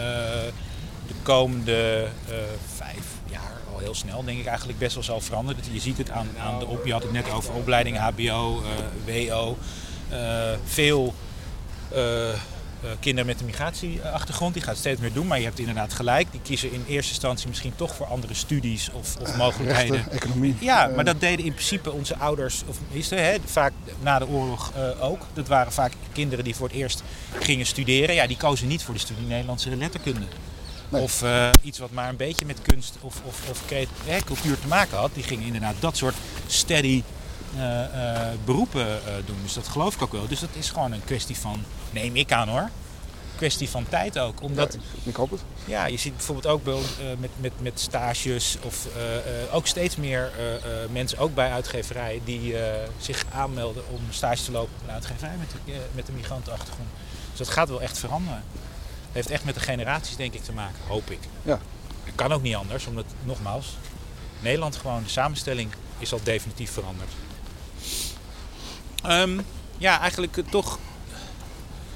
de 1.06 1.14
komende 1.22 2.08
eh, 2.28 2.34
vijf 2.76 3.04
jaar, 3.30 3.52
al 3.72 3.78
heel 3.78 3.94
snel, 3.94 4.24
denk 4.24 4.38
ik 4.38 4.46
eigenlijk 4.46 4.78
best 4.78 4.94
wel 4.94 5.02
zal 5.02 5.20
veranderen. 5.20 5.62
Je 5.70 5.80
ziet 5.80 5.98
het 5.98 6.10
aan, 6.10 6.28
aan 6.40 6.58
de 6.58 6.66
op... 6.66 6.86
Je 6.86 6.92
had 6.92 7.02
het 7.02 7.12
net 7.12 7.30
over 7.30 7.54
opleidingen, 7.54 8.00
hbo, 8.00 8.62
eh, 9.06 9.32
wo. 9.32 9.56
veel 10.64 11.14
kinderen 13.00 13.26
met 13.26 13.40
een 13.40 13.46
migratieachtergrond, 13.46 14.54
die 14.54 14.62
gaat 14.62 14.76
steeds 14.76 15.00
meer 15.00 15.12
doen. 15.12 15.26
Maar 15.26 15.38
je 15.38 15.44
hebt 15.44 15.58
inderdaad 15.58 15.92
gelijk. 15.92 16.30
Die 16.30 16.40
kiezen 16.40 16.72
in 16.72 16.84
eerste 16.88 17.10
instantie 17.10 17.48
misschien 17.48 17.72
toch 17.76 17.94
voor 17.94 18.06
andere 18.06 18.34
studies 18.34 18.90
of, 18.92 19.16
of 19.16 19.36
mogelijkheden. 19.36 19.96
Rechten, 19.96 20.12
economie. 20.12 20.56
Ja, 20.58 20.88
Eh, 20.88 20.94
maar 20.94 21.04
dat 21.04 21.20
deden 21.20 21.44
in 21.44 21.52
principe 21.52 21.92
onze 21.92 22.16
ouders, 22.16 22.62
of 22.66 22.78
het, 22.92 23.10
hè, 23.10 23.36
vaak 23.44 23.72
na 24.00 24.18
de 24.18 24.28
oorlog 24.28 24.72
eh, 24.74 25.04
ook. 25.04 25.26
Dat 25.32 25.48
waren 25.48 25.72
vaak 25.72 25.92
kinderen 26.12 26.44
die 26.44 26.54
voor 26.54 26.68
het 26.68 26.76
eerst 26.76 27.02
gingen 27.38 27.66
studeren. 27.66 28.14
Ja, 28.14 28.26
die 28.26 28.36
kozen 28.36 28.68
niet 28.68 28.82
voor 28.82 28.94
de 28.94 29.00
studie 29.00 29.26
Nederlandse 29.26 29.76
letterkunde. 29.76 30.26
Nee. 30.88 31.02
Of 31.02 31.22
eh, 31.22 31.50
iets 31.62 31.78
wat 31.78 31.90
maar 31.90 32.08
een 32.08 32.16
beetje 32.16 32.46
met 32.46 32.62
kunst 32.62 32.96
of, 33.00 33.20
of, 33.24 33.48
of 33.50 33.62
hè, 34.04 34.20
cultuur 34.24 34.58
te 34.60 34.66
maken 34.66 34.98
had. 34.98 35.10
Die 35.14 35.22
gingen 35.22 35.46
inderdaad 35.46 35.74
dat 35.80 35.96
soort 35.96 36.14
steady 36.46 36.86
eh, 36.86 36.98
eh, 36.98 37.17
beroepen 38.44 38.86
eh, 39.06 39.12
doen. 39.26 39.38
Dus 39.42 39.52
dat 39.52 39.68
geloof 39.68 39.94
ik 39.94 40.02
ook 40.02 40.12
wel. 40.12 40.28
Dus 40.28 40.40
dat 40.40 40.48
is 40.52 40.70
gewoon 40.70 40.92
een 40.92 41.04
kwestie 41.04 41.36
van, 41.38 41.64
neem 41.90 42.16
ik 42.16 42.32
aan 42.32 42.48
hoor, 42.48 42.68
kwestie 43.36 43.68
van 43.68 43.88
tijd 43.88 44.18
ook. 44.18 44.42
Omdat 44.42 44.72
ja, 44.74 44.80
ik 45.10 45.16
hoop 45.16 45.30
het. 45.30 45.40
ja, 45.64 45.86
je 45.86 45.96
ziet 45.96 46.16
bijvoorbeeld 46.16 46.46
ook 46.46 46.66
eh, 46.68 46.74
met, 47.18 47.30
met, 47.36 47.52
met 47.60 47.80
stages 47.80 48.56
of 48.62 48.86
eh, 48.96 49.16
eh, 49.16 49.54
ook 49.54 49.66
steeds 49.66 49.96
meer 49.96 50.30
eh, 50.38 50.54
eh, 50.54 50.90
mensen, 50.90 51.18
ook 51.18 51.34
bij 51.34 51.50
uitgeverijen, 51.52 52.20
die 52.24 52.58
eh, 52.58 52.88
zich 52.98 53.24
aanmelden 53.32 53.82
om 53.90 54.00
stage 54.10 54.44
te 54.44 54.50
lopen 54.52 54.72
bij 54.78 54.88
een 54.88 54.94
uitgeverij 54.94 55.36
met, 55.38 55.50
de- 55.50 55.72
eh, 55.72 55.78
met 55.92 56.08
een 56.08 56.14
migrantenachtergrond. 56.14 56.88
Dus 57.30 57.38
dat 57.38 57.48
gaat 57.48 57.68
wel 57.68 57.82
echt 57.82 57.98
veranderen. 57.98 58.42
Heeft 59.12 59.30
echt 59.30 59.44
met 59.44 59.54
de 59.54 59.60
generaties 59.60 60.16
denk 60.16 60.34
ik 60.34 60.42
te 60.44 60.52
maken, 60.52 60.76
hoop 60.86 61.10
ik. 61.10 61.18
Ja. 61.42 61.58
Het 62.04 62.14
kan 62.14 62.32
ook 62.32 62.42
niet 62.42 62.54
anders, 62.54 62.86
omdat 62.86 63.04
nogmaals, 63.24 63.76
Nederland 64.40 64.76
gewoon, 64.76 65.02
de 65.02 65.08
samenstelling 65.08 65.70
is 65.98 66.12
al 66.12 66.20
definitief 66.22 66.70
veranderd. 66.70 67.10
Ehm, 69.02 69.38
ja, 69.78 70.00
eigenlijk 70.00 70.36
eh, 70.36 70.44
toch. 70.50 70.78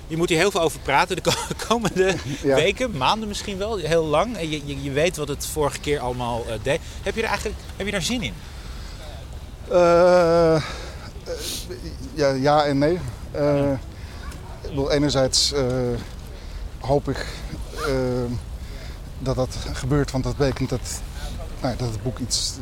Je 0.06 0.16
moet 0.16 0.28
hier 0.28 0.38
heel 0.38 0.50
veel 0.50 0.60
over 0.60 0.80
praten 0.80 1.16
de 1.16 1.22
ko- 1.22 1.54
komende 1.68 2.14
Ja. 2.42 2.54
weken, 2.54 2.96
maanden 2.96 3.28
misschien 3.28 3.58
wel, 3.58 3.76
heel 3.76 4.04
lang. 4.04 4.36
En 4.36 4.50
je, 4.50 4.60
je, 4.66 4.82
je 4.82 4.90
weet 4.90 5.16
wat 5.16 5.28
het 5.28 5.46
vorige 5.46 5.80
keer 5.80 6.00
allemaal 6.00 6.44
eh, 6.48 6.54
deed. 6.62 6.80
Heb 7.02 7.14
je 7.14 7.20
er 7.22 7.28
eigenlijk 7.28 7.58
heb 7.76 7.86
je 7.86 7.92
daar 7.92 8.02
zin 8.02 8.22
in? 8.22 8.34
Eh, 9.70 10.62
ja, 12.14 12.28
ja 12.28 12.64
en 12.64 12.78
nee. 12.78 12.98
Ik 14.62 14.68
bedoel, 14.68 14.90
enerzijds 14.92 15.52
eh, 15.52 15.64
hoop 16.80 17.08
ik 17.08 17.26
dat 19.18 19.36
dat 19.36 19.56
gebeurt, 19.72 20.10
want 20.10 20.24
dat 20.24 20.36
betekent 20.36 20.68
dat, 20.68 21.00
nou, 21.62 21.76
dat 21.76 21.88
het 21.88 22.02
boek 22.02 22.18
iets 22.18 22.52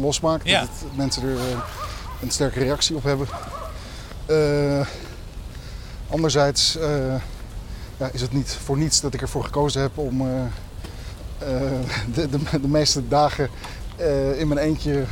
losmaakt. 0.00 0.48
Ja. 0.48 0.60
Dat 0.60 0.68
het, 0.68 0.96
mensen 0.96 1.22
er 1.22 1.36
een 2.22 2.30
sterke 2.30 2.58
reactie 2.58 2.96
op 2.96 3.02
hebben. 3.02 3.26
Eh, 4.26 4.86
anderzijds 6.10 6.76
eh, 6.76 7.14
ja, 7.96 8.08
is 8.12 8.20
het 8.20 8.32
niet 8.32 8.58
voor 8.64 8.78
niets 8.78 9.00
dat 9.00 9.14
ik 9.14 9.20
ervoor 9.22 9.44
gekozen 9.44 9.80
heb 9.82 9.98
om 9.98 10.20
eh, 10.20 10.26
de, 12.14 12.28
de, 12.28 12.60
de 12.60 12.68
meeste 12.68 13.08
dagen 13.08 13.48
in 14.36 14.48
mijn 14.48 14.60
eentje 14.60 15.04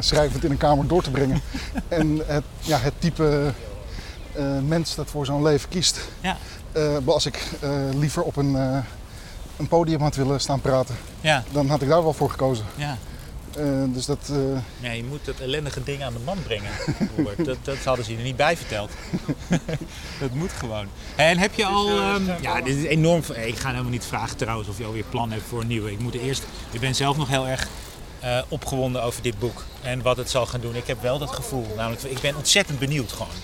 schrijvend 0.00 0.44
in 0.44 0.50
een 0.50 0.56
kamer 0.56 0.86
door 0.86 1.02
te 1.02 1.10
brengen. 1.10 1.40
en 1.88 2.20
het, 2.26 2.44
ja, 2.58 2.78
het 2.78 2.92
type 2.98 3.52
mens 4.66 4.94
dat 4.94 5.10
voor 5.10 5.26
zo'n 5.26 5.42
leven 5.42 5.68
kiest. 5.68 6.00
Ja. 6.20 6.36
Als 7.04 7.26
ik 7.26 7.48
liever 7.94 8.22
op 8.22 8.36
een, 8.36 8.54
een 9.56 9.68
podium 9.68 10.00
had 10.00 10.14
willen 10.14 10.40
staan 10.40 10.60
praten, 10.60 10.96
Ja, 11.20 11.44
dan 11.52 11.68
had 11.68 11.82
ik 11.82 11.88
daar 11.88 12.02
wel 12.02 12.12
voor 12.12 12.30
gekozen. 12.30 12.64
ja. 12.74 12.96
Eh, 13.56 13.82
dus 13.86 14.06
dat, 14.06 14.30
eh, 14.30 14.58
ja 14.80 14.90
je 14.92 15.04
moet 15.04 15.24
dat 15.24 15.40
ellendige 15.40 15.82
ding 15.82 16.02
aan 16.02 16.12
de 16.12 16.18
man 16.24 16.38
brengen. 16.42 16.70
Dat, 17.44 17.56
dat 17.62 17.76
hadden 17.84 18.04
ze 18.04 18.10
je 18.10 18.16
er 18.18 18.24
niet 18.24 18.36
bij 18.36 18.56
verteld. 18.56 18.90
dat 20.20 20.34
moet 20.34 20.52
gewoon. 20.52 20.86
En 21.16 21.38
heb 21.38 21.54
je 21.54 21.64
al... 21.64 21.98
ehm, 21.98 22.22
ja, 22.40 22.60
dit 22.60 22.76
is 22.76 22.84
enorm... 22.84 23.22
Ik 23.44 23.56
ga 23.56 23.70
helemaal 23.70 23.90
niet 23.90 24.04
vragen 24.04 24.36
trouwens 24.36 24.68
of 24.68 24.78
je 24.78 24.84
alweer 24.84 25.04
plan 25.10 25.30
hebt 25.30 25.44
voor 25.48 25.60
een 25.60 25.66
nieuwe. 25.66 25.92
Ik 25.92 25.98
moet 25.98 26.14
eerst... 26.14 26.44
Ik 26.70 26.80
ben 26.80 26.94
zelf 26.94 27.16
nog 27.16 27.28
heel 27.28 27.46
erg 27.46 27.68
eh, 28.20 28.38
opgewonden 28.48 29.02
over 29.02 29.22
dit 29.22 29.38
boek. 29.38 29.64
En 29.82 30.02
wat 30.02 30.16
het 30.16 30.30
zal 30.30 30.46
gaan 30.46 30.60
doen. 30.60 30.76
Ik 30.76 30.86
heb 30.86 31.02
wel 31.02 31.18
dat 31.18 31.30
gevoel. 31.30 31.66
Namelijk, 31.76 32.02
ik 32.02 32.20
ben 32.20 32.36
ontzettend 32.36 32.78
benieuwd 32.78 33.12
gewoon. 33.12 33.34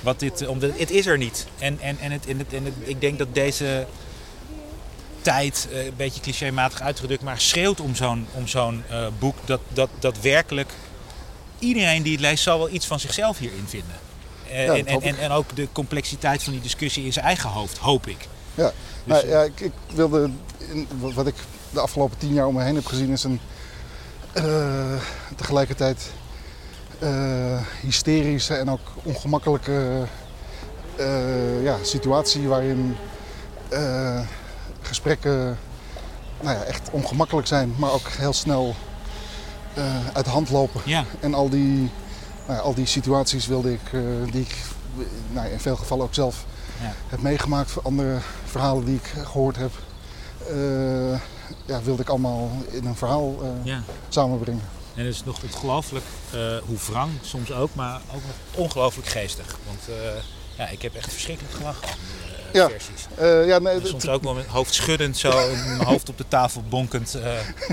Wat 0.00 0.20
dit, 0.20 0.46
omdat 0.46 0.78
het 0.78 0.90
is 0.90 1.06
er 1.06 1.18
niet. 1.18 1.46
En, 1.58 1.80
en, 1.80 1.98
en, 1.98 2.10
het, 2.12 2.26
en, 2.26 2.38
het, 2.38 2.52
en 2.52 2.64
het, 2.64 2.74
ik 2.78 3.00
denk 3.00 3.18
dat 3.18 3.34
deze 3.34 3.86
tijd, 5.28 5.68
eh, 5.72 5.84
een 5.84 5.96
beetje 5.96 6.20
clichématig 6.20 6.80
uitgedrukt, 6.80 7.22
maar 7.22 7.40
schreeuwt 7.40 7.80
om 7.80 8.46
zo'n 8.46 8.84
eh, 8.88 9.06
boek 9.18 9.36
dat, 9.44 9.60
dat, 9.68 9.88
dat 9.98 10.20
werkelijk 10.20 10.70
iedereen 11.58 12.02
die 12.02 12.12
het 12.12 12.20
leest 12.20 12.42
zal 12.42 12.58
wel 12.58 12.70
iets 12.70 12.86
van 12.86 13.00
zichzelf 13.00 13.38
hierin 13.38 13.64
vinden. 13.66 13.96
Eh, 14.50 14.66
Ja, 14.66 14.74
en, 14.74 14.86
en, 14.86 15.02
en, 15.02 15.18
en 15.18 15.30
ook 15.30 15.56
de 15.56 15.68
complexiteit 15.72 16.42
van 16.42 16.52
die 16.52 16.62
discussie 16.62 17.04
in 17.04 17.12
zijn 17.12 17.24
eigen 17.24 17.50
hoofd, 17.50 17.78
hoop 17.78 18.06
ik. 18.06 18.28
ja. 18.54 18.72
Dus, 19.04 19.22
Nou, 19.22 19.28
ja, 19.28 19.42
ik, 19.42 19.60
ik 19.60 19.72
wilde, 19.94 20.30
in, 20.58 20.88
wat 20.98 21.26
ik 21.26 21.34
de 21.70 21.80
afgelopen 21.80 22.18
tien 22.18 22.34
jaar 22.34 22.46
om 22.46 22.54
me 22.54 22.62
heen 22.62 22.74
heb 22.74 22.86
gezien, 22.86 23.10
is 23.10 23.24
een 23.24 23.40
tegelijkertijd 25.36 26.10
hysterische 27.80 28.54
en 28.54 28.70
ook 28.70 28.92
ongemakkelijke 29.02 30.06
ja, 31.62 31.76
situatie 31.82 32.48
waarin 32.48 32.96
gesprekken 34.80 35.58
nou 36.40 36.56
ja, 36.56 36.62
echt 36.62 36.90
ongemakkelijk 36.90 37.46
zijn, 37.46 37.74
maar 37.76 37.92
ook 37.92 38.08
heel 38.08 38.32
snel 38.32 38.74
eh, 39.74 40.06
uit 40.12 40.24
de 40.24 40.30
hand 40.30 40.50
lopen. 40.50 40.80
Ja, 40.84 41.04
En 41.20 41.34
al 41.34 41.48
die, 41.48 41.90
nou 42.46 42.58
ja, 42.58 42.58
al 42.58 42.74
die 42.74 42.86
situaties 42.86 43.46
wilde 43.46 43.72
ik, 43.72 43.92
eh, 43.92 44.00
die 44.32 44.40
ik 44.40 44.54
nou 45.30 45.46
ja, 45.46 45.52
in 45.52 45.60
veel 45.60 45.76
gevallen 45.76 46.04
ook 46.04 46.14
zelf 46.14 46.44
heb 47.08 47.20
meegemaakt. 47.20 47.84
Andere 47.84 48.18
verhalen 48.44 48.84
die 48.84 48.94
ik 48.94 49.12
gehoord 49.26 49.56
heb, 49.56 49.70
eh, 50.48 51.20
ja, 51.64 51.82
wilde 51.82 52.02
ik 52.02 52.08
allemaal 52.08 52.50
in 52.70 52.86
een 52.86 52.96
verhaal 52.96 53.34
samenbrengen. 54.08 54.62
En 54.94 55.04
het 55.04 55.14
is 55.14 55.24
nog 55.24 55.42
ongelooflijk 55.42 56.04
hoe 56.66 56.76
wrang 56.90 57.10
soms 57.22 57.52
ook, 57.52 57.74
maar 57.74 58.00
ook 58.14 58.22
nog 58.26 58.64
ongelooflijk 58.64 59.08
geestig. 59.08 59.58
Want 59.66 59.80
ja, 60.56 60.68
ik 60.68 60.82
heb 60.82 60.94
echt 60.94 61.12
verschrikkelijk 61.12 61.54
gelachen 61.54 61.88
Ja. 62.52 62.68
versies. 62.68 63.06
Eh, 63.14 63.46
ja, 63.46 63.58
nee, 63.58 63.74
het- 63.74 63.86
soms 63.86 64.08
ook 64.08 64.22
wel 64.22 64.34
met 64.34 64.46
hoofd 64.46 64.74
schuddend 64.74 65.16
zo, 65.16 65.30
mijn 65.66 65.82
hoofd 65.84 66.08
op 66.08 66.18
de 66.18 66.24
tafel 66.28 66.62
bonkend 66.68 67.14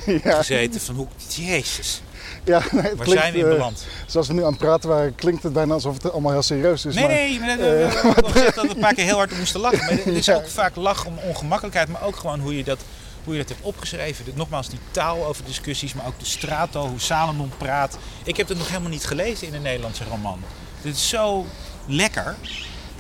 eh, 0.06 0.24
ja, 0.24 0.36
gezeten. 0.38 0.82
Van 0.82 0.96
hoe, 0.96 1.08
jezus, 1.30 2.02
ja, 2.44 2.60
nee, 2.72 2.82
het 2.82 2.96
waar 2.96 3.06
klinkt, 3.06 3.22
zijn 3.22 3.34
we 3.34 3.40
in 3.40 3.46
eh, 3.46 3.52
beland? 3.52 3.86
Zoals 4.06 4.28
we 4.28 4.34
nu 4.34 4.42
aan 4.44 4.50
het 4.50 4.58
praten 4.58 4.90
waren, 4.90 5.16
klinkt 5.16 5.44
het 5.44 5.54
bijna 5.54 5.74
alsof 5.74 5.94
het 6.04 6.12
allemaal 6.12 6.32
heel 6.32 6.42
serieus 6.42 6.86
is. 6.86 6.96
Nee, 6.96 7.04
maar, 7.04 7.14
nee, 7.14 7.40
maar, 7.40 7.50
eh, 7.50 7.58
we 7.58 8.12
hebben 8.14 8.32
gezegd 8.32 8.56
dat 8.56 8.64
we 8.66 8.70
een 8.74 8.80
paar 8.80 8.94
keer 8.94 9.06
heel 9.06 9.18
hard 9.18 9.38
moesten 9.38 9.60
lachen. 9.60 9.80
Maar 9.80 9.90
er 9.92 10.08
is 10.08 10.30
ook 10.30 10.48
vaak 10.48 10.76
lach 10.76 11.06
om 11.06 11.18
ongemakkelijkheid, 11.18 11.88
maar 11.88 12.04
ook 12.04 12.16
gewoon 12.16 12.40
hoe 12.40 12.58
je 12.58 12.64
dat, 12.64 12.80
hoe 13.24 13.34
je 13.34 13.40
dat 13.40 13.50
hebt 13.50 13.62
opgeschreven. 13.64 14.26
Nogmaals, 14.34 14.70
die 14.70 14.80
taal 14.92 15.26
over 15.26 15.44
discussies, 15.46 15.94
maar 15.94 16.06
ook 16.08 16.20
de 16.20 16.26
straattaal, 16.26 16.88
hoe 16.88 17.00
Salomon 17.00 17.52
praat. 17.58 17.98
Ik 18.24 18.38
heb 18.38 18.48
het 18.48 18.58
nog 18.58 18.68
helemaal 18.68 18.90
niet 18.90 19.06
gelezen 19.06 19.48
in 19.48 19.54
een 19.54 19.62
Nederlandse 19.62 20.04
roman. 20.10 20.40
Dit 20.82 20.96
is 20.96 21.10
zo 21.10 21.46
lekker 21.88 22.36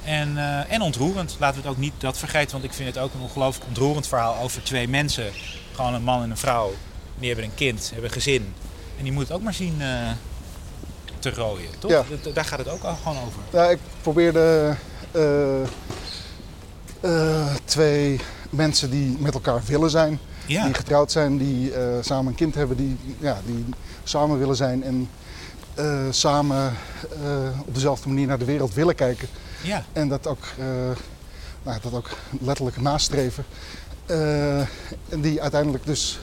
en, 0.05 0.37
eh, 0.37 0.71
en 0.73 0.81
ontroerend. 0.81 1.35
Laten 1.39 1.61
we 1.61 1.67
het 1.67 1.75
ook 1.77 1.81
niet 1.81 1.93
dat 1.97 2.17
vergeten, 2.17 2.51
want 2.51 2.63
ik 2.63 2.73
vind 2.73 2.95
het 2.95 3.03
ook 3.03 3.13
een 3.13 3.19
ongelooflijk 3.21 3.67
ontroerend 3.67 4.07
verhaal 4.07 4.37
over 4.41 4.63
twee 4.63 4.87
mensen. 4.87 5.25
Gewoon 5.73 5.93
een 5.93 6.03
man 6.03 6.23
en 6.23 6.29
een 6.29 6.37
vrouw. 6.37 6.73
Die 7.19 7.27
hebben 7.27 7.45
een 7.45 7.55
kind, 7.55 7.89
hebben 7.93 8.09
een 8.09 8.15
gezin. 8.15 8.53
En 8.97 9.03
die 9.03 9.11
moet 9.11 9.27
het 9.27 9.31
ook 9.37 9.43
maar 9.43 9.53
zien 9.53 9.81
eh, 9.81 9.87
te 11.19 11.33
rooien, 11.33 11.69
toch? 11.79 11.91
Ja. 11.91 12.03
Daar 12.33 12.45
gaat 12.45 12.59
het 12.59 12.69
ook 12.69 12.83
al 12.83 12.95
gewoon 12.95 13.17
over. 13.25 13.39
Ja, 13.53 13.69
ik 13.69 13.79
probeerde 14.01 14.75
eh, 15.11 15.61
twee 17.65 18.19
mensen 18.49 18.89
die 18.89 19.17
met 19.19 19.33
elkaar 19.33 19.61
willen 19.65 19.89
zijn, 19.89 20.19
Ja. 20.45 20.65
die 20.65 20.73
getrouwd 20.73 21.11
zijn, 21.11 21.37
die 21.37 21.73
samen 22.01 22.27
een 22.27 22.35
kind 22.35 22.55
hebben, 22.55 22.77
die, 22.77 22.97
ja, 23.19 23.41
die 23.45 23.65
samen 24.03 24.37
willen 24.37 24.55
zijn 24.55 24.83
en 24.83 25.09
samen 26.09 26.73
op 27.65 27.73
dezelfde 27.73 28.07
manier 28.07 28.27
naar 28.27 28.39
de 28.39 28.45
wereld 28.45 28.73
willen 28.73 28.95
kijken. 28.95 29.27
Ja, 29.65 29.83
En 29.93 30.07
dat 30.07 30.27
ook, 30.27 30.43
eh, 30.57 30.65
nou, 31.63 31.79
dat 31.81 31.93
ook 31.93 32.09
letterlijk 32.41 32.81
nastreven. 32.81 33.45
Eh, 34.05 34.59
en 35.09 35.21
die 35.21 35.41
uiteindelijk 35.41 35.85
dus 35.85 36.19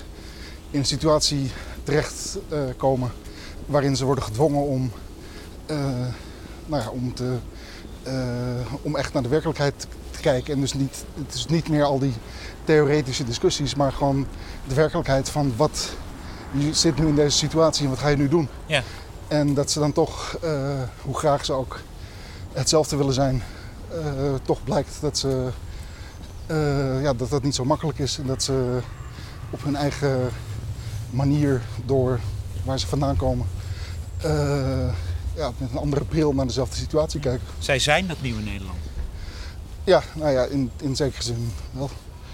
in 0.70 0.78
een 0.78 0.86
situatie 0.86 1.50
terechtkomen 1.84 2.76
komen 2.76 3.10
waarin 3.66 3.96
ze 3.96 4.04
worden 4.04 4.24
gedwongen 4.24 4.62
om, 4.62 4.90
eh, 5.66 5.76
nou 6.66 6.82
ja, 6.82 6.90
om, 6.90 7.14
te, 7.14 7.36
eh, 8.02 8.74
om 8.82 8.96
echt 8.96 9.12
naar 9.12 9.22
de 9.22 9.28
werkelijkheid 9.28 9.74
te, 10.10 10.20
kijken. 10.20 10.54
En 10.54 10.60
dus 10.60 10.74
niet, 10.74 11.04
het 11.26 11.34
is 11.34 11.46
niet 11.46 11.68
meer 11.68 11.84
al 11.84 11.98
die 11.98 12.12
theoretische 12.64 13.24
discussies, 13.24 13.74
maar 13.74 13.92
gewoon 13.92 14.26
de 14.68 14.74
werkelijkheid 14.74 15.30
van 15.30 15.52
wat, 15.56 15.90
je 16.50 16.74
zit 16.74 16.98
nu 16.98 17.06
in 17.06 17.14
deze 17.14 17.36
situatie 17.36 17.84
en 17.84 17.90
wat 17.90 17.98
ga 17.98 18.08
je 18.08 18.16
nu 18.16 18.28
doen? 18.28 18.48
Ja. 18.66 18.82
En 19.28 19.54
dat 19.54 19.70
ze 19.70 19.78
dan 19.78 19.92
toch, 19.92 20.36
eh, 20.42 20.80
hoe 21.02 21.14
graag 21.14 21.44
ze 21.44 21.52
ook 21.52 21.80
hetzelfde 22.52 22.96
willen 22.96 23.14
zijn, 23.14 23.42
eh, 23.90 24.34
toch 24.42 24.64
blijkt 24.64 24.98
dat, 25.00 25.18
ze, 25.18 25.48
eh, 26.46 27.02
ja, 27.02 27.14
dat 27.14 27.30
dat 27.30 27.42
niet 27.42 27.54
zo 27.54 27.64
makkelijk 27.64 27.98
is. 27.98 28.18
En 28.18 28.26
dat 28.26 28.42
ze 28.42 28.78
op 29.50 29.62
hun 29.64 29.76
eigen 29.76 30.30
manier, 31.10 31.62
door 31.84 32.20
waar 32.64 32.78
ze 32.78 32.86
vandaan 32.86 33.16
komen, 33.16 33.46
eh, 34.22 34.88
ja, 35.34 35.50
met 35.58 35.70
een 35.70 35.78
andere 35.78 36.04
bril 36.04 36.32
naar 36.32 36.46
dezelfde 36.46 36.76
situatie 36.76 37.20
kijken. 37.20 37.46
zij 37.58 37.78
zijn 37.78 38.06
dat 38.06 38.20
nieuwe 38.20 38.42
Nederland. 38.42 38.78
Ja, 39.84 40.02
nou 40.14 40.30
ja, 40.30 40.44
in, 40.44 40.70
in 40.80 40.96
zekere 40.96 41.22
zin 41.22 41.52
wel. 41.70 41.90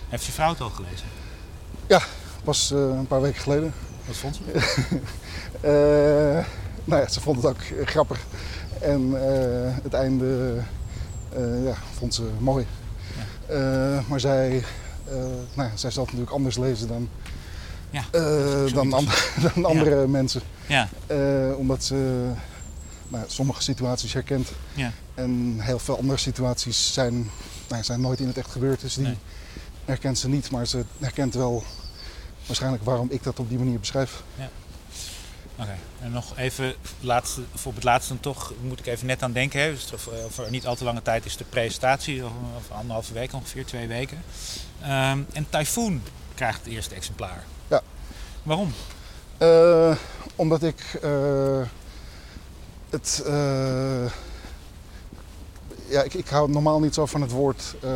Heeft 0.08 0.24
je 0.24 0.32
vrouw 0.32 0.48
het 0.50 0.60
al 0.60 0.70
gelezen? 0.70 1.06
Pas 2.44 2.70
eh, 2.70 2.78
een 2.78 3.06
paar 3.06 3.20
weken 3.20 3.40
geleden. 3.40 3.74
Wat 4.06 4.16
vond 4.16 4.36
ze? 4.36 4.42
Eh, 5.60 6.44
nou 6.84 7.02
ja, 7.02 7.08
ze 7.08 7.20
vond 7.20 7.36
het 7.36 7.46
ook 7.46 7.88
grappig. 7.88 8.20
En 8.80 9.14
eh, 9.14 9.74
het 9.82 9.94
einde 9.94 10.56
eh, 11.36 11.64
ja, 11.64 11.74
vond 11.98 12.14
ze 12.14 12.22
mooi. 12.38 12.66
Eh, 13.46 14.08
maar 14.08 14.20
zij, 14.20 14.64
nou 15.54 15.68
ja, 15.68 15.76
zij 15.76 15.90
zal 15.90 16.02
het 16.02 16.12
natuurlijk 16.12 16.30
anders 16.30 16.56
lezen 16.58 16.88
dan, 16.88 17.08
Ja, 17.90 18.04
dan, 18.72 18.92
andere, 18.92 19.16
dan 19.54 19.64
andere 19.64 20.06
mensen. 20.06 20.40
Ja, 20.66 20.88
omdat 21.56 21.84
ze 21.84 21.94
nou, 23.08 23.22
ja, 23.24 23.30
sommige 23.30 23.62
situaties 23.62 24.12
herkent. 24.12 24.48
Ja. 24.74 24.92
En 25.14 25.56
heel 25.58 25.78
veel 25.78 25.98
andere 25.98 26.18
situaties 26.18 26.92
zijn, 26.92 27.30
nou, 27.68 27.82
zijn 27.82 28.00
nooit 28.00 28.20
in 28.20 28.26
het 28.26 28.38
echt 28.38 28.50
gebeurd. 28.50 28.80
Dus 28.80 28.94
die 28.94 29.04
Nee. 29.04 29.16
herkent 29.84 30.18
ze 30.18 30.28
niet. 30.28 30.50
Maar 30.50 30.66
ze 30.66 30.84
herkent 30.98 31.34
wel 31.34 31.62
waarschijnlijk 32.46 32.84
waarom 32.84 33.06
ik 33.10 33.22
dat 33.22 33.38
op 33.38 33.48
die 33.48 33.58
manier 33.58 33.78
beschrijf. 33.80 34.22
Oké. 35.58 35.76
En 36.02 36.10
nog 36.12 36.36
even, 36.36 36.74
laatste, 37.00 37.40
of 37.54 37.66
op 37.66 37.74
het 37.74 37.84
laatste 37.84 38.12
dan 38.12 38.22
toch, 38.22 38.52
moet 38.62 38.78
ik 38.78 38.86
even 38.86 39.06
net 39.06 39.22
aan 39.22 39.32
denken. 39.32 39.60
Hè? 39.60 39.70
Dus 39.70 39.92
over, 39.94 40.12
over 40.24 40.50
niet 40.50 40.66
al 40.66 40.76
te 40.76 40.84
lange 40.84 41.02
tijd 41.02 41.24
is 41.24 41.36
de 41.36 41.44
presentatie, 41.44 42.22
over 42.24 42.74
anderhalve 42.74 43.12
week 43.12 43.32
ongeveer, 43.32 43.66
twee 43.66 43.86
weken. 43.86 44.22
Ehm, 44.82 45.18
en 45.32 45.46
Typhoon 45.50 46.02
krijgt 46.34 46.58
het 46.64 46.72
eerste 46.72 46.94
exemplaar. 46.94 47.44
Ja. 47.68 47.82
Waarom? 48.42 48.72
Eh, 49.38 49.96
omdat 50.36 50.62
ik 50.62 50.98
eh, 51.02 51.60
het. 52.90 53.22
eh, 53.26 54.04
ja, 55.88 56.02
ik, 56.02 56.14
ik 56.14 56.28
hou 56.28 56.50
normaal 56.50 56.80
niet 56.80 56.94
zo 56.94 57.06
van 57.06 57.20
het 57.20 57.30
woord 57.30 57.74
eh, 57.82 57.90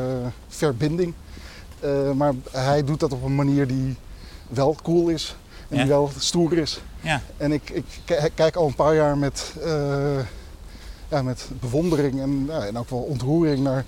verbinding. 0.49 1.15
Eh, 1.81 2.11
maar 2.11 2.33
hij 2.51 2.85
doet 2.85 3.01
dat 3.01 3.13
op 3.13 3.23
een 3.23 3.35
manier 3.35 3.67
die 3.67 3.97
wel 4.49 4.77
cool 4.83 5.09
is 5.09 5.37
en 5.69 5.77
Ja. 5.77 5.83
die 5.83 5.93
wel 5.93 6.11
stoer 6.19 6.59
is. 6.59 6.81
Ja, 7.03 7.21
En 7.37 7.53
ik, 7.53 7.71
ik 7.71 7.85
ki- 8.05 8.29
kijk 8.35 8.57
al 8.57 8.67
een 8.67 8.75
paar 8.75 8.95
jaar 8.95 9.19
met, 9.19 9.53
eh, 9.65 10.19
ja, 11.09 11.23
met 11.23 11.49
bewondering 11.61 12.21
en, 12.21 12.45
ja, 12.49 12.65
en 12.67 12.79
ook 12.79 12.91
wel 12.91 12.99
ontroering 12.99 13.59
naar 13.59 13.85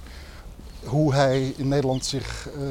hoe 0.85 1.15
hij 1.15 1.55
in 1.57 1.69
Nederland 1.69 2.05
zich 2.07 2.49
eh, 2.49 2.63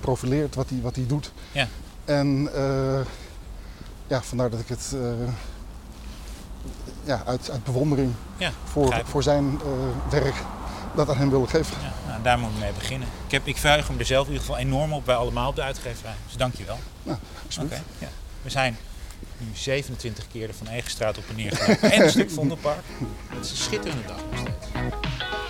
profileert, 0.00 0.54
wat 0.54 0.68
hij, 0.68 0.80
wat 0.82 0.96
hij 0.96 1.06
doet. 1.06 1.32
Ja. 1.52 1.68
En 2.04 2.50
eh, 2.54 3.00
ja, 4.06 4.22
vandaar 4.22 4.50
dat 4.50 4.60
ik 4.60 4.68
het 4.68 4.94
ja, 7.04 7.22
uit, 7.26 7.50
uit 7.50 7.64
bewondering 7.64 8.12
Ja, 8.36 8.50
voor, 8.64 9.00
voor 9.04 9.22
zijn 9.22 9.60
werk 10.10 10.34
dat 10.94 11.08
aan 11.08 11.16
hem 11.16 11.30
wilde 11.30 11.46
geven. 11.46 11.76
ja 11.80 11.92
nou, 12.08 12.22
daar 12.22 12.38
moet 12.38 12.50
ik 12.50 12.58
mee 12.60 12.72
beginnen. 12.72 13.08
Ik, 13.26 13.30
heb, 13.30 13.46
ik 13.46 13.56
verheug 13.56 13.90
me 13.90 13.98
er 13.98 14.04
zelf 14.06 14.26
in 14.26 14.32
ieder 14.32 14.46
geval 14.46 14.60
enorm 14.60 14.92
op, 14.92 15.06
wij 15.06 15.14
allemaal 15.14 15.48
op 15.48 15.54
de 15.56 15.62
uitgeverij. 15.62 16.14
Dus 16.26 16.36
dank 16.36 16.54
je 16.54 16.64
wel. 16.64 16.78
Oké, 17.62 17.82
ja. 17.98 18.08
We 18.42 18.50
zijn 18.50 18.76
nu 19.40 19.46
27 19.52 20.26
keer 20.32 20.46
de 20.46 20.54
Van 20.54 20.66
Egenstraat 20.66 21.18
op 21.18 21.24
en 21.28 21.36
neer 21.36 21.56
gelopen. 21.56 21.90
en 21.90 22.02
een 22.02 22.10
stuk 22.10 22.30
Vondelpark. 22.30 22.84
Het 23.28 23.44
is 23.44 23.50
een 23.50 23.56
schitterende 23.56 24.06
dag 24.06 24.20
nog 24.30 24.38
steeds. 24.38 24.72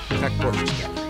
Dan 0.08 0.18
ga 0.18 0.26
ik 0.26 0.38
kijken. 0.38 1.07